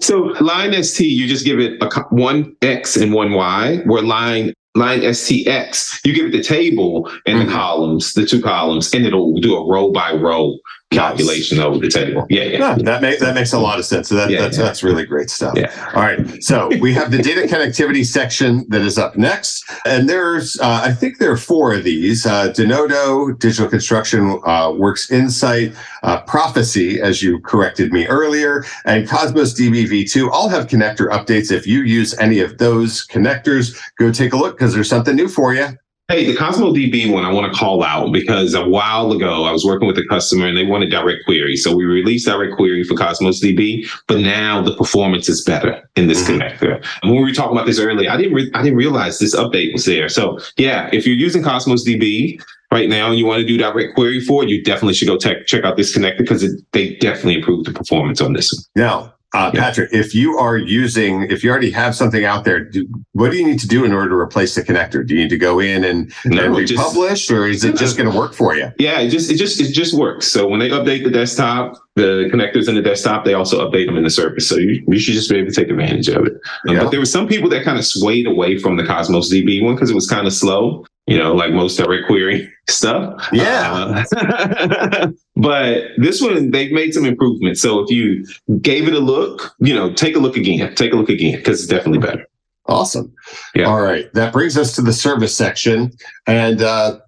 so 0.00 0.34
LINEST, 0.40 1.00
you 1.00 1.26
just 1.26 1.44
give 1.44 1.58
it 1.60 1.82
a, 1.82 1.88
one 2.10 2.56
X 2.62 2.96
and 2.96 3.12
one 3.12 3.32
Y, 3.32 3.78
where 3.86 4.02
line 4.02 4.52
LINESTX, 4.76 6.00
you 6.04 6.14
give 6.14 6.26
it 6.26 6.32
the 6.32 6.42
table 6.42 7.08
and 7.26 7.38
mm-hmm. 7.38 7.46
the 7.46 7.52
columns, 7.52 8.12
the 8.14 8.26
two 8.26 8.42
columns, 8.42 8.92
and 8.92 9.06
it'll 9.06 9.38
do 9.40 9.56
a 9.56 9.66
row 9.66 9.92
by 9.92 10.12
row 10.12 10.56
calculation 10.94 11.58
over 11.58 11.78
the 11.78 11.88
table. 11.88 12.26
Yeah, 12.30 12.44
yeah. 12.44 12.58
yeah 12.58 12.74
that 12.82 13.02
makes 13.02 13.20
that 13.20 13.34
makes 13.34 13.52
a 13.52 13.58
lot 13.58 13.78
of 13.78 13.84
sense. 13.84 14.08
So 14.08 14.14
that, 14.14 14.30
yeah, 14.30 14.40
that's 14.40 14.56
yeah. 14.56 14.64
that's 14.64 14.82
really 14.82 15.04
great 15.04 15.30
stuff. 15.30 15.54
Yeah. 15.56 15.72
All 15.94 16.02
right. 16.02 16.42
So 16.42 16.68
we 16.80 16.92
have 16.94 17.10
the 17.10 17.18
data 17.18 17.42
connectivity 17.42 18.04
section 18.04 18.64
that 18.68 18.82
is 18.82 18.98
up 18.98 19.16
next, 19.16 19.64
and 19.84 20.08
there's 20.08 20.58
uh, 20.60 20.80
I 20.84 20.92
think 20.92 21.18
there 21.18 21.30
are 21.32 21.36
four 21.36 21.74
of 21.74 21.84
these: 21.84 22.26
uh, 22.26 22.52
Denodo, 22.52 23.38
Digital 23.38 23.68
Construction, 23.68 24.40
uh, 24.44 24.72
Works 24.76 25.10
Insight, 25.10 25.74
uh, 26.02 26.22
Profisee, 26.22 27.00
as 27.00 27.22
you 27.22 27.40
corrected 27.40 27.92
me 27.92 28.06
earlier, 28.06 28.64
and 28.84 29.08
Cosmos 29.08 29.58
DB 29.58 29.86
v2. 29.86 30.30
All 30.30 30.48
have 30.48 30.66
connector 30.66 31.08
updates. 31.10 31.50
If 31.50 31.66
you 31.66 31.82
use 31.82 32.16
any 32.18 32.40
of 32.40 32.58
those 32.58 33.06
connectors, 33.06 33.78
go 33.98 34.12
take 34.12 34.32
a 34.32 34.36
look 34.36 34.56
because 34.56 34.74
there's 34.74 34.88
something 34.88 35.16
new 35.16 35.28
for 35.28 35.54
you. 35.54 35.68
Hey, 36.08 36.26
the 36.26 36.36
Cosmos 36.36 36.76
DB 36.76 37.10
one 37.10 37.24
I 37.24 37.32
want 37.32 37.50
to 37.50 37.58
call 37.58 37.82
out 37.82 38.12
because 38.12 38.52
a 38.52 38.68
while 38.68 39.10
ago 39.10 39.44
I 39.44 39.52
was 39.52 39.64
working 39.64 39.88
with 39.88 39.96
a 39.96 40.04
customer 40.06 40.46
and 40.46 40.54
they 40.54 40.66
wanted 40.66 40.90
direct 40.90 41.24
query. 41.24 41.56
So 41.56 41.74
we 41.74 41.86
released 41.86 42.26
direct 42.26 42.56
query 42.56 42.84
for 42.84 42.94
Cosmos 42.94 43.42
DB, 43.42 43.88
but 44.06 44.18
now 44.18 44.60
the 44.60 44.76
performance 44.76 45.30
is 45.30 45.42
better 45.42 45.82
in 45.96 46.06
this 46.06 46.22
mm-hmm. 46.22 46.42
connector. 46.42 46.74
And 47.02 47.10
when 47.10 47.22
we 47.22 47.30
were 47.30 47.32
talking 47.32 47.56
about 47.56 47.64
this 47.64 47.78
earlier, 47.78 48.10
I 48.10 48.18
didn't 48.18 48.34
re- 48.34 48.50
I 48.52 48.62
didn't 48.62 48.76
realize 48.76 49.18
this 49.18 49.34
update 49.34 49.72
was 49.72 49.86
there. 49.86 50.10
So 50.10 50.38
yeah, 50.58 50.90
if 50.92 51.06
you're 51.06 51.16
using 51.16 51.42
Cosmos 51.42 51.88
DB 51.88 52.38
right 52.70 52.90
now 52.90 53.08
and 53.08 53.18
you 53.18 53.24
want 53.24 53.40
to 53.40 53.46
do 53.46 53.56
direct 53.56 53.94
query 53.94 54.20
for 54.20 54.42
it, 54.42 54.50
you 54.50 54.62
definitely 54.62 54.92
should 54.92 55.08
go 55.08 55.16
check 55.16 55.46
check 55.46 55.64
out 55.64 55.78
this 55.78 55.96
connector 55.96 56.18
because 56.18 56.46
they 56.72 56.96
definitely 56.96 57.36
improved 57.36 57.66
the 57.66 57.72
performance 57.72 58.20
on 58.20 58.34
this 58.34 58.52
one. 58.52 58.84
Now, 58.84 59.13
uh, 59.34 59.50
yeah. 59.52 59.60
Patrick, 59.60 59.92
if 59.92 60.14
you 60.14 60.38
are 60.38 60.56
using, 60.56 61.24
if 61.24 61.42
you 61.42 61.50
already 61.50 61.72
have 61.72 61.96
something 61.96 62.24
out 62.24 62.44
there, 62.44 62.60
do, 62.60 62.86
what 63.12 63.32
do 63.32 63.36
you 63.36 63.44
need 63.44 63.58
to 63.58 63.66
do 63.66 63.84
in 63.84 63.92
order 63.92 64.08
to 64.10 64.14
replace 64.14 64.54
the 64.54 64.62
connector? 64.62 65.04
Do 65.04 65.14
you 65.14 65.22
need 65.22 65.30
to 65.30 65.36
go 65.36 65.58
in 65.58 65.82
and, 65.82 66.12
no, 66.24 66.44
and 66.44 66.56
republish, 66.56 67.26
just, 67.26 67.30
or 67.32 67.46
is 67.46 67.64
it 67.64 67.74
just 67.74 67.96
going 67.96 68.08
to 68.08 68.16
work 68.16 68.32
for 68.32 68.54
you? 68.54 68.70
Yeah, 68.78 69.00
it 69.00 69.08
just 69.08 69.32
it 69.32 69.36
just 69.36 69.60
it 69.60 69.72
just 69.72 69.92
works. 69.92 70.28
So 70.28 70.46
when 70.46 70.60
they 70.60 70.70
update 70.70 71.02
the 71.02 71.10
desktop, 71.10 71.76
the 71.96 72.30
connectors 72.32 72.68
in 72.68 72.76
the 72.76 72.82
desktop, 72.82 73.24
they 73.24 73.34
also 73.34 73.68
update 73.68 73.86
them 73.86 73.96
in 73.96 74.04
the 74.04 74.10
service. 74.10 74.48
So 74.48 74.56
you, 74.56 74.84
you 74.86 75.00
should 75.00 75.14
just 75.14 75.28
be 75.28 75.38
able 75.38 75.50
to 75.50 75.54
take 75.54 75.68
advantage 75.68 76.08
of 76.08 76.26
it. 76.26 76.34
Um, 76.68 76.76
yeah. 76.76 76.84
But 76.84 76.90
there 76.90 77.00
were 77.00 77.06
some 77.06 77.26
people 77.26 77.50
that 77.50 77.64
kind 77.64 77.76
of 77.76 77.84
swayed 77.84 78.28
away 78.28 78.58
from 78.58 78.76
the 78.76 78.86
Cosmos 78.86 79.32
DB 79.32 79.64
one 79.64 79.74
because 79.74 79.90
it 79.90 79.94
was 79.94 80.08
kind 80.08 80.28
of 80.28 80.32
slow 80.32 80.84
you 81.06 81.18
know, 81.18 81.34
like 81.34 81.52
most 81.52 81.76
direct 81.76 82.06
query 82.06 82.50
stuff. 82.68 83.28
Yeah. 83.32 84.04
Uh, 84.16 85.08
but 85.36 85.84
this 85.98 86.20
one, 86.20 86.50
they've 86.50 86.72
made 86.72 86.94
some 86.94 87.04
improvements. 87.04 87.60
So 87.60 87.80
if 87.80 87.90
you 87.90 88.26
gave 88.60 88.88
it 88.88 88.94
a 88.94 89.00
look, 89.00 89.54
you 89.60 89.74
know, 89.74 89.92
take 89.92 90.16
a 90.16 90.20
look 90.20 90.36
again, 90.36 90.74
take 90.74 90.92
a 90.92 90.96
look 90.96 91.10
again, 91.10 91.36
because 91.36 91.60
it's 91.60 91.70
definitely 91.70 92.06
better. 92.06 92.26
Awesome. 92.66 93.12
Yeah. 93.54 93.64
All 93.64 93.82
right. 93.82 94.12
That 94.14 94.32
brings 94.32 94.56
us 94.56 94.74
to 94.76 94.82
the 94.82 94.92
service 94.92 95.36
section. 95.36 95.92
And 96.26 96.62
uh, 96.62 96.98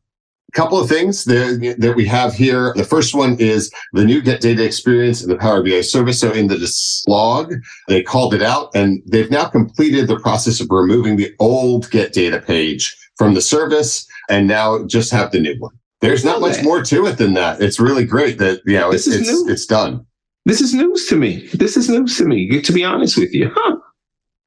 a 0.48 0.52
couple 0.52 0.78
of 0.78 0.86
things 0.86 1.24
that, 1.24 1.76
that 1.78 1.96
we 1.96 2.04
have 2.06 2.34
here. 2.34 2.74
The 2.76 2.84
first 2.84 3.14
one 3.14 3.40
is 3.40 3.72
the 3.94 4.04
new 4.04 4.20
Get 4.20 4.42
Data 4.42 4.62
experience 4.62 5.22
in 5.22 5.30
the 5.30 5.36
Power 5.36 5.62
BI 5.62 5.80
service. 5.80 6.20
So 6.20 6.30
in 6.30 6.48
the 6.48 6.58
slog, 6.66 7.54
they 7.88 8.02
called 8.02 8.34
it 8.34 8.42
out 8.42 8.70
and 8.74 9.02
they've 9.06 9.30
now 9.30 9.46
completed 9.46 10.08
the 10.08 10.20
process 10.20 10.60
of 10.60 10.66
removing 10.68 11.16
the 11.16 11.34
old 11.38 11.90
Get 11.90 12.12
Data 12.12 12.38
page 12.38 12.94
from 13.16 13.34
the 13.34 13.40
service 13.40 14.06
and 14.28 14.46
now 14.46 14.84
just 14.86 15.10
have 15.12 15.32
the 15.32 15.40
new 15.40 15.56
one. 15.58 15.72
There's 16.00 16.24
not 16.24 16.40
much 16.40 16.62
more 16.62 16.82
to 16.82 17.06
it 17.06 17.16
than 17.16 17.34
that. 17.34 17.60
It's 17.62 17.80
really 17.80 18.04
great 18.04 18.38
that 18.38 18.60
you 18.66 18.78
know 18.78 18.90
it's 18.90 19.06
it's, 19.06 19.30
it's 19.48 19.66
done. 19.66 20.06
This 20.44 20.60
is 20.60 20.74
news 20.74 21.06
to 21.06 21.16
me. 21.16 21.48
This 21.54 21.76
is 21.76 21.88
news 21.88 22.16
to 22.18 22.24
me. 22.24 22.60
To 22.60 22.72
be 22.72 22.84
honest 22.84 23.16
with 23.16 23.32
you, 23.34 23.50
huh? 23.54 23.76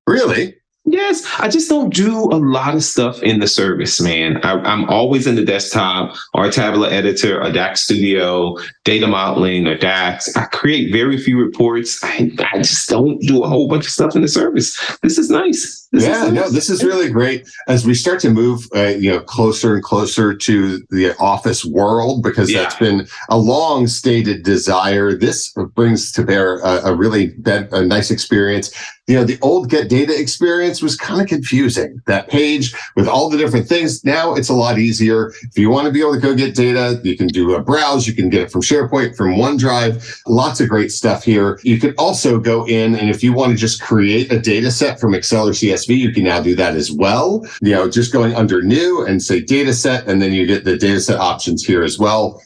Really? 0.08 0.56
Yes, 0.86 1.24
I 1.38 1.50
just 1.50 1.70
don't 1.70 1.94
do 1.94 2.24
a 2.32 2.40
lot 2.40 2.74
of 2.74 2.84
stuff 2.84 3.22
in 3.22 3.40
the 3.40 3.48
service, 3.48 4.02
man. 4.02 4.38
I, 4.44 4.74
am 4.74 4.86
always 4.86 5.28
in 5.28 5.36
the 5.36 5.46
desktop 5.46 6.16
or 6.34 6.50
Tabular 6.50 6.90
Editor 6.90 7.40
or 7.44 7.52
DAX 7.52 7.84
Studio, 7.84 8.56
data 8.86 9.06
modeling 9.06 9.68
or 9.68 9.78
DAX. 9.78 10.36
I 10.36 10.46
create 10.46 10.92
very 10.92 11.18
few 11.18 11.38
reports. 11.38 12.04
I, 12.04 12.32
I 12.54 12.58
just 12.58 12.90
don't 12.90 13.22
do 13.22 13.44
a 13.44 13.48
whole 13.48 13.68
bunch 13.68 13.86
of 13.86 13.92
stuff 13.92 14.16
in 14.16 14.24
the 14.24 14.28
service. 14.28 14.80
This 15.04 15.20
is 15.20 15.30
nice. 15.30 15.79
This 15.92 16.06
yeah, 16.06 16.26
is 16.26 16.34
no, 16.34 16.50
this 16.50 16.70
is 16.70 16.84
really 16.84 17.10
great 17.10 17.50
as 17.68 17.84
we 17.84 17.96
start 17.96 18.20
to 18.20 18.30
move, 18.30 18.68
uh, 18.76 18.90
you 18.90 19.12
know, 19.12 19.20
closer 19.22 19.74
and 19.74 19.84
closer 19.84 20.36
to 20.36 20.78
the 20.92 21.16
office 21.20 21.66
world 21.66 22.22
because 22.22 22.52
yeah. 22.52 22.62
that's 22.62 22.76
been 22.76 23.08
a 23.30 23.38
long 23.38 23.88
stated 23.88 24.44
desire. 24.44 25.16
This 25.16 25.52
brings 25.74 26.12
to 26.12 26.24
bear 26.24 26.60
a, 26.60 26.92
a 26.92 26.96
really 26.96 27.34
a 27.46 27.84
nice 27.84 28.12
experience 28.12 28.72
you 29.10 29.16
know, 29.16 29.24
the 29.24 29.40
old 29.42 29.72
get 29.72 29.90
data 29.90 30.18
experience 30.18 30.84
was 30.84 30.96
kind 30.96 31.20
of 31.20 31.28
confusing. 31.28 32.00
That 32.06 32.30
page 32.30 32.76
with 32.96 33.08
all 33.08 33.28
the 33.28 33.40
different 33.40 33.68
things. 33.68 34.06
Now 34.06 34.36
it's 34.36 34.50
a 34.50 34.54
lot 34.54 34.78
easier. 34.78 35.34
If 35.42 35.58
you 35.58 35.72
want 35.72 35.88
to 35.88 35.92
be 35.92 36.00
able 36.00 36.14
to 36.14 36.20
go 36.20 36.36
get 36.36 36.54
data, 36.54 37.02
you 37.04 37.18
can 37.18 37.26
do 37.26 37.56
a 37.56 37.62
browse. 37.62 38.06
You 38.08 38.14
can 38.14 38.30
get 38.30 38.44
it 38.44 38.52
from 38.52 38.62
SharePoint, 38.62 39.18
from 39.18 39.34
OneDrive. 39.34 40.22
Lots 40.28 40.62
of 40.62 40.70
great 40.70 40.92
stuff 40.92 41.24
here. 41.24 41.60
You 41.64 41.80
can 41.80 41.96
also 41.98 42.40
go 42.40 42.68
in 42.68 42.94
and 42.96 43.10
if 43.10 43.24
you 43.24 43.34
want 43.34 43.52
to 43.52 43.58
just 43.58 43.82
create 43.82 44.32
a 44.32 44.40
data 44.40 44.70
set 44.70 45.00
from 45.00 45.16
Excel 45.16 45.50
or 45.50 45.54
CSV, 45.88 45.98
you 45.98 46.12
can 46.12 46.24
now 46.24 46.42
do 46.42 46.56
that 46.56 46.76
as 46.76 46.92
well. 46.92 47.46
You 47.62 47.74
know, 47.74 47.90
just 47.90 48.14
going 48.14 48.36
under 48.36 48.62
new 48.62 49.06
and 49.06 49.22
say 49.22 49.42
data 49.42 49.74
set, 49.74 50.08
and 50.08 50.22
then 50.22 50.34
you 50.34 50.46
get 50.46 50.66
the 50.66 50.78
data 50.78 51.00
set 51.00 51.20
options 51.20 51.64
here 51.64 51.84
as 51.84 51.98
well 51.98 52.42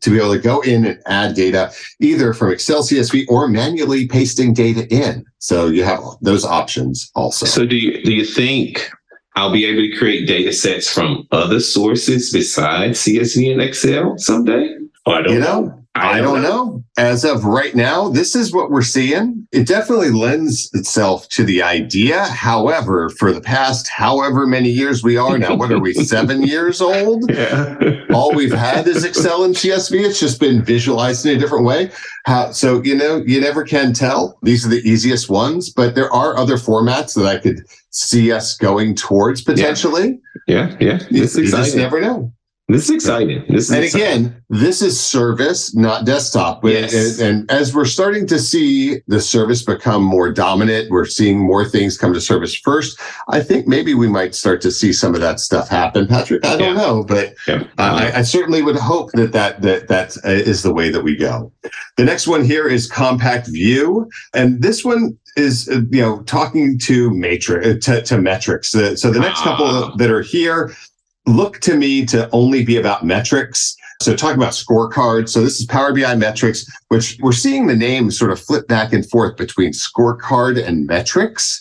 to 0.00 0.10
be 0.10 0.18
able 0.18 0.32
to 0.32 0.38
go 0.38 0.60
in 0.60 0.86
and 0.86 1.00
add 1.06 1.34
data 1.34 1.72
either 2.00 2.32
from 2.32 2.52
Excel 2.52 2.82
CSV 2.82 3.24
or 3.28 3.48
manually 3.48 4.06
pasting 4.06 4.54
data 4.54 4.86
in. 4.94 5.24
So 5.38 5.66
you 5.66 5.82
have 5.84 6.00
those 6.20 6.44
options 6.44 7.10
also. 7.14 7.46
So 7.46 7.66
do 7.66 7.76
you 7.76 8.02
do 8.04 8.12
you 8.12 8.24
think 8.24 8.90
I'll 9.34 9.52
be 9.52 9.64
able 9.64 9.82
to 9.82 9.96
create 9.98 10.26
data 10.26 10.52
sets 10.52 10.92
from 10.92 11.26
other 11.32 11.60
sources 11.60 12.32
besides 12.32 13.00
CSV 13.00 13.52
and 13.52 13.62
Excel 13.62 14.18
someday? 14.18 14.76
Oh, 15.06 15.12
I 15.12 15.22
don't 15.22 15.32
you 15.34 15.40
know. 15.40 15.60
know. 15.62 15.77
I, 16.00 16.20
don't 16.20 16.42
know. 16.42 16.84
As 16.96 17.24
of 17.24 17.44
right 17.44 17.74
now, 17.74 18.08
this 18.08 18.34
is 18.34 18.52
what 18.52 18.70
we're 18.70 18.82
seeing. 18.82 19.46
It 19.52 19.66
definitely 19.66 20.10
lends 20.10 20.70
itself 20.74 21.28
to 21.30 21.44
the 21.44 21.62
idea. 21.62 22.24
However, 22.24 23.10
for 23.10 23.32
the 23.32 23.40
past 23.40 23.88
however 23.88 24.46
many 24.46 24.68
years 24.68 25.02
we 25.02 25.16
are 25.16 25.38
now, 25.38 25.54
what 25.54 25.70
are 25.70 25.78
we, 25.78 25.94
seven 26.04 26.42
years 26.42 26.80
old? 26.80 27.30
Yeah. 27.30 28.04
All 28.12 28.34
we've 28.34 28.52
had 28.52 28.86
is 28.88 29.04
Excel 29.04 29.44
and 29.44 29.54
CSV. 29.54 30.04
It's 30.04 30.20
just 30.20 30.40
been 30.40 30.62
visualized 30.62 31.24
in 31.26 31.36
a 31.36 31.40
different 31.40 31.64
way. 31.64 31.90
How, 32.26 32.50
so, 32.52 32.82
you 32.82 32.94
know, 32.94 33.22
you 33.26 33.40
never 33.40 33.64
can 33.64 33.92
tell. 33.92 34.38
These 34.42 34.66
are 34.66 34.70
the 34.70 34.88
easiest 34.88 35.30
ones, 35.30 35.70
but 35.70 35.94
there 35.94 36.12
are 36.12 36.36
other 36.36 36.56
formats 36.56 37.14
that 37.14 37.26
I 37.26 37.38
could 37.38 37.60
see 37.90 38.32
us 38.32 38.56
going 38.56 38.94
towards 38.94 39.42
potentially. 39.42 40.20
Yeah, 40.46 40.76
yeah. 40.80 40.98
yeah. 40.98 41.06
You, 41.10 41.22
you 41.22 41.50
just 41.50 41.76
never 41.76 42.00
know. 42.00 42.32
This 42.70 42.90
is 42.90 42.96
exciting. 42.96 43.46
This 43.48 43.64
is 43.64 43.70
and 43.70 43.84
exciting. 43.84 44.06
again, 44.06 44.42
this 44.50 44.82
is 44.82 45.00
service, 45.00 45.74
not 45.74 46.04
desktop. 46.04 46.62
Yes. 46.64 47.18
And, 47.18 47.40
and, 47.40 47.50
as 47.50 47.74
we're 47.74 47.86
starting 47.86 48.26
to 48.26 48.38
see 48.38 49.00
the 49.06 49.22
service 49.22 49.62
become 49.62 50.02
more 50.02 50.30
dominant, 50.30 50.90
we're 50.90 51.06
seeing 51.06 51.38
more 51.38 51.64
things 51.64 51.96
come 51.96 52.12
to 52.12 52.20
service 52.20 52.54
first. 52.54 53.00
I 53.28 53.40
think 53.40 53.66
maybe 53.66 53.94
we 53.94 54.06
might 54.06 54.34
start 54.34 54.60
to 54.62 54.70
see 54.70 54.92
some 54.92 55.14
of 55.14 55.22
that 55.22 55.40
stuff 55.40 55.70
happen, 55.70 56.06
Patrick. 56.06 56.44
I 56.44 56.58
don't 56.58 56.76
yeah. 56.76 56.82
know, 56.82 57.04
but 57.04 57.34
yeah. 57.46 57.64
I, 57.78 58.18
I, 58.18 58.22
certainly 58.22 58.60
would 58.60 58.76
hope 58.76 59.12
that 59.12 59.32
that 59.32 59.62
that 59.62 59.88
that 59.88 60.18
is 60.24 60.62
the 60.62 60.74
way 60.74 60.90
that 60.90 61.02
we 61.02 61.16
go. 61.16 61.50
The 61.96 62.04
next 62.04 62.26
one 62.26 62.44
here 62.44 62.68
is 62.68 62.86
compact 62.86 63.46
view, 63.46 64.10
and 64.34 64.60
this 64.60 64.84
one 64.84 65.16
is 65.38 65.68
uh, 65.68 65.80
you 65.90 66.02
know 66.02 66.22
talking 66.24 66.78
to 66.80 67.10
matrix 67.14 67.66
uh, 67.66 67.74
to, 67.80 68.02
to 68.02 68.18
metrics. 68.18 68.74
Uh, 68.74 68.94
so 68.94 69.10
the 69.10 69.20
next 69.20 69.40
couple 69.40 69.66
ah. 69.66 69.96
that 69.96 70.10
are 70.10 70.22
here 70.22 70.74
look 71.28 71.60
to 71.60 71.76
me 71.76 72.04
to 72.06 72.28
only 72.30 72.64
be 72.64 72.76
about 72.76 73.04
metrics. 73.04 73.76
So 74.00 74.14
talk 74.14 74.34
about 74.34 74.52
scorecards. 74.52 75.30
So 75.30 75.42
this 75.42 75.60
is 75.60 75.66
Power 75.66 75.92
BI 75.92 76.14
metrics, 76.14 76.64
which 76.88 77.18
we're 77.20 77.32
seeing 77.32 77.66
the 77.66 77.76
name 77.76 78.10
sort 78.10 78.30
of 78.30 78.40
flip 78.40 78.66
back 78.68 78.92
and 78.92 79.08
forth 79.08 79.36
between 79.36 79.72
scorecard 79.72 80.64
and 80.64 80.86
metrics. 80.86 81.60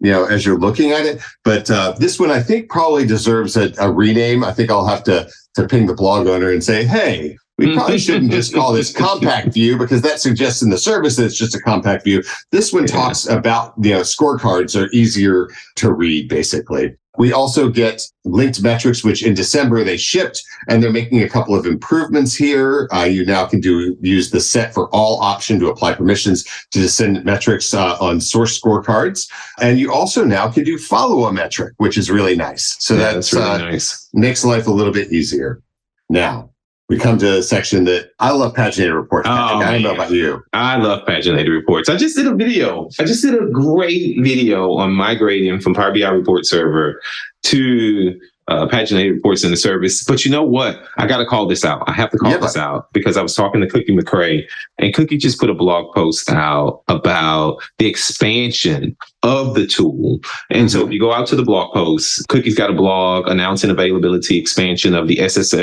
You 0.00 0.10
know, 0.10 0.24
as 0.24 0.44
you're 0.44 0.58
looking 0.58 0.92
at 0.92 1.06
it, 1.06 1.22
but 1.44 1.70
uh, 1.70 1.94
this 1.98 2.20
one 2.20 2.30
I 2.30 2.42
think 2.42 2.68
probably 2.68 3.06
deserves 3.06 3.56
a, 3.56 3.72
a 3.78 3.90
rename. 3.90 4.44
I 4.44 4.52
think 4.52 4.70
I'll 4.70 4.86
have 4.86 5.04
to 5.04 5.30
to 5.54 5.66
ping 5.66 5.86
the 5.86 5.94
blog 5.94 6.26
owner 6.26 6.50
and 6.50 6.62
say, 6.62 6.84
"Hey, 6.84 7.38
we 7.58 7.74
probably 7.74 7.98
shouldn't 7.98 8.32
just 8.32 8.52
call 8.52 8.72
this 8.72 8.92
compact 8.92 9.52
view 9.54 9.78
because 9.78 10.02
that 10.02 10.20
suggests 10.20 10.62
in 10.62 10.70
the 10.70 10.78
service 10.78 11.16
that 11.16 11.26
it's 11.26 11.38
just 11.38 11.54
a 11.54 11.60
compact 11.60 12.04
view. 12.04 12.22
This 12.50 12.72
one 12.72 12.86
talks 12.86 13.28
about, 13.28 13.74
you 13.80 13.92
know, 13.92 14.00
scorecards 14.00 14.80
are 14.80 14.90
easier 14.90 15.48
to 15.76 15.92
read, 15.92 16.28
basically. 16.28 16.96
We 17.16 17.32
also 17.32 17.68
get 17.68 18.02
linked 18.24 18.60
metrics, 18.60 19.04
which 19.04 19.24
in 19.24 19.34
December 19.34 19.84
they 19.84 19.96
shipped, 19.96 20.42
and 20.68 20.82
they're 20.82 20.90
making 20.90 21.22
a 21.22 21.28
couple 21.28 21.54
of 21.54 21.64
improvements 21.64 22.34
here. 22.34 22.88
Uh, 22.92 23.04
you 23.04 23.24
now 23.24 23.46
can 23.46 23.60
do 23.60 23.96
use 24.00 24.32
the 24.32 24.40
set 24.40 24.74
for 24.74 24.88
all 24.88 25.20
option 25.20 25.60
to 25.60 25.68
apply 25.68 25.94
permissions 25.94 26.42
to 26.72 26.80
descendant 26.80 27.24
metrics 27.24 27.72
uh, 27.72 27.96
on 28.00 28.20
source 28.20 28.60
scorecards, 28.60 29.30
and 29.60 29.78
you 29.78 29.92
also 29.92 30.24
now 30.24 30.50
can 30.50 30.64
do 30.64 30.76
follow 30.76 31.26
a 31.26 31.32
metric, 31.32 31.74
which 31.76 31.96
is 31.96 32.10
really 32.10 32.34
nice. 32.34 32.74
So 32.80 32.94
Yeah, 32.94 33.12
that's, 33.12 33.30
that's 33.30 33.32
really 33.34 33.46
uh, 33.46 33.70
nice. 33.70 34.08
makes 34.12 34.44
life 34.44 34.66
a 34.66 34.72
little 34.72 34.92
bit 34.92 35.12
easier. 35.12 35.62
Now 36.10 36.50
we 36.88 36.98
come 36.98 37.18
to 37.18 37.38
a 37.38 37.42
section 37.42 37.84
that 37.84 38.10
I 38.18 38.30
love 38.32 38.54
paginated 38.54 38.94
reports. 38.94 39.26
Oh, 39.28 39.32
I 39.32 39.72
don't 39.72 39.82
know 39.82 39.94
about 39.94 40.10
you. 40.10 40.42
I 40.52 40.76
love 40.76 41.06
paginated 41.06 41.48
reports. 41.48 41.88
I 41.88 41.96
just 41.96 42.16
did 42.16 42.26
a 42.26 42.34
video. 42.34 42.88
I 42.98 43.04
just 43.04 43.22
did 43.22 43.34
a 43.34 43.46
great 43.46 44.20
video 44.20 44.74
on 44.74 44.92
migrating 44.92 45.60
from 45.60 45.74
Power 45.74 45.92
BI 45.92 46.06
report 46.08 46.44
server 46.44 47.00
to 47.44 48.20
uh, 48.48 48.66
paginated 48.66 49.14
reports 49.14 49.42
in 49.42 49.50
the 49.50 49.56
service. 49.56 50.04
But 50.04 50.26
you 50.26 50.30
know 50.30 50.42
what? 50.42 50.82
I 50.98 51.06
got 51.06 51.18
to 51.18 51.26
call 51.26 51.46
this 51.46 51.64
out. 51.64 51.82
I 51.86 51.92
have 51.92 52.10
to 52.10 52.18
call 52.18 52.32
Yeah, 52.32 52.38
this 52.38 52.56
out 52.56 52.92
because 52.92 53.16
I 53.16 53.22
was 53.22 53.34
talking 53.34 53.62
to 53.62 53.66
Cookie 53.66 53.96
McCray, 53.96 54.44
and 54.78 54.92
Cookie 54.92 55.16
just 55.16 55.40
put 55.40 55.48
a 55.48 55.54
blog 55.54 55.94
post 55.94 56.28
out 56.28 56.82
about 56.88 57.62
the 57.78 57.86
expansion 57.86 58.94
of 59.24 59.54
the 59.54 59.66
tool. 59.66 60.20
And 60.50 60.70
so 60.70 60.86
if 60.86 60.92
you 60.92 61.00
go 61.00 61.12
out 61.12 61.26
to 61.28 61.36
the 61.36 61.42
blog 61.42 61.72
post, 61.74 62.28
Cookie's 62.28 62.54
got 62.54 62.70
a 62.70 62.74
blog 62.74 63.26
announcing 63.26 63.70
availability 63.70 64.38
expansion 64.38 64.94
of 64.94 65.08
the 65.08 65.18
SS- 65.20 65.54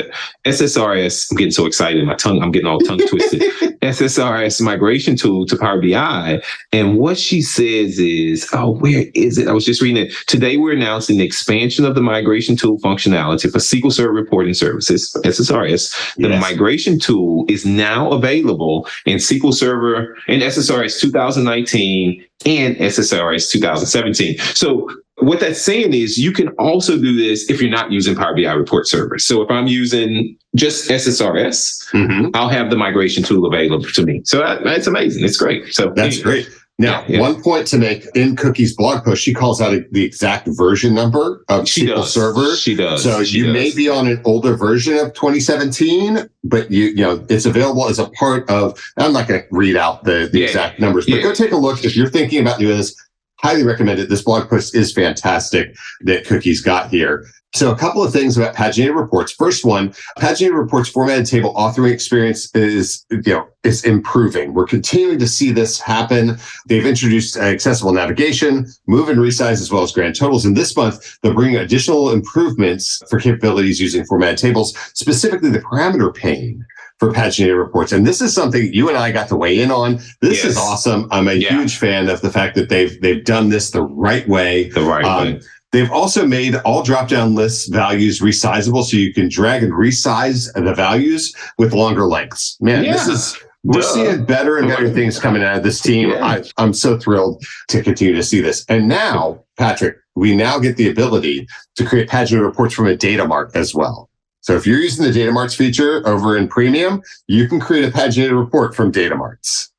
SSRS. 0.44 1.30
I'm 1.30 1.36
getting 1.36 1.52
so 1.52 1.64
excited. 1.66 2.04
My 2.04 2.14
tongue, 2.14 2.42
I'm 2.42 2.50
getting 2.50 2.66
all 2.68 2.78
tongue 2.80 2.98
twisted. 2.98 3.40
SSRS 3.82 4.60
migration 4.60 5.16
tool 5.16 5.46
to 5.46 5.56
Power 5.56 5.80
BI. 5.80 6.42
And 6.72 6.98
what 6.98 7.18
she 7.18 7.40
says 7.42 7.98
is, 7.98 8.48
oh, 8.52 8.72
where 8.74 9.06
is 9.14 9.38
it? 9.38 9.48
I 9.48 9.52
was 9.52 9.64
just 9.64 9.80
reading 9.82 10.06
it. 10.06 10.12
Today, 10.26 10.56
we're 10.56 10.72
announcing 10.74 11.18
the 11.18 11.24
expansion 11.24 11.84
of 11.84 11.94
the 11.94 12.02
migration 12.02 12.56
tool 12.56 12.78
functionality 12.80 13.50
for 13.50 13.58
SQL 13.58 13.92
Server 13.92 14.12
reporting 14.12 14.54
services, 14.54 15.12
SSRS. 15.24 16.14
The 16.16 16.28
Yes. 16.28 16.40
migration 16.40 16.98
tool 16.98 17.44
is 17.48 17.64
now 17.66 18.10
available 18.12 18.88
in 19.06 19.18
SQL 19.18 19.52
Server 19.54 20.16
in 20.28 20.40
SSRS 20.40 21.00
2019 21.00 22.24
and 22.46 22.76
SSRS 22.76 23.50
2017. 23.50 24.38
So 24.54 24.88
what 25.18 25.40
that's 25.40 25.60
saying 25.60 25.92
is 25.94 26.18
you 26.18 26.32
can 26.32 26.48
also 26.58 26.98
do 26.98 27.16
this 27.16 27.48
if 27.48 27.60
you're 27.60 27.70
not 27.70 27.92
using 27.92 28.16
Power 28.16 28.34
BI 28.34 28.52
report 28.52 28.88
server. 28.88 29.18
So 29.18 29.40
if 29.42 29.50
I'm 29.50 29.66
using 29.68 30.36
just 30.56 30.90
SSRS, 30.90 31.84
Mhm. 31.92 32.30
I'll 32.34 32.48
have 32.48 32.70
the 32.70 32.76
migration 32.76 33.22
tool 33.22 33.46
available 33.46 33.84
to 33.84 34.04
me. 34.04 34.22
So 34.24 34.38
that, 34.38 34.64
that's 34.64 34.86
amazing. 34.86 35.24
It's 35.24 35.36
great. 35.36 35.72
So 35.74 35.92
That's 35.94 36.18
great. 36.18 36.48
Now, 36.78 37.02
Yeah, 37.02 37.16
yeah. 37.16 37.20
one 37.20 37.42
point 37.42 37.66
to 37.68 37.78
make 37.78 38.06
in 38.16 38.34
Cookie's 38.34 38.74
blog 38.74 39.04
post, 39.04 39.22
she 39.22 39.32
calls 39.34 39.60
out 39.60 39.78
the 39.92 40.04
exact 40.04 40.48
version 40.48 40.94
number 40.94 41.44
of 41.48 41.68
She 41.68 41.86
SQL 41.86 41.96
does. 41.96 42.12
Server. 42.14 42.56
She 42.56 42.74
does. 42.74 43.02
So 43.02 43.22
She 43.22 43.38
you 43.38 43.44
does. 43.46 43.52
may 43.52 43.74
be 43.74 43.88
on 43.88 44.08
an 44.08 44.20
older 44.24 44.56
version 44.56 44.96
of 44.98 45.12
2017, 45.14 46.28
but 46.44 46.70
you 46.70 46.84
you 46.86 46.96
know 46.96 47.24
it's 47.28 47.44
available 47.46 47.88
as 47.88 47.98
a 47.98 48.08
part 48.10 48.48
of. 48.50 48.82
I'm 48.96 49.12
not 49.12 49.28
going 49.28 49.42
to 49.42 49.46
read 49.50 49.76
out 49.76 50.04
the, 50.04 50.28
the 50.32 50.40
Yeah, 50.40 50.46
exact 50.46 50.80
numbers, 50.80 51.06
but 51.06 51.22
go 51.22 51.32
take 51.34 51.52
a 51.52 51.56
look 51.56 51.84
if 51.84 51.94
you're 51.94 52.08
thinking 52.10 52.40
about 52.40 52.58
doing 52.58 52.76
this. 52.78 52.96
Highly 53.42 53.64
recommend 53.64 53.98
it. 53.98 54.08
This 54.08 54.22
blog 54.22 54.48
post 54.48 54.74
is 54.74 54.92
fantastic 54.92 55.74
that 56.02 56.24
Cookie's 56.24 56.60
got 56.60 56.90
here. 56.90 57.26
So 57.54 57.70
a 57.70 57.76
couple 57.76 58.02
of 58.02 58.12
things 58.12 58.38
about 58.38 58.54
paginated 58.54 58.96
reports. 58.98 59.32
First 59.32 59.64
one, 59.64 59.90
paginated 60.18 60.56
reports 60.56 60.88
formatted 60.88 61.26
table 61.26 61.52
authoring 61.54 61.92
experience 61.92 62.54
is, 62.54 63.04
you 63.10 63.20
know, 63.26 63.46
is 63.62 63.84
improving. 63.84 64.54
We're 64.54 64.64
continuing 64.66 65.18
to 65.18 65.28
see 65.28 65.52
this 65.52 65.78
happen. 65.78 66.38
They've 66.66 66.86
introduced 66.86 67.36
uh, 67.36 67.40
accessible 67.40 67.92
navigation, 67.92 68.66
move 68.86 69.10
and 69.10 69.18
resize, 69.18 69.60
as 69.60 69.70
well 69.70 69.82
as 69.82 69.92
grand 69.92 70.16
totals. 70.16 70.46
And 70.46 70.56
this 70.56 70.74
month, 70.74 71.18
they're 71.20 71.34
bringing 71.34 71.56
additional 71.56 72.10
improvements 72.10 73.02
for 73.10 73.20
capabilities 73.20 73.78
using 73.78 74.06
formatted 74.06 74.38
tables, 74.38 74.74
specifically 74.94 75.50
the 75.50 75.58
parameter 75.58 76.14
pane 76.14 76.64
for 77.02 77.12
paginated 77.12 77.58
reports. 77.58 77.90
And 77.90 78.06
this 78.06 78.20
is 78.20 78.32
something 78.32 78.72
you 78.72 78.88
and 78.88 78.96
I 78.96 79.10
got 79.10 79.26
to 79.30 79.36
weigh 79.36 79.58
in 79.60 79.72
on. 79.72 79.98
This 80.20 80.44
is 80.44 80.56
awesome. 80.56 81.08
I'm 81.10 81.26
a 81.26 81.32
Yeah. 81.32 81.48
huge 81.58 81.76
fan 81.76 82.08
of 82.08 82.20
the 82.20 82.30
fact 82.30 82.54
that 82.54 82.68
they've 82.68 82.96
they've 83.00 83.24
done 83.24 83.48
this 83.48 83.72
the 83.72 83.82
right 83.82 84.26
way. 84.28 84.68
the 84.68 84.82
right 84.82 85.04
Um, 85.04 85.24
way. 85.34 85.40
They've 85.72 85.90
also 85.90 86.24
made 86.28 86.54
all 86.64 86.84
drop-down 86.84 87.34
lists 87.34 87.66
values 87.66 88.20
resizable, 88.20 88.84
so 88.84 88.96
you 88.96 89.12
can 89.12 89.28
drag 89.28 89.64
and 89.64 89.72
resize 89.72 90.48
the 90.54 90.74
values 90.74 91.34
with 91.58 91.72
longer 91.72 92.06
lengths. 92.06 92.56
Man, 92.60 92.84
this 92.84 93.08
Yeah. 93.08 93.14
is 93.14 93.36
we're 93.64 93.80
Duh. 93.80 93.94
seeing 93.94 94.24
better 94.24 94.58
and 94.58 94.68
better 94.68 94.88
things 94.90 95.18
coming 95.18 95.42
out 95.42 95.56
of 95.56 95.62
this 95.64 95.80
team. 95.80 96.10
Yeah. 96.10 96.24
I, 96.24 96.42
I'm 96.56 96.72
so 96.72 96.98
thrilled 96.98 97.42
to 97.68 97.82
continue 97.82 98.14
to 98.14 98.22
see 98.22 98.40
this. 98.40 98.64
And 98.68 98.86
now, 98.86 99.40
Patrick, 99.58 99.96
we 100.14 100.36
now 100.36 100.60
get 100.60 100.76
the 100.76 100.88
ability 100.88 101.46
to 101.76 101.84
create 101.84 102.08
paginated 102.08 102.44
reports 102.44 102.74
from 102.74 102.86
a 102.86 102.96
data 102.96 103.26
mart 103.26 103.50
as 103.54 103.74
well. 103.74 104.08
So 104.42 104.56
if 104.56 104.66
you're 104.66 104.80
using 104.80 105.04
the 105.04 105.12
data 105.12 105.32
marts 105.32 105.54
feature 105.54 106.06
over 106.06 106.36
in 106.36 106.48
premium, 106.48 107.02
you 107.28 107.48
can 107.48 107.60
create 107.60 107.84
a 107.84 107.90
paginated 107.90 108.38
report 108.38 108.74
from 108.74 108.90
data 108.90 109.14
marts. 109.16 109.72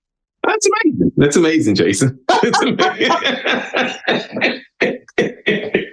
That's 0.45 0.67
amazing. 0.84 1.12
That's 1.17 1.36
amazing, 1.36 1.76
Jason. 1.76 2.19
That's 2.28 2.62
amazing. 2.62 3.12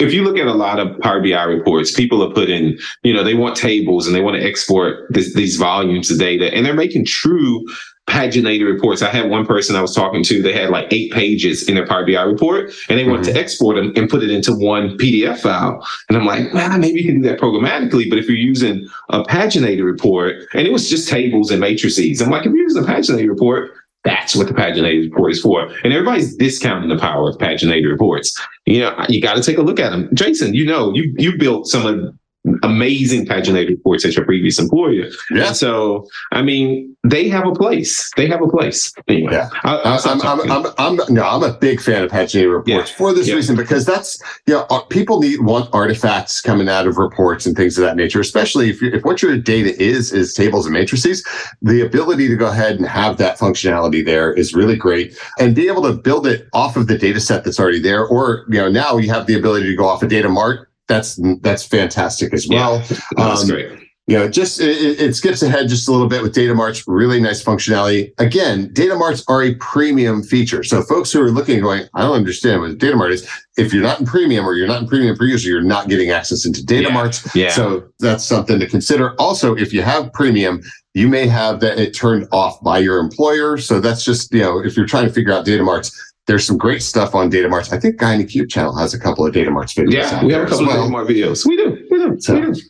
if 0.00 0.12
you 0.12 0.22
look 0.24 0.36
at 0.38 0.46
a 0.46 0.52
lot 0.52 0.78
of 0.78 1.00
Power 1.00 1.20
BI 1.20 1.42
reports, 1.44 1.92
people 1.92 2.22
are 2.22 2.32
putting, 2.32 2.76
you 3.02 3.12
know, 3.12 3.22
they 3.24 3.34
want 3.34 3.56
tables 3.56 4.06
and 4.06 4.14
they 4.14 4.20
want 4.20 4.36
to 4.36 4.44
export 4.44 5.06
this, 5.10 5.34
these 5.34 5.56
volumes 5.56 6.10
of 6.10 6.18
data, 6.18 6.52
and 6.52 6.66
they're 6.66 6.74
making 6.74 7.04
true 7.04 7.64
paginated 8.06 8.66
reports. 8.66 9.02
I 9.02 9.10
had 9.10 9.30
one 9.30 9.46
person 9.46 9.76
I 9.76 9.82
was 9.82 9.94
talking 9.94 10.22
to, 10.24 10.42
they 10.42 10.52
had 10.52 10.70
like 10.70 10.92
eight 10.92 11.12
pages 11.12 11.68
in 11.68 11.74
their 11.74 11.86
Power 11.86 12.06
BI 12.06 12.20
report, 12.22 12.72
and 12.88 12.98
they 12.98 13.04
wanted 13.04 13.24
to 13.24 13.30
mm-hmm. 13.30 13.38
export 13.38 13.76
them 13.76 13.92
and 13.96 14.08
put 14.08 14.22
it 14.22 14.30
into 14.30 14.52
one 14.52 14.96
PDF 14.98 15.40
file. 15.40 15.86
And 16.08 16.18
I'm 16.18 16.26
like, 16.26 16.52
nah, 16.52 16.76
maybe 16.76 17.00
you 17.00 17.06
can 17.06 17.22
do 17.22 17.28
that 17.28 17.40
programmatically. 17.40 18.08
But 18.08 18.18
if 18.18 18.28
you're 18.28 18.36
using 18.36 18.86
a 19.08 19.22
paginated 19.22 19.84
report, 19.84 20.36
and 20.52 20.66
it 20.66 20.72
was 20.72 20.88
just 20.88 21.08
tables 21.08 21.50
and 21.50 21.60
matrices, 21.60 22.20
I'm 22.20 22.30
like, 22.30 22.46
if 22.46 22.52
you're 22.52 22.62
using 22.62 22.84
a 22.84 22.86
paginated 22.86 23.28
report, 23.28 23.72
that's 24.04 24.36
what 24.36 24.48
the 24.48 24.54
paginated 24.54 25.10
report 25.10 25.32
is 25.32 25.40
for. 25.40 25.62
And 25.82 25.92
everybody's 25.92 26.36
discounting 26.36 26.90
the 26.90 26.98
power 26.98 27.30
of 27.30 27.38
paginated 27.38 27.90
reports. 27.90 28.38
You 28.66 28.80
know, 28.80 29.04
you 29.08 29.20
got 29.20 29.34
to 29.36 29.42
take 29.42 29.56
a 29.56 29.62
look 29.62 29.80
at 29.80 29.90
them. 29.90 30.10
Jason, 30.12 30.54
you 30.54 30.66
know, 30.66 30.94
you 30.94 31.14
you 31.16 31.38
built 31.38 31.66
some 31.66 31.86
of 31.86 32.14
amazing 32.62 33.26
paginated 33.26 33.68
reports 33.70 34.04
at 34.04 34.14
your 34.16 34.24
previous 34.24 34.58
employer. 34.58 35.06
Yeah. 35.30 35.48
And 35.48 35.56
so, 35.56 36.06
I 36.32 36.42
mean, 36.42 36.94
they 37.02 37.28
have 37.28 37.46
a 37.46 37.52
place. 37.52 38.10
They 38.16 38.26
have 38.26 38.42
a 38.42 38.46
place. 38.48 38.92
Anyway, 39.08 39.32
Yeah. 39.32 39.48
I, 39.64 39.76
I- 39.76 39.98
I'm, 40.04 40.20
I'm, 40.22 40.50
I'm, 40.50 40.72
I'm, 40.78 41.14
no, 41.14 41.22
I'm 41.22 41.42
a 41.42 41.52
big 41.58 41.80
fan 41.80 42.02
of 42.04 42.10
paginated 42.10 42.50
reports 42.52 42.90
Yeah. 42.90 42.96
for 42.96 43.12
this 43.14 43.28
Yeah. 43.28 43.34
reason 43.36 43.56
because 43.56 43.84
that's 43.86 44.18
you 44.46 44.54
know 44.54 44.66
uh, 44.70 44.80
people 44.82 45.20
need 45.20 45.40
want 45.40 45.70
artifacts 45.72 46.40
coming 46.40 46.68
out 46.68 46.86
of 46.86 46.98
reports 46.98 47.46
and 47.46 47.56
things 47.56 47.78
of 47.78 47.84
that 47.84 47.96
nature. 47.96 48.20
Especially 48.20 48.70
if 48.70 48.82
if 48.82 49.04
what 49.04 49.22
your 49.22 49.36
data 49.38 49.74
is 49.82 50.12
is 50.12 50.34
tables 50.34 50.66
and 50.66 50.72
matrices, 50.74 51.26
the 51.62 51.80
ability 51.80 52.28
to 52.28 52.36
go 52.36 52.46
ahead 52.46 52.76
and 52.76 52.86
have 52.86 53.16
that 53.18 53.38
functionality 53.38 54.04
there 54.04 54.32
is 54.32 54.54
really 54.54 54.76
great, 54.76 55.16
and 55.38 55.54
be 55.54 55.66
able 55.68 55.82
to 55.82 55.92
build 55.92 56.26
it 56.26 56.48
off 56.52 56.76
of 56.76 56.86
the 56.86 56.98
data 56.98 57.20
set 57.20 57.44
that's 57.44 57.58
already 57.60 57.80
there, 57.80 58.04
or 58.06 58.44
you 58.48 58.58
know 58.58 58.68
now 58.68 58.96
you 58.96 59.10
have 59.10 59.26
the 59.26 59.34
ability 59.34 59.66
to 59.66 59.76
go 59.76 59.86
off 59.86 60.02
a 60.02 60.06
data 60.08 60.28
mart. 60.28 60.68
That's 60.88 61.18
that's 61.40 61.64
fantastic 61.64 62.32
as 62.34 62.46
well. 62.48 62.82
that's 63.16 63.42
Um, 63.42 63.48
great. 63.48 63.70
you 64.06 64.18
know, 64.18 64.28
just 64.28 64.60
it, 64.60 65.00
it- 65.00 65.14
skips 65.16 65.42
ahead 65.42 65.68
just 65.68 65.88
a 65.88 65.92
little 65.92 66.08
bit 66.08 66.22
with 66.22 66.34
data 66.34 66.54
marts. 66.54 66.84
Really 66.86 67.20
nice 67.20 67.42
functionality. 67.42 68.12
Again, 68.18 68.70
data 68.74 68.94
marts 68.94 69.24
are 69.28 69.42
a 69.42 69.54
premium 69.54 70.22
feature. 70.22 70.62
So 70.62 70.82
folks 70.82 71.10
who 71.10 71.22
are 71.22 71.30
looking 71.30 71.60
going, 71.60 71.84
I 71.94 72.02
don't 72.02 72.14
understand 72.16 72.60
what 72.60 72.76
data 72.76 72.96
mart 72.96 73.12
is. 73.12 73.26
If 73.56 73.72
you're 73.72 73.82
not 73.82 74.00
in 74.00 74.04
premium 74.06 74.44
or 74.46 74.54
you're 74.56 74.66
not 74.68 74.82
in 74.82 74.88
premium 74.88 75.16
per 75.16 75.24
user, 75.24 75.48
you're 75.48 75.62
not 75.62 75.88
getting 75.88 76.10
access 76.10 76.44
into 76.44 76.62
data 76.64 76.88
Yeah. 76.88 76.94
marts. 76.94 77.34
Yeah. 77.34 77.50
So 77.50 77.84
that's 77.98 78.24
something 78.24 78.58
to 78.60 78.66
consider. 78.66 79.14
Also, 79.18 79.54
if 79.56 79.72
you 79.72 79.80
have 79.80 80.12
premium, 80.12 80.60
you 80.92 81.08
may 81.08 81.26
have 81.26 81.60
that 81.60 81.78
it 81.78 81.92
turned 81.94 82.28
off 82.30 82.62
by 82.62 82.78
your 82.80 82.98
employer. 82.98 83.56
So 83.56 83.80
that's 83.80 84.04
just, 84.04 84.32
you 84.34 84.40
know, 84.42 84.58
if 84.62 84.76
you're 84.76 84.86
trying 84.86 85.06
to 85.06 85.12
figure 85.12 85.32
out 85.32 85.44
data 85.46 85.62
marts, 85.62 85.90
there's 86.26 86.46
some 86.46 86.56
great 86.56 86.82
stuff 86.82 87.14
on 87.14 87.28
data 87.28 87.48
marts. 87.48 87.72
I 87.72 87.78
think 87.78 87.96
Guy 87.98 88.14
in 88.14 88.18
the 88.20 88.24
Cube 88.24 88.48
channel 88.48 88.76
has 88.76 88.94
a 88.94 88.98
couple 88.98 89.26
of 89.26 89.32
data 89.32 89.50
marts 89.50 89.74
videos. 89.74 89.92
yeah, 89.92 90.24
we 90.24 90.32
have 90.32 90.42
a 90.42 90.46
couple 90.46 90.66
well. 90.66 90.84
of 90.84 90.90
more 90.90 91.04
videos. 91.04 91.46
We 91.46 91.56
do. 91.56 91.86
We 91.90 91.98
do. 91.98 92.16
So- 92.20 92.34
we 92.34 92.52
do. 92.52 92.60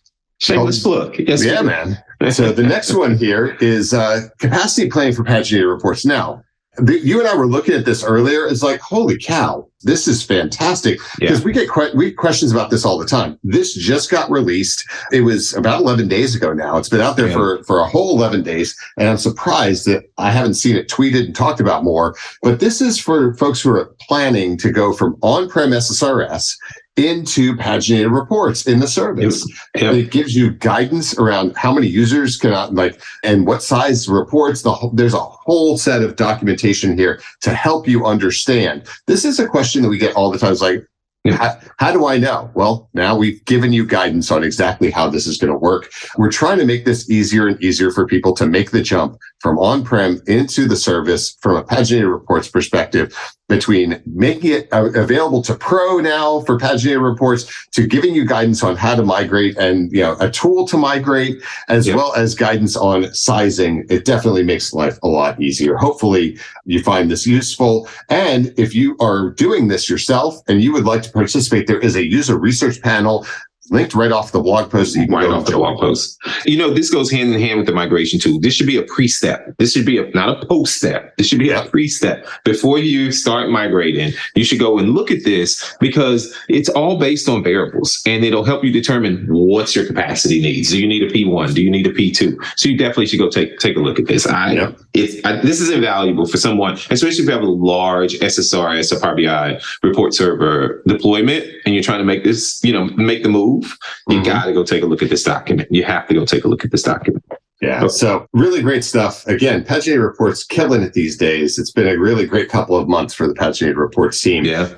Shameless 0.40 0.82
plug. 0.82 1.16
Yes, 1.18 1.44
yeah, 1.44 1.62
man. 1.62 1.96
So 2.30 2.52
the 2.52 2.64
next 2.64 2.92
one 2.92 3.16
here 3.16 3.56
is 3.60 3.94
uh, 3.94 4.22
capacity 4.40 4.90
planning 4.90 5.14
for 5.14 5.22
paginated 5.22 5.72
reports. 5.72 6.04
Now, 6.04 6.42
the, 6.76 6.98
you 6.98 7.18
and 7.20 7.28
I 7.28 7.36
were 7.36 7.46
looking 7.46 7.74
at 7.74 7.84
this 7.84 8.02
earlier. 8.02 8.46
It's 8.46 8.62
like, 8.62 8.80
holy 8.80 9.16
cow, 9.18 9.68
this 9.82 10.08
is 10.08 10.22
fantastic 10.24 10.98
because 11.20 11.44
we 11.44 11.52
get 11.52 11.68
que- 11.70 11.92
we 11.94 12.06
get 12.06 12.16
questions 12.16 12.50
about 12.50 12.70
this 12.70 12.84
all 12.84 12.98
the 12.98 13.06
time. 13.06 13.38
This 13.44 13.74
just 13.74 14.10
got 14.10 14.30
released. 14.30 14.84
It 15.12 15.20
was 15.20 15.54
about 15.54 15.82
11 15.82 16.08
days 16.08 16.34
ago 16.34 16.52
now. 16.52 16.76
It's 16.78 16.88
been 16.88 17.00
out 17.00 17.16
there 17.16 17.28
Yeah. 17.28 17.34
for 17.34 17.64
for 17.64 17.78
a 17.80 17.86
whole 17.88 18.16
11 18.16 18.42
days, 18.42 18.74
and 18.98 19.08
I'm 19.08 19.18
surprised 19.18 19.86
that 19.86 20.04
I 20.18 20.30
haven't 20.30 20.54
seen 20.54 20.74
it 20.76 20.88
tweeted 20.88 21.26
and 21.26 21.34
talked 21.34 21.60
about 21.60 21.84
more. 21.84 22.14
But 22.42 22.60
this 22.60 22.80
is 22.80 22.98
for 22.98 23.34
folks 23.34 23.60
who 23.60 23.70
are 23.70 23.94
planning 24.00 24.56
to 24.58 24.70
go 24.72 24.92
from 24.92 25.16
on-prem 25.22 25.70
SSRS 25.70 26.56
into 26.96 27.56
paginated 27.56 28.14
reports 28.14 28.66
in 28.66 28.78
the 28.78 28.86
service. 28.86 29.46
Yep. 29.74 29.82
Yep. 29.82 29.94
It 29.94 30.10
gives 30.10 30.36
you 30.36 30.50
guidance 30.50 31.18
around 31.18 31.56
how 31.56 31.72
many 31.72 31.88
users 31.88 32.36
can 32.36 32.52
uh, 32.52 32.68
like 32.70 33.00
and 33.22 33.46
what 33.46 33.62
size 33.62 34.08
reports. 34.08 34.62
The 34.62 34.72
whole, 34.72 34.90
there's 34.90 35.14
a 35.14 35.18
whole 35.18 35.76
set 35.76 36.02
of 36.02 36.16
documentation 36.16 36.96
here 36.96 37.20
to 37.42 37.52
help 37.54 37.88
you 37.88 38.04
understand. 38.06 38.86
This 39.06 39.24
is 39.24 39.40
a 39.40 39.46
question 39.48 39.82
that 39.82 39.88
we 39.88 39.98
get 39.98 40.14
all 40.14 40.30
the 40.30 40.38
time. 40.38 40.52
It's 40.52 40.60
like, 40.60 40.86
yeah. 41.24 41.36
How, 41.36 41.58
how, 41.78 41.92
do 41.92 42.06
I 42.06 42.18
know? 42.18 42.50
Well, 42.52 42.90
now 42.92 43.16
we've 43.16 43.42
given 43.46 43.72
you 43.72 43.86
guidance 43.86 44.30
on 44.30 44.44
exactly 44.44 44.90
how 44.90 45.08
this 45.08 45.26
is 45.26 45.38
going 45.38 45.52
to 45.52 45.58
work. 45.58 45.90
We're 46.18 46.30
trying 46.30 46.58
to 46.58 46.66
make 46.66 46.84
this 46.84 47.08
easier 47.08 47.48
and 47.48 47.58
easier 47.64 47.90
for 47.90 48.06
people 48.06 48.34
to 48.34 48.46
make 48.46 48.72
the 48.72 48.82
jump 48.82 49.16
from 49.40 49.58
on-prem 49.58 50.20
into 50.26 50.68
the 50.68 50.76
service 50.76 51.34
from 51.40 51.56
a 51.56 51.64
paginated 51.64 52.12
reports 52.12 52.48
perspective 52.48 53.16
between 53.48 54.00
making 54.06 54.52
it 54.52 54.68
uh, 54.72 54.90
available 54.94 55.42
to 55.42 55.54
pro 55.54 55.98
now 55.98 56.40
for 56.40 56.58
paginated 56.58 57.02
reports 57.02 57.68
to 57.72 57.86
giving 57.86 58.14
you 58.14 58.24
guidance 58.24 58.62
on 58.62 58.74
how 58.74 58.94
to 58.94 59.02
migrate 59.02 59.56
and 59.58 59.92
you 59.92 60.00
know 60.00 60.16
a 60.20 60.30
tool 60.30 60.66
to 60.66 60.78
migrate 60.78 61.42
as 61.68 61.86
yeah. 61.86 61.94
well 61.94 62.14
as 62.14 62.34
guidance 62.34 62.76
on 62.76 63.12
sizing. 63.12 63.84
It 63.90 64.04
definitely 64.04 64.44
makes 64.44 64.72
life 64.72 64.98
a 65.02 65.08
lot 65.08 65.40
easier. 65.40 65.76
Hopefully 65.76 66.38
you 66.64 66.82
find 66.82 67.10
this 67.10 67.26
useful. 67.26 67.88
And 68.08 68.54
if 68.56 68.74
you 68.74 68.96
are 68.98 69.30
doing 69.30 69.68
this 69.68 69.90
yourself 69.90 70.36
and 70.48 70.62
you 70.62 70.72
would 70.72 70.84
like 70.84 71.02
to 71.02 71.12
participate 71.12 71.66
there 71.66 71.80
is 71.80 71.96
a 71.96 72.04
user 72.04 72.38
research 72.38 72.80
panel 72.80 73.26
linked 73.70 73.94
right 73.94 74.12
off 74.12 74.32
the 74.32 74.40
blog 74.40 74.70
post. 74.70 74.94
You 74.94 75.06
right 75.06 75.28
off 75.28 75.46
the 75.46 75.52
blog 75.52 75.80
post. 75.80 76.18
You 76.44 76.58
know, 76.58 76.72
this 76.72 76.90
goes 76.90 77.10
hand 77.10 77.32
in 77.32 77.40
hand 77.40 77.58
with 77.58 77.66
the 77.66 77.72
migration 77.72 78.18
tool. 78.18 78.40
This 78.40 78.54
should 78.54 78.66
be 78.66 78.76
a 78.76 78.82
pre-step. 78.82 79.56
This 79.58 79.72
should 79.72 79.86
be 79.86 79.98
a, 79.98 80.10
not 80.10 80.42
a 80.42 80.46
post 80.46 80.76
step. 80.76 81.16
This 81.16 81.28
should 81.28 81.38
be 81.38 81.50
a 81.50 81.64
pre-step. 81.64 82.26
Before 82.44 82.78
you 82.78 83.12
start 83.12 83.50
migrating, 83.50 84.12
you 84.34 84.44
should 84.44 84.58
go 84.58 84.78
and 84.78 84.90
look 84.90 85.10
at 85.10 85.24
this 85.24 85.74
because 85.80 86.36
it's 86.48 86.68
all 86.68 86.98
based 86.98 87.28
on 87.28 87.42
variables 87.42 88.02
and 88.06 88.24
it'll 88.24 88.44
help 88.44 88.64
you 88.64 88.72
determine 88.72 89.26
what's 89.28 89.74
your 89.74 89.86
capacity 89.86 90.40
needs. 90.40 90.70
Do 90.70 90.80
you 90.80 90.86
need 90.86 91.02
a 91.02 91.10
P1? 91.10 91.54
Do 91.54 91.62
you 91.62 91.70
need 91.70 91.86
a 91.86 91.92
P2? 91.92 92.36
So 92.56 92.68
you 92.68 92.76
definitely 92.76 93.06
should 93.06 93.18
go 93.18 93.30
take, 93.30 93.58
take 93.58 93.76
a 93.76 93.80
look 93.80 93.98
at 93.98 94.06
this. 94.06 94.26
I, 94.26 94.74
it's, 94.92 95.24
I, 95.24 95.40
this 95.40 95.60
is 95.60 95.70
invaluable 95.70 96.26
for 96.26 96.36
someone, 96.36 96.74
especially 96.90 97.22
if 97.22 97.26
you 97.26 97.32
have 97.32 97.42
a 97.42 97.46
large 97.46 98.18
SSRS 98.18 98.92
or 98.92 99.00
Power 99.00 99.16
BI 99.16 99.60
report 99.82 100.14
server 100.14 100.82
deployment 100.86 101.46
and 101.64 101.74
you're 101.74 101.82
trying 101.82 101.98
to 101.98 102.04
make 102.04 102.24
this, 102.24 102.62
you 102.62 102.72
know, 102.72 102.84
make 102.96 103.22
the 103.22 103.28
move 103.28 103.53
move, 103.54 103.76
you 104.08 104.16
mm-hmm. 104.16 104.24
got 104.24 104.46
to 104.46 104.52
go 104.52 104.64
take 104.64 104.82
a 104.82 104.86
look 104.86 105.02
at 105.02 105.10
this 105.10 105.22
document. 105.22 105.68
You 105.70 105.84
have 105.84 106.06
to 106.08 106.14
go 106.14 106.24
take 106.24 106.44
a 106.44 106.48
look 106.48 106.64
at 106.64 106.70
this 106.70 106.82
document. 106.82 107.24
Yeah. 107.60 107.86
So 107.86 108.26
really 108.32 108.60
great 108.60 108.84
stuff. 108.84 109.26
Again, 109.26 109.64
Paginated 109.64 110.02
Reports 110.02 110.44
killing 110.44 110.82
it 110.82 110.92
these 110.92 111.16
days. 111.16 111.58
It's 111.58 111.70
been 111.70 111.88
a 111.88 111.98
really 111.98 112.26
great 112.26 112.50
couple 112.50 112.76
of 112.76 112.88
months 112.88 113.14
for 113.14 113.26
the 113.26 113.34
Paginated 113.34 113.76
Reports 113.76 114.20
team. 114.20 114.44
Yeah. 114.44 114.74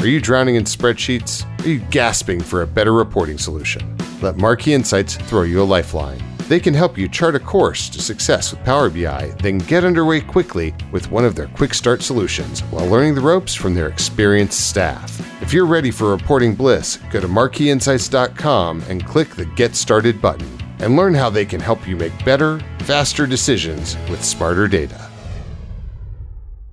Are 0.00 0.06
you 0.06 0.20
drowning 0.20 0.54
in 0.54 0.64
spreadsheets? 0.64 1.44
Are 1.62 1.68
you 1.68 1.80
gasping 1.90 2.40
for 2.40 2.62
a 2.62 2.66
better 2.66 2.94
reporting 2.94 3.36
solution? 3.36 3.98
Let 4.22 4.38
Marquee 4.38 4.72
Insights 4.72 5.16
throw 5.16 5.42
you 5.42 5.60
a 5.60 5.64
lifeline. 5.64 6.22
They 6.50 6.58
can 6.58 6.74
help 6.74 6.98
you 6.98 7.06
chart 7.06 7.36
a 7.36 7.38
course 7.38 7.88
to 7.90 8.02
success 8.02 8.50
with 8.50 8.64
Power 8.64 8.90
BI, 8.90 9.32
then 9.40 9.58
get 9.58 9.84
underway 9.84 10.20
quickly 10.20 10.74
with 10.90 11.08
one 11.08 11.24
of 11.24 11.36
their 11.36 11.46
quick 11.46 11.72
start 11.72 12.02
solutions 12.02 12.62
while 12.72 12.88
learning 12.88 13.14
the 13.14 13.20
ropes 13.20 13.54
from 13.54 13.72
their 13.72 13.86
experienced 13.86 14.68
staff. 14.68 15.20
If 15.40 15.52
you're 15.52 15.64
ready 15.64 15.92
for 15.92 16.10
reporting 16.10 16.56
bliss, 16.56 16.96
go 17.12 17.20
to 17.20 17.28
marqueeinsights.com 17.28 18.82
and 18.88 19.06
click 19.06 19.28
the 19.28 19.44
Get 19.44 19.76
Started 19.76 20.20
button 20.20 20.48
and 20.80 20.96
learn 20.96 21.14
how 21.14 21.30
they 21.30 21.44
can 21.44 21.60
help 21.60 21.86
you 21.86 21.94
make 21.94 22.24
better, 22.24 22.58
faster 22.80 23.28
decisions 23.28 23.96
with 24.10 24.24
smarter 24.24 24.66
data. 24.66 25.08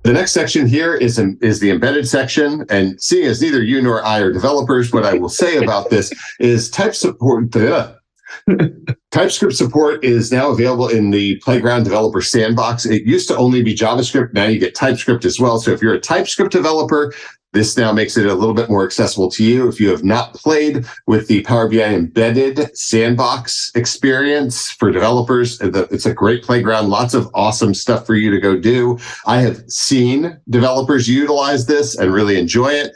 The 0.02 0.12
next 0.12 0.32
section 0.32 0.66
here 0.66 0.96
is, 0.96 1.20
is 1.40 1.60
the 1.60 1.70
embedded 1.70 2.08
section. 2.08 2.66
And 2.68 3.00
seeing 3.00 3.26
as 3.26 3.40
neither 3.40 3.62
you 3.62 3.80
nor 3.80 4.04
I 4.04 4.18
are 4.18 4.32
developers, 4.32 4.92
what 4.92 5.04
I 5.04 5.14
will 5.14 5.28
say 5.28 5.58
about 5.58 5.88
this 5.88 6.12
is 6.40 6.68
type 6.68 6.96
support. 6.96 7.54
Ugh, 7.56 7.97
TypeScript 9.10 9.54
support 9.54 10.04
is 10.04 10.30
now 10.30 10.50
available 10.50 10.88
in 10.88 11.10
the 11.10 11.36
Playground 11.36 11.84
Developer 11.84 12.20
Sandbox. 12.20 12.86
It 12.86 13.04
used 13.04 13.28
to 13.28 13.36
only 13.36 13.62
be 13.62 13.74
JavaScript. 13.74 14.32
Now 14.34 14.46
you 14.46 14.58
get 14.58 14.74
TypeScript 14.74 15.24
as 15.24 15.40
well. 15.40 15.58
So 15.58 15.72
if 15.72 15.82
you're 15.82 15.94
a 15.94 16.00
TypeScript 16.00 16.52
developer, 16.52 17.12
this 17.54 17.78
now 17.78 17.92
makes 17.92 18.18
it 18.18 18.26
a 18.26 18.34
little 18.34 18.54
bit 18.54 18.68
more 18.68 18.84
accessible 18.84 19.30
to 19.30 19.42
you. 19.42 19.68
If 19.68 19.80
you 19.80 19.88
have 19.88 20.04
not 20.04 20.34
played 20.34 20.84
with 21.06 21.28
the 21.28 21.42
Power 21.42 21.66
BI 21.66 21.82
embedded 21.82 22.76
sandbox 22.76 23.72
experience 23.74 24.70
for 24.70 24.90
developers, 24.90 25.60
uh, 25.62 25.86
it's 25.90 26.04
a 26.04 26.12
great 26.12 26.42
playground. 26.42 26.90
Lots 26.90 27.14
of 27.14 27.30
awesome 27.32 27.72
stuff 27.72 28.06
for 28.06 28.16
you 28.16 28.30
to 28.30 28.38
go 28.38 28.58
do. 28.58 28.98
I 29.26 29.40
have 29.40 29.62
seen 29.68 30.38
developers 30.50 31.08
utilize 31.08 31.64
this 31.64 31.96
and 31.96 32.12
really 32.12 32.38
enjoy 32.38 32.72
it 32.74 32.92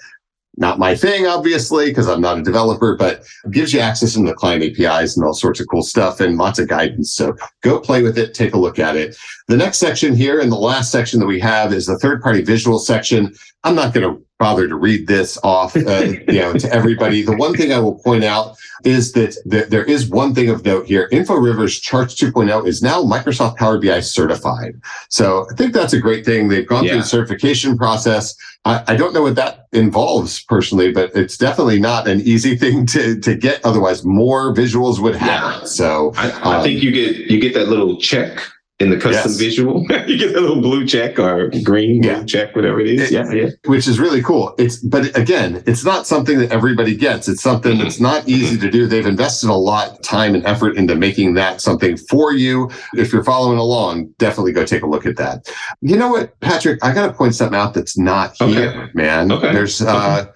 not 0.57 0.79
my 0.79 0.95
thing, 0.95 1.27
obviously, 1.27 1.87
because 1.87 2.09
I'm 2.09 2.21
not 2.21 2.39
a 2.39 2.43
developer, 2.43 2.95
but 2.95 3.25
gives 3.51 3.73
you 3.73 3.81
access 3.81 4.17
into 4.17 4.31
the 4.31 4.37
client 4.37 4.63
APIs 4.63 5.17
and 5.17 5.25
all 5.25 5.33
sorts 5.33 5.61
of 5.61 5.67
cool 5.69 5.83
stuff 5.83 6.21
and 6.21 6.37
lots 6.37 6.59
of 6.59 6.69
guidance. 6.69 7.15
So 7.15 7.35
go 7.63 7.81
play 7.81 8.03
with 8.03 8.19
it, 8.19 8.35
take 8.35 8.53
a 8.53 8.59
look 8.59 8.79
at 8.79 8.95
it. 8.97 9.17
The 9.49 9.57
next 9.57 9.79
section 9.79 10.15
here 10.15 10.41
and 10.41 10.53
the 10.53 10.57
last 10.57 10.93
section 10.93 11.21
that 11.21 11.27
we 11.27 11.41
have 11.41 11.73
is 11.73 11.87
the 11.87 11.99
third 11.99 12.21
party 12.23 12.43
visual 12.43 12.79
section. 12.79 13.35
I'm 13.65 13.75
not 13.75 13.95
going 13.95 14.15
to 14.15 14.23
bother 14.43 14.67
to 14.67 14.75
read 14.75 15.07
this 15.07 15.39
off, 15.45 15.77
uh, 15.77 16.03
you 16.27 16.41
know, 16.41 16.53
to 16.53 16.69
everybody. 16.73 17.23
The 17.23 17.37
one 17.37 17.55
thing 17.55 17.73
I 17.73 17.79
will 17.79 17.95
point 18.01 18.25
out 18.25 18.57
is 18.85 19.13
that 19.13 19.37
th- 19.49 19.69
there 19.69 19.85
is 19.85 20.09
one 20.09 20.35
thing 20.35 20.51
of 20.51 20.65
note 20.65 20.87
here. 20.87 21.09
InfoRivers 21.13 21.81
Charts 21.81 22.17
2.0 22.17 22.67
is 22.67 22.83
now 22.83 23.05
Microsoft 23.05 23.57
Power 23.57 23.79
BI 23.81 24.01
certified. 24.01 24.81
So 25.11 25.47
I 25.49 25.55
think 25.55 25.73
that's 25.73 25.93
a 25.93 26.01
great 26.01 26.25
thing. 26.25 26.49
They've 26.49 26.67
gone 26.67 26.83
yeah. 26.83 26.91
through 26.91 27.03
the 27.03 27.07
certification 27.07 27.79
process. 27.79 28.35
I, 28.65 28.83
I, 28.89 28.97
don't 28.97 29.15
know 29.15 29.23
what 29.23 29.37
that 29.37 29.69
involves 29.73 30.43
personally, 30.43 30.91
but 30.91 31.15
it's 31.15 31.37
definitely 31.37 31.79
not 31.79 32.09
an 32.09 32.21
easy 32.23 32.57
thing 32.57 32.85
to, 32.87 33.21
to 33.21 33.37
get. 33.37 33.65
Otherwise, 33.65 34.05
more 34.05 34.53
visuals 34.53 34.99
would 34.99 35.15
happen. 35.15 35.61
Yeah. 35.61 35.67
So 35.67 36.13
I, 36.17 36.31
I 36.31 36.57
um, 36.57 36.63
think 36.65 36.83
you 36.83 36.91
get 36.91 37.31
you 37.31 37.41
get 37.41 37.55
that 37.55 37.69
little 37.69 37.97
check 38.01 38.43
in 38.83 38.91
the 38.91 38.97
custom 38.97 39.31
yes. 39.31 39.39
visual. 39.39 39.83
you 40.07 40.19
get 40.19 40.35
a 40.35 40.41
little 40.41 40.61
blue 40.61 40.87
check 40.87 41.19
or 41.19 41.51
green 41.63 42.03
yeah. 42.03 42.25
check, 42.25 42.55
whatever 42.57 42.81
it 42.81 42.89
is. 42.89 43.11
It, 43.11 43.13
yeah, 43.13 43.33
yeah. 43.33 43.51
Which 43.67 43.87
is 43.87 43.99
really 43.99 44.23
cool. 44.23 44.55
It's 44.59 44.79
but 44.79 45.17
again, 45.17 45.63
it's 45.67 45.85
not 45.85 46.07
something 46.07 46.39
that 46.39 46.51
everybody 46.51 46.97
gets. 46.97 47.29
It's 47.29 47.43
something 47.43 47.79
that's 47.79 48.01
not 48.01 48.29
easy 48.29 48.59
to 48.59 48.71
do. 48.71 48.87
They've 48.87 49.07
invested 49.07 49.49
a 49.49 49.55
lot 49.55 49.91
of 49.91 50.03
time 50.03 50.35
and 50.35 50.45
effort 50.45 50.77
into 50.77 50.97
making 50.97 51.35
that 51.35 51.61
something 51.61 51.97
for 51.97 52.33
you. 52.33 52.71
If 52.95 53.13
you're 53.13 53.25
following 53.25 53.59
along, 53.59 54.09
definitely 54.19 54.53
go 54.53 54.67
take 54.67 54.83
a 54.83 54.87
look 54.87 55.07
at 55.07 55.17
that. 55.17 55.49
You 55.81 55.97
know 55.97 56.09
what, 56.09 56.39
Patrick? 56.41 56.85
I 56.85 56.93
gotta 56.93 57.13
point 57.13 57.35
something 57.35 57.59
out 57.59 57.75
that's 57.75 57.97
not 57.97 58.37
here, 58.37 58.71
okay. 58.71 58.91
man. 58.95 59.31
Okay. 59.31 59.53
There's 59.53 59.81
uh 59.81 60.23
okay 60.23 60.33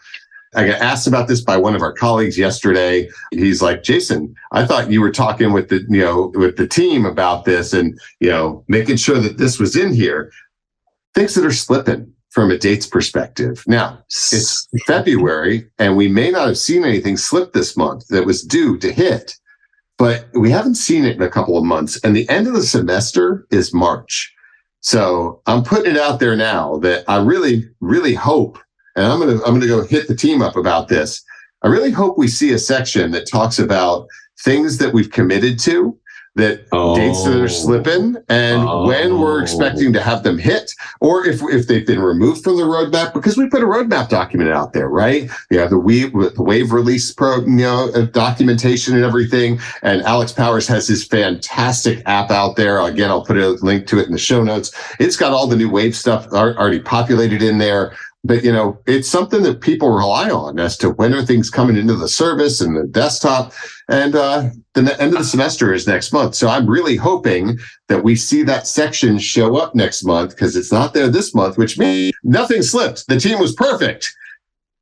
I 0.56 0.66
got 0.66 0.80
asked 0.80 1.06
about 1.06 1.28
this 1.28 1.42
by 1.42 1.58
one 1.58 1.76
of 1.76 1.82
our 1.82 1.92
colleagues 1.92 2.38
yesterday. 2.38 3.10
He's 3.30 3.60
like, 3.60 3.82
Jason, 3.82 4.34
I 4.52 4.64
thought 4.64 4.90
you 4.90 5.02
were 5.02 5.12
talking 5.12 5.52
with 5.52 5.68
the, 5.68 5.84
you 5.88 6.00
know, 6.00 6.32
with 6.34 6.56
the 6.56 6.66
team 6.66 7.04
about 7.04 7.44
this 7.44 7.74
and, 7.74 7.98
you 8.20 8.30
know, 8.30 8.64
making 8.66 8.96
sure 8.96 9.18
that 9.18 9.36
this 9.36 9.58
was 9.58 9.76
in 9.76 9.92
here. 9.92 10.32
Things 11.14 11.34
that 11.34 11.44
are 11.44 11.52
slipping 11.52 12.10
from 12.30 12.50
a 12.50 12.58
dates 12.58 12.86
perspective. 12.86 13.64
Now, 13.66 13.98
it's 14.06 14.66
February 14.86 15.68
and 15.78 15.96
we 15.96 16.08
may 16.08 16.30
not 16.30 16.48
have 16.48 16.58
seen 16.58 16.84
anything 16.84 17.16
slip 17.16 17.52
this 17.52 17.76
month 17.76 18.08
that 18.08 18.26
was 18.26 18.42
due 18.42 18.78
to 18.78 18.92
hit, 18.92 19.34
but 19.98 20.26
we 20.34 20.50
haven't 20.50 20.76
seen 20.76 21.04
it 21.04 21.16
in 21.16 21.22
a 21.22 21.30
couple 21.30 21.58
of 21.58 21.64
months. 21.64 21.98
And 22.02 22.16
the 22.16 22.28
end 22.30 22.46
of 22.46 22.54
the 22.54 22.62
semester 22.62 23.46
is 23.50 23.74
March. 23.74 24.34
So 24.80 25.42
I'm 25.46 25.64
putting 25.64 25.96
it 25.96 25.98
out 25.98 26.20
there 26.20 26.36
now 26.36 26.78
that 26.78 27.04
I 27.08 27.22
really, 27.22 27.68
really 27.80 28.14
hope 28.14 28.58
and 28.96 29.06
I'm 29.06 29.20
gonna 29.20 29.42
I'm 29.44 29.54
gonna 29.54 29.66
go 29.66 29.84
hit 29.84 30.08
the 30.08 30.16
team 30.16 30.42
up 30.42 30.56
about 30.56 30.88
this. 30.88 31.22
I 31.62 31.68
really 31.68 31.90
hope 31.90 32.18
we 32.18 32.28
see 32.28 32.52
a 32.52 32.58
section 32.58 33.10
that 33.12 33.28
talks 33.28 33.58
about 33.58 34.08
things 34.40 34.78
that 34.78 34.92
we've 34.92 35.10
committed 35.10 35.58
to, 35.60 35.98
that 36.36 36.66
oh. 36.72 36.94
dates 36.94 37.24
that 37.24 37.40
are 37.40 37.48
slipping, 37.48 38.16
and 38.28 38.60
oh. 38.60 38.86
when 38.86 39.18
we're 39.18 39.42
expecting 39.42 39.92
to 39.94 40.00
have 40.00 40.22
them 40.22 40.38
hit, 40.38 40.70
or 41.00 41.26
if 41.26 41.40
if 41.44 41.66
they've 41.66 41.86
been 41.86 41.98
removed 41.98 42.44
from 42.44 42.56
the 42.56 42.62
roadmap 42.62 43.14
because 43.14 43.38
we 43.38 43.48
put 43.48 43.62
a 43.62 43.66
roadmap 43.66 44.10
document 44.10 44.50
out 44.50 44.74
there, 44.74 44.88
right? 44.88 45.30
Yeah, 45.50 45.66
the 45.66 45.78
wave 45.78 46.12
the 46.12 46.42
wave 46.42 46.72
release 46.72 47.12
pro, 47.12 47.40
you 47.40 47.48
know, 47.48 47.90
uh, 47.94 48.02
documentation 48.02 48.94
and 48.94 49.04
everything. 49.04 49.58
And 49.82 50.02
Alex 50.02 50.30
Powers 50.30 50.68
has 50.68 50.86
his 50.86 51.06
fantastic 51.06 52.02
app 52.06 52.30
out 52.30 52.56
there. 52.56 52.80
Again, 52.80 53.10
I'll 53.10 53.24
put 53.24 53.38
a 53.38 53.50
link 53.62 53.86
to 53.88 53.98
it 53.98 54.06
in 54.06 54.12
the 54.12 54.18
show 54.18 54.44
notes. 54.44 54.72
It's 55.00 55.16
got 55.16 55.32
all 55.32 55.46
the 55.46 55.56
new 55.56 55.70
wave 55.70 55.96
stuff 55.96 56.26
already 56.28 56.80
populated 56.80 57.42
in 57.42 57.56
there 57.58 57.96
but 58.26 58.44
you 58.44 58.52
know 58.52 58.78
it's 58.86 59.08
something 59.08 59.42
that 59.42 59.60
people 59.60 59.90
rely 59.90 60.30
on 60.30 60.58
as 60.58 60.76
to 60.78 60.90
when 60.90 61.14
are 61.14 61.24
things 61.24 61.50
coming 61.50 61.76
into 61.76 61.94
the 61.94 62.08
service 62.08 62.60
and 62.60 62.76
the 62.76 62.84
desktop. 62.84 63.52
And 63.88 64.16
uh, 64.16 64.50
the 64.74 65.00
end 65.00 65.12
of 65.12 65.18
the 65.20 65.24
semester 65.24 65.72
is 65.72 65.86
next 65.86 66.12
month. 66.12 66.34
So 66.34 66.48
i'm 66.48 66.68
really 66.68 66.96
hoping 66.96 67.58
that 67.88 68.02
we 68.02 68.16
see 68.16 68.42
that 68.42 68.66
section 68.66 69.18
show 69.18 69.56
up 69.56 69.74
next 69.74 70.04
month 70.04 70.30
because 70.30 70.56
it's 70.56 70.72
not 70.72 70.92
there 70.92 71.08
this 71.08 71.34
month 71.34 71.56
which 71.56 71.78
means 71.78 72.12
nothing 72.22 72.62
slipped. 72.62 73.06
The 73.08 73.20
team 73.20 73.38
was 73.38 73.54
perfect 73.54 74.12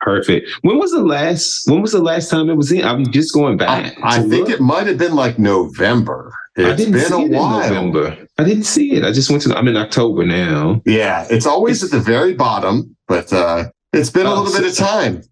Perfect. 0.05 0.51
When 0.61 0.79
was 0.79 0.93
the 0.93 1.03
last? 1.03 1.67
When 1.67 1.81
was 1.81 1.93
the 1.93 2.03
last 2.03 2.29
time 2.29 2.51
it 2.51 2.57
was 2.57 2.71
in? 2.71 2.85
I'm 2.85 3.11
just 3.11 3.33
going 3.33 3.57
back. 3.57 3.97
I, 4.03 4.19
I 4.19 4.23
think 4.23 4.51
it 4.51 4.61
might 4.61 4.87
have 4.87 4.99
been 4.99 5.15
like 5.15 5.39
November. 5.39 6.31
It's 6.57 6.69
I 6.69 6.77
didn't 6.77 6.93
been 6.93 7.05
see 7.07 7.15
a 7.15 7.25
it 7.25 7.31
while. 7.31 7.63
In 7.63 7.75
November. 7.75 8.27
I 8.37 8.45
didn't 8.45 8.65
see 8.65 8.93
it. 8.97 9.03
I 9.03 9.13
just 9.13 9.31
went 9.31 9.43
to. 9.45 9.57
I'm 9.57 9.67
in 9.67 9.79
October 9.79 10.27
now. 10.27 10.83
Yeah, 10.85 11.27
it's 11.31 11.47
always 11.47 11.83
it's, 11.83 11.91
at 11.93 11.99
the 11.99 12.05
very 12.05 12.35
bottom, 12.35 12.95
but 13.09 13.33
uh 13.33 13.71
It's 13.95 14.11
been 14.11 14.27
a 14.27 14.31
oh, 14.31 14.43
little 14.43 14.61
bit 14.61 14.71
of 14.71 14.77
time. 14.77 15.23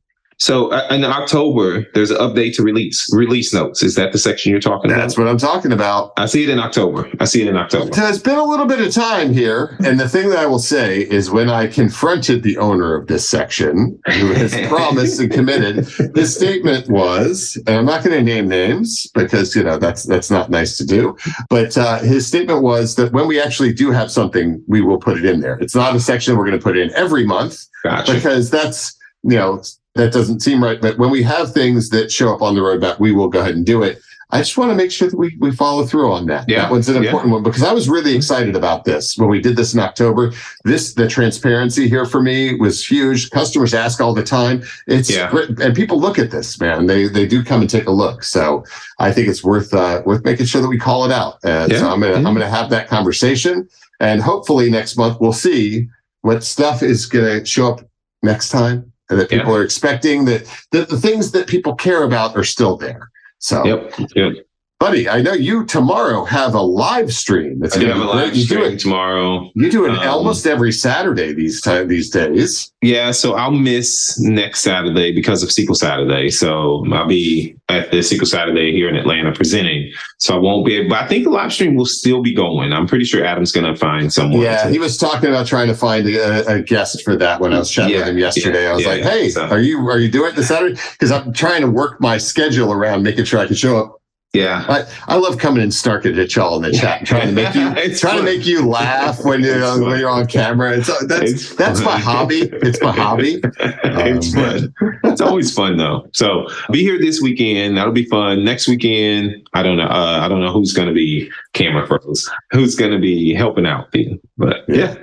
So 0.42 0.72
uh, 0.72 0.88
in 0.90 1.04
October, 1.04 1.86
there's 1.94 2.10
an 2.10 2.16
update 2.16 2.56
to 2.56 2.64
release 2.64 3.08
release 3.14 3.54
notes. 3.54 3.80
Is 3.80 3.94
that 3.94 4.10
the 4.10 4.18
section 4.18 4.50
you're 4.50 4.60
talking 4.60 4.90
That's 4.90 4.96
about? 4.96 5.06
That's 5.06 5.18
what 5.18 5.28
I'm 5.28 5.38
talking 5.38 5.70
about. 5.70 6.12
I 6.16 6.26
see 6.26 6.42
it 6.42 6.48
in 6.48 6.58
October. 6.58 7.08
I 7.20 7.26
see 7.26 7.42
it 7.42 7.46
in 7.46 7.56
October. 7.56 7.92
So 7.92 8.08
it's 8.08 8.18
been 8.18 8.38
a 8.38 8.44
little 8.44 8.66
bit 8.66 8.80
of 8.80 8.92
time 8.92 9.32
here, 9.32 9.76
and 9.84 10.00
the 10.00 10.08
thing 10.08 10.30
that 10.30 10.40
I 10.40 10.46
will 10.46 10.58
say 10.58 11.02
is 11.02 11.30
when 11.30 11.48
I 11.48 11.68
confronted 11.68 12.42
the 12.42 12.58
owner 12.58 12.96
of 12.96 13.06
this 13.06 13.28
section, 13.28 13.96
who 14.06 14.32
has 14.32 14.52
promised 14.68 15.20
and 15.20 15.30
committed, 15.30 15.86
his 16.16 16.34
statement 16.34 16.88
was, 16.88 17.56
and 17.68 17.76
I'm 17.76 17.86
not 17.86 18.02
going 18.02 18.16
to 18.16 18.24
name 18.24 18.48
names 18.48 19.06
because 19.14 19.54
you 19.54 19.62
know 19.62 19.78
that's 19.78 20.02
that's 20.02 20.28
not 20.28 20.50
nice 20.50 20.76
to 20.78 20.84
do, 20.84 21.16
but 21.50 21.78
uh, 21.78 22.00
his 22.00 22.26
statement 22.26 22.62
was 22.62 22.96
that 22.96 23.12
when 23.12 23.28
we 23.28 23.40
actually 23.40 23.72
do 23.72 23.92
have 23.92 24.10
something, 24.10 24.60
we 24.66 24.80
will 24.80 24.98
put 24.98 25.18
it 25.18 25.24
in 25.24 25.38
there. 25.38 25.56
It's 25.60 25.76
not 25.76 25.94
a 25.94 26.00
section 26.00 26.36
we're 26.36 26.46
going 26.46 26.58
to 26.58 26.64
put 26.64 26.76
in 26.76 26.92
every 26.94 27.24
month 27.24 27.64
gotcha. 27.84 28.12
because 28.12 28.50
that's 28.50 28.98
you 29.22 29.36
know 29.36 29.62
that 29.94 30.12
doesn't 30.12 30.40
seem 30.40 30.62
right. 30.62 30.80
But 30.80 30.98
when 30.98 31.10
we 31.10 31.22
have 31.22 31.52
things 31.52 31.90
that 31.90 32.10
show 32.10 32.34
up 32.34 32.42
on 32.42 32.54
the 32.54 32.60
roadmap, 32.60 32.98
we 32.98 33.12
will 33.12 33.28
go 33.28 33.40
ahead 33.40 33.54
and 33.54 33.66
do 33.66 33.82
it. 33.82 34.00
I 34.34 34.38
just 34.38 34.56
want 34.56 34.70
to 34.70 34.74
make 34.74 34.90
sure 34.90 35.10
that 35.10 35.16
we, 35.16 35.36
we 35.40 35.54
follow 35.54 35.84
through 35.84 36.10
on 36.10 36.24
that. 36.26 36.48
Yeah. 36.48 36.62
That 36.62 36.70
one's 36.70 36.88
an 36.88 36.96
important 36.96 37.28
yeah. 37.28 37.34
one 37.34 37.42
because 37.42 37.62
I 37.62 37.72
was 37.74 37.86
really 37.86 38.16
excited 38.16 38.56
about 38.56 38.84
this 38.84 39.18
when 39.18 39.28
we 39.28 39.42
did 39.42 39.56
this 39.56 39.74
in 39.74 39.80
October. 39.80 40.32
This, 40.64 40.94
the 40.94 41.06
transparency 41.06 41.86
here 41.86 42.06
for 42.06 42.22
me 42.22 42.54
was 42.54 42.84
huge. 42.84 43.28
Customers 43.28 43.74
ask 43.74 44.00
all 44.00 44.14
the 44.14 44.22
time. 44.22 44.62
It's 44.86 45.10
yeah. 45.10 45.30
great. 45.30 45.60
And 45.60 45.76
people 45.76 46.00
look 46.00 46.18
at 46.18 46.30
this, 46.30 46.58
man. 46.58 46.86
They, 46.86 47.08
they 47.08 47.26
do 47.26 47.44
come 47.44 47.60
and 47.60 47.68
take 47.68 47.86
a 47.86 47.90
look. 47.90 48.24
So 48.24 48.64
I 48.98 49.12
think 49.12 49.28
it's 49.28 49.44
worth, 49.44 49.74
uh, 49.74 50.00
worth 50.06 50.24
making 50.24 50.46
sure 50.46 50.62
that 50.62 50.68
we 50.68 50.78
call 50.78 51.04
it 51.04 51.12
out. 51.12 51.36
And 51.44 51.70
yeah. 51.70 51.80
so 51.80 51.90
I'm 51.90 52.00
going 52.00 52.12
to, 52.12 52.16
I'm 52.16 52.34
going 52.34 52.38
to 52.38 52.48
have 52.48 52.70
that 52.70 52.88
conversation 52.88 53.68
and 54.00 54.22
hopefully 54.22 54.70
next 54.70 54.96
month 54.96 55.18
we'll 55.20 55.34
see 55.34 55.88
what 56.22 56.42
stuff 56.42 56.82
is 56.82 57.04
going 57.04 57.40
to 57.40 57.44
show 57.44 57.68
up 57.68 57.80
next 58.22 58.48
time 58.48 58.91
and 59.12 59.20
that 59.20 59.30
people 59.30 59.52
yeah. 59.52 59.58
are 59.58 59.64
expecting 59.64 60.24
that, 60.24 60.44
that 60.72 60.88
the 60.88 60.98
things 60.98 61.30
that 61.32 61.46
people 61.46 61.74
care 61.74 62.02
about 62.02 62.36
are 62.36 62.44
still 62.44 62.76
there. 62.76 63.10
So, 63.38 63.64
yep. 63.64 63.94
Yep 64.16 64.46
buddy, 64.82 65.08
I 65.08 65.22
know 65.22 65.32
you 65.32 65.64
tomorrow 65.64 66.24
have 66.24 66.54
a 66.54 66.60
live 66.60 67.12
stream. 67.12 67.62
It's 67.62 67.76
going 67.76 67.88
to 67.88 67.94
be 67.94 68.00
a 68.00 68.04
live 68.04 68.34
you 68.34 68.42
stream 68.42 68.74
it, 68.74 68.80
tomorrow. 68.80 69.48
You 69.54 69.70
do 69.70 69.84
it 69.86 69.90
um, 69.90 70.08
almost 70.08 70.44
every 70.44 70.72
Saturday 70.72 71.32
these 71.32 71.60
time 71.60 71.86
these 71.86 72.10
days. 72.10 72.72
Yeah, 72.82 73.12
so 73.12 73.34
I'll 73.34 73.52
miss 73.52 74.18
next 74.18 74.62
Saturday 74.62 75.12
because 75.12 75.44
of 75.44 75.50
SQL 75.50 75.76
Saturday. 75.76 76.30
So 76.30 76.84
I'll 76.92 77.06
be 77.06 77.54
at 77.68 77.92
the 77.92 77.98
SQL 77.98 78.26
Saturday 78.26 78.72
here 78.72 78.88
in 78.88 78.96
Atlanta 78.96 79.30
presenting. 79.32 79.92
So 80.18 80.34
I 80.34 80.38
won't 80.38 80.66
be 80.66 80.78
able, 80.78 80.90
but 80.90 81.04
I 81.04 81.06
think 81.06 81.24
the 81.24 81.30
live 81.30 81.52
stream 81.52 81.76
will 81.76 81.86
still 81.86 82.20
be 82.20 82.34
going. 82.34 82.72
I'm 82.72 82.88
pretty 82.88 83.04
sure 83.04 83.24
Adam's 83.24 83.52
going 83.52 83.72
to 83.72 83.78
find 83.78 84.12
someone. 84.12 84.40
Yeah, 84.40 84.64
to, 84.64 84.70
he 84.70 84.80
was 84.80 84.98
talking 84.98 85.28
about 85.28 85.46
trying 85.46 85.68
to 85.68 85.76
find 85.76 86.08
a, 86.08 86.56
a, 86.56 86.62
guest 86.62 87.02
for 87.04 87.14
that 87.16 87.40
when 87.40 87.52
I 87.52 87.58
was 87.60 87.70
chatting 87.70 87.92
yeah, 87.92 88.00
with 88.00 88.08
him 88.08 88.18
yesterday. 88.18 88.64
Yeah, 88.64 88.70
I 88.70 88.74
was 88.74 88.82
yeah, 88.82 88.88
like, 88.88 89.02
"Hey, 89.02 89.28
so. 89.30 89.46
are 89.46 89.60
you 89.60 89.78
are 89.88 90.00
you 90.00 90.10
doing 90.10 90.30
it 90.32 90.36
this 90.36 90.48
Saturday?" 90.48 90.80
Because 90.92 91.12
I'm 91.12 91.32
trying 91.32 91.60
to 91.60 91.70
work 91.70 92.00
my 92.00 92.18
schedule 92.18 92.72
around 92.72 93.04
making 93.04 93.24
sure 93.26 93.38
I 93.38 93.46
can 93.46 93.54
show 93.54 93.78
up 93.78 94.01
yeah, 94.32 94.64
I, 94.66 95.14
I 95.14 95.16
love 95.16 95.36
coming 95.36 95.62
and 95.62 95.70
snarking 95.70 96.18
at 96.18 96.34
y'all 96.34 96.56
in 96.56 96.62
the 96.62 96.72
chat, 96.72 97.04
trying 97.04 97.26
to 97.28 97.32
make 97.32 97.54
you 97.54 97.70
trying 97.98 98.16
to 98.16 98.22
make 98.22 98.46
you 98.46 98.66
laugh 98.66 99.22
when 99.26 99.42
you're 99.42 99.62
on, 99.62 99.84
when 99.84 100.00
you're 100.00 100.08
on 100.08 100.26
camera. 100.26 100.78
It's 100.78 100.86
that's 101.06 101.30
it's 101.30 101.54
that's 101.54 101.82
my 101.82 101.98
hobby. 101.98 102.48
It's 102.50 102.80
my 102.80 102.92
hobby. 102.92 103.42
it's 103.60 104.34
um, 104.34 104.42
fun. 104.42 105.00
It's 105.04 105.20
always 105.20 105.52
fun 105.52 105.76
though. 105.76 106.08
So 106.14 106.48
be 106.70 106.80
here 106.80 106.98
this 106.98 107.20
weekend. 107.20 107.76
That'll 107.76 107.92
be 107.92 108.06
fun. 108.06 108.42
Next 108.42 108.66
weekend, 108.68 109.46
I 109.52 109.62
don't 109.62 109.76
know. 109.76 109.84
Uh, 109.84 110.20
I 110.22 110.28
don't 110.28 110.40
know 110.40 110.52
who's 110.52 110.72
going 110.72 110.88
to 110.88 110.94
be 110.94 111.30
camera 111.52 111.86
pros. 111.86 112.30
Who's 112.52 112.74
going 112.74 112.92
to 112.92 112.98
be 112.98 113.34
helping 113.34 113.66
out? 113.66 113.92
But 114.38 114.64
yeah. 114.66 114.76
yeah. 114.76 115.01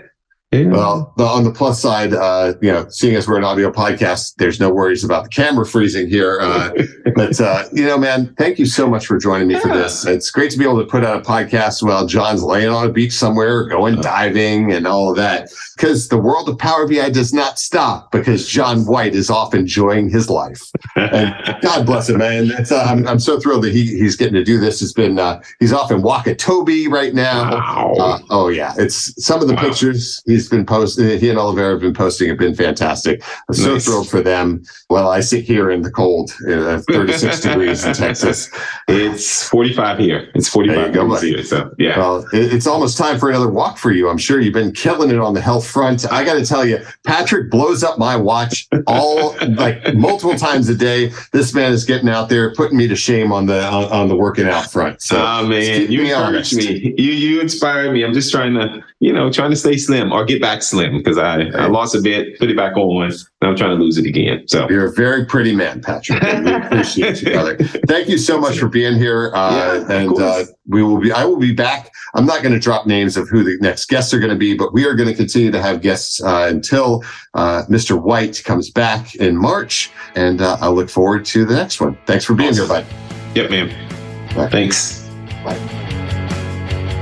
Yeah. 0.52 0.64
Well, 0.64 1.14
the, 1.16 1.26
on 1.26 1.44
the 1.44 1.52
plus 1.52 1.80
side, 1.80 2.12
uh, 2.12 2.56
you 2.60 2.72
know, 2.72 2.88
seeing 2.90 3.16
as 3.16 3.28
we're 3.28 3.38
an 3.38 3.44
audio 3.44 3.72
podcast, 3.72 4.34
there's 4.38 4.60
no 4.60 4.72
worries 4.72 5.04
about 5.04 5.26
the 5.26 5.30
camera 5.30 5.64
freezing 5.64 6.10
here. 6.10 6.40
Uh, 6.42 6.72
but 7.16 7.40
uh, 7.40 7.66
you 7.72 7.86
know, 7.86 8.00
man, 8.00 8.34
thank 8.36 8.58
you 8.58 8.66
so 8.66 8.90
much 8.90 9.06
for 9.06 9.20
joining 9.20 9.48
me 9.48 9.54
yeah. 9.54 9.60
for 9.60 9.68
this. 9.68 10.08
It's 10.08 10.32
great 10.32 10.50
to 10.50 10.58
be 10.58 10.64
able 10.64 10.80
to 10.80 10.88
put 10.88 11.04
out 11.04 11.22
a 11.22 11.22
podcast 11.22 11.84
while 11.84 12.08
John's 12.08 12.42
laying 12.42 12.70
on 12.70 12.88
a 12.88 12.92
beach 12.92 13.14
somewhere, 13.14 13.66
going 13.66 14.02
diving, 14.02 14.72
and 14.72 14.88
all 14.88 15.12
of 15.12 15.18
that. 15.18 15.52
Because 15.78 16.10
the 16.10 16.18
world 16.18 16.50
of 16.50 16.58
Power 16.58 16.88
BI 16.88 17.12
does 17.12 17.32
not 17.32 17.60
stop 17.60 18.12
because 18.12 18.48
John 18.48 18.88
White 18.88 19.14
is 19.14 19.30
off 19.30 19.54
enjoying 19.54 20.10
his 20.10 20.32
life. 20.32 20.64
And 20.96 21.32
God 21.62 21.86
bless 21.86 22.10
him, 22.10 22.18
man. 22.18 22.52
Uh, 22.52 22.76
I'm, 22.76 23.08
I'm 23.08 23.20
so 23.20 23.40
thrilled 23.40 23.66
that 23.66 23.74
he 23.74 23.86
he's 23.86 24.16
getting 24.16 24.34
to 24.34 24.44
do 24.44 24.60
this. 24.60 24.82
It's 24.82 24.94
been 24.94 25.20
uh, 25.20 25.44
he's 25.60 25.74
off 25.74 25.92
in 25.92 26.02
Wakatobi 26.02 26.90
right 26.90 27.14
now. 27.14 27.52
Wow. 27.52 27.94
Uh, 28.00 28.20
oh 28.32 28.48
yeah, 28.48 28.74
it's 28.80 29.14
some 29.24 29.44
of 29.44 29.48
the 29.48 29.54
wow. 29.54 29.62
pictures 29.62 30.24
he's 30.26 30.39
been 30.48 30.66
posting. 30.66 31.20
He 31.20 31.30
and 31.30 31.40
Oliveira 31.40 31.72
have 31.72 31.82
been 31.82 31.94
posting 31.94 32.30
have 32.30 32.38
been 32.38 32.56
fantastic. 32.56 33.24
I'm 33.48 33.56
so 33.56 33.80
thrilled 33.80 34.10
for 34.10 34.22
them. 34.22 34.64
Well, 34.90 35.10
I 35.10 35.20
sit 35.20 35.44
here 35.44 35.72
in 35.72 35.82
the 35.82 35.92
cold, 35.92 36.32
uh, 36.48 36.80
36 36.90 37.42
degrees 37.42 37.86
in 37.86 37.94
Texas. 37.94 38.50
It's 38.88 39.48
45 39.50 40.00
here. 40.00 40.32
It's 40.36 40.48
45 40.48 40.94
go, 40.94 41.04
degrees 41.04 41.22
here. 41.22 41.44
So 41.44 41.74
yeah. 41.78 41.98
Well, 41.98 42.26
it's 42.32 42.68
almost 42.68 42.98
time 42.98 43.20
for 43.20 43.30
another 43.30 43.50
walk 43.50 43.78
for 43.78 43.92
you. 43.92 44.10
I'm 44.10 44.18
sure 44.18 44.40
you've 44.40 44.54
been 44.54 44.72
killing 44.72 45.10
it 45.10 45.20
on 45.20 45.34
the 45.34 45.42
health 45.42 45.68
front. 45.68 46.10
I 46.12 46.24
got 46.24 46.36
to 46.36 46.46
tell 46.46 46.66
you, 46.66 46.80
Patrick 47.06 47.50
blows 47.50 47.84
up 47.84 47.98
my 47.98 48.16
watch 48.16 48.68
all 48.88 49.36
like 49.50 49.96
multiple 49.96 50.36
times 50.36 50.70
a 50.70 50.76
day. 50.76 51.12
This 51.32 51.54
man 51.54 51.72
is 51.72 51.86
getting 51.86 52.10
out 52.10 52.30
there, 52.30 52.54
putting 52.54 52.78
me 52.78 52.88
to 52.88 52.96
shame 52.96 53.32
on 53.32 53.46
the 53.46 53.66
on, 53.66 53.86
on 53.86 54.08
the 54.08 54.16
working 54.16 54.48
out 54.48 54.72
front. 54.72 55.02
So, 55.02 55.18
oh 55.18 55.48
man, 55.48 55.92
you 55.92 56.04
encourage 56.04 56.54
me. 56.54 56.94
You 56.98 57.12
you 57.12 57.42
inspire 57.42 57.92
me. 57.92 58.04
I'm 58.04 58.14
just 58.14 58.32
trying 58.32 58.54
to 58.54 58.84
you 59.00 59.14
know 59.14 59.32
trying 59.32 59.50
to 59.50 59.56
stay 59.56 59.78
slim 59.78 60.12
or 60.12 60.26
get 60.26 60.42
back 60.42 60.62
slim 60.62 60.98
because 60.98 61.18
I, 61.18 61.44
I 61.50 61.68
lost 61.68 61.96
a 61.96 62.02
bit, 62.02 62.38
put 62.38 62.50
it 62.50 62.58
back 62.58 62.76
on. 62.78 63.06
And 63.06 63.14
I'm 63.42 63.56
trying 63.56 63.78
to 63.78 63.82
lose 63.82 63.98
it 63.98 64.06
again. 64.06 64.48
So 64.48 64.70
you're 64.70 64.88
a 64.88 64.92
very 64.92 65.26
pretty 65.26 65.56
man, 65.56 65.82
Patrick. 65.82 66.22
We 66.22 66.54
appreciate 66.54 67.22
you, 67.22 67.32
brother. 67.32 67.58
Thank 67.88 68.10
you 68.10 68.18
so 68.18 68.40
much 68.40 68.60
for 68.60 68.68
being 68.68 68.98
here. 68.98 69.32
Uh, 69.34 69.86
yeah, 69.88 69.98
and 69.98 70.22
uh, 70.22 70.44
we 70.68 70.84
will 70.84 71.00
be. 71.00 71.12
I 71.12 71.24
will 71.24 71.38
be 71.38 71.54
back. 71.54 71.92
I'm 72.16 72.26
not 72.26 72.42
going 72.42 72.54
to 72.54 72.60
drop 72.60 72.86
names 72.86 73.16
of 73.16 73.30
who 73.30 73.44
the 73.44 73.58
next 73.62 73.88
guests 73.88 74.14
are 74.14 74.20
going 74.20 74.32
to 74.32 74.38
be, 74.38 74.56
but 74.56 74.74
we 74.74 74.86
are 74.86 74.96
going 74.96 75.10
to 75.10 75.16
continue 75.16 75.52
to 75.52 75.62
have 75.62 75.82
guests 75.82 76.22
uh, 76.22 76.48
until 76.50 77.04
uh, 77.34 77.64
Mr. 77.70 78.02
White 78.02 78.42
comes 78.44 78.70
back 78.70 79.16
in 79.16 79.38
March, 79.38 79.92
and 80.16 80.42
uh, 80.42 80.58
I 80.60 80.68
look 80.70 80.90
forward 80.90 81.24
to 81.26 81.46
the 81.46 81.56
next 81.56 81.80
one. 81.80 81.98
Thanks 82.06 82.26
for 82.26 82.34
being 82.34 82.50
awesome. 82.50 82.68
here, 82.68 82.84
bud. 82.84 83.36
Yep, 83.36 83.52
man. 83.52 84.36
Bye. 84.36 84.50
Thanks. 84.50 85.08
Bye. 85.44 85.89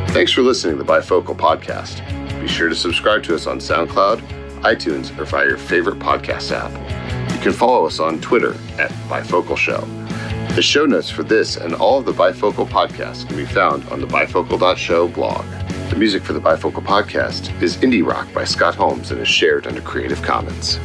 Thanks 0.09 0.31
for 0.31 0.41
listening 0.41 0.77
to 0.77 0.83
the 0.83 0.91
Bifocal 0.91 1.35
Podcast. 1.35 2.01
Be 2.41 2.47
sure 2.47 2.69
to 2.69 2.75
subscribe 2.75 3.23
to 3.23 3.35
us 3.35 3.45
on 3.45 3.59
SoundCloud, 3.59 4.19
iTunes, 4.61 5.15
or 5.17 5.25
via 5.25 5.47
your 5.47 5.57
favorite 5.57 5.99
podcast 5.99 6.51
app. 6.51 6.71
You 7.33 7.39
can 7.39 7.53
follow 7.53 7.85
us 7.85 7.99
on 7.99 8.19
Twitter 8.19 8.53
at 8.79 8.89
Bifocal 9.09 9.55
Show. 9.57 9.81
The 10.55 10.61
show 10.63 10.85
notes 10.87 11.09
for 11.11 11.21
this 11.21 11.55
and 11.55 11.75
all 11.75 11.99
of 11.99 12.05
the 12.05 12.13
Bifocal 12.13 12.67
podcasts 12.67 13.27
can 13.27 13.37
be 13.37 13.45
found 13.45 13.87
on 13.89 14.01
the 14.01 14.07
bifocal.show 14.07 15.09
blog. 15.09 15.45
The 15.91 15.95
music 15.95 16.23
for 16.23 16.33
the 16.33 16.41
Bifocal 16.41 16.83
podcast 16.83 17.61
is 17.61 17.77
Indie 17.77 18.05
Rock 18.05 18.33
by 18.33 18.43
Scott 18.43 18.73
Holmes 18.73 19.11
and 19.11 19.21
is 19.21 19.27
shared 19.27 19.67
under 19.67 19.81
Creative 19.81 20.21
Commons. 20.23 20.79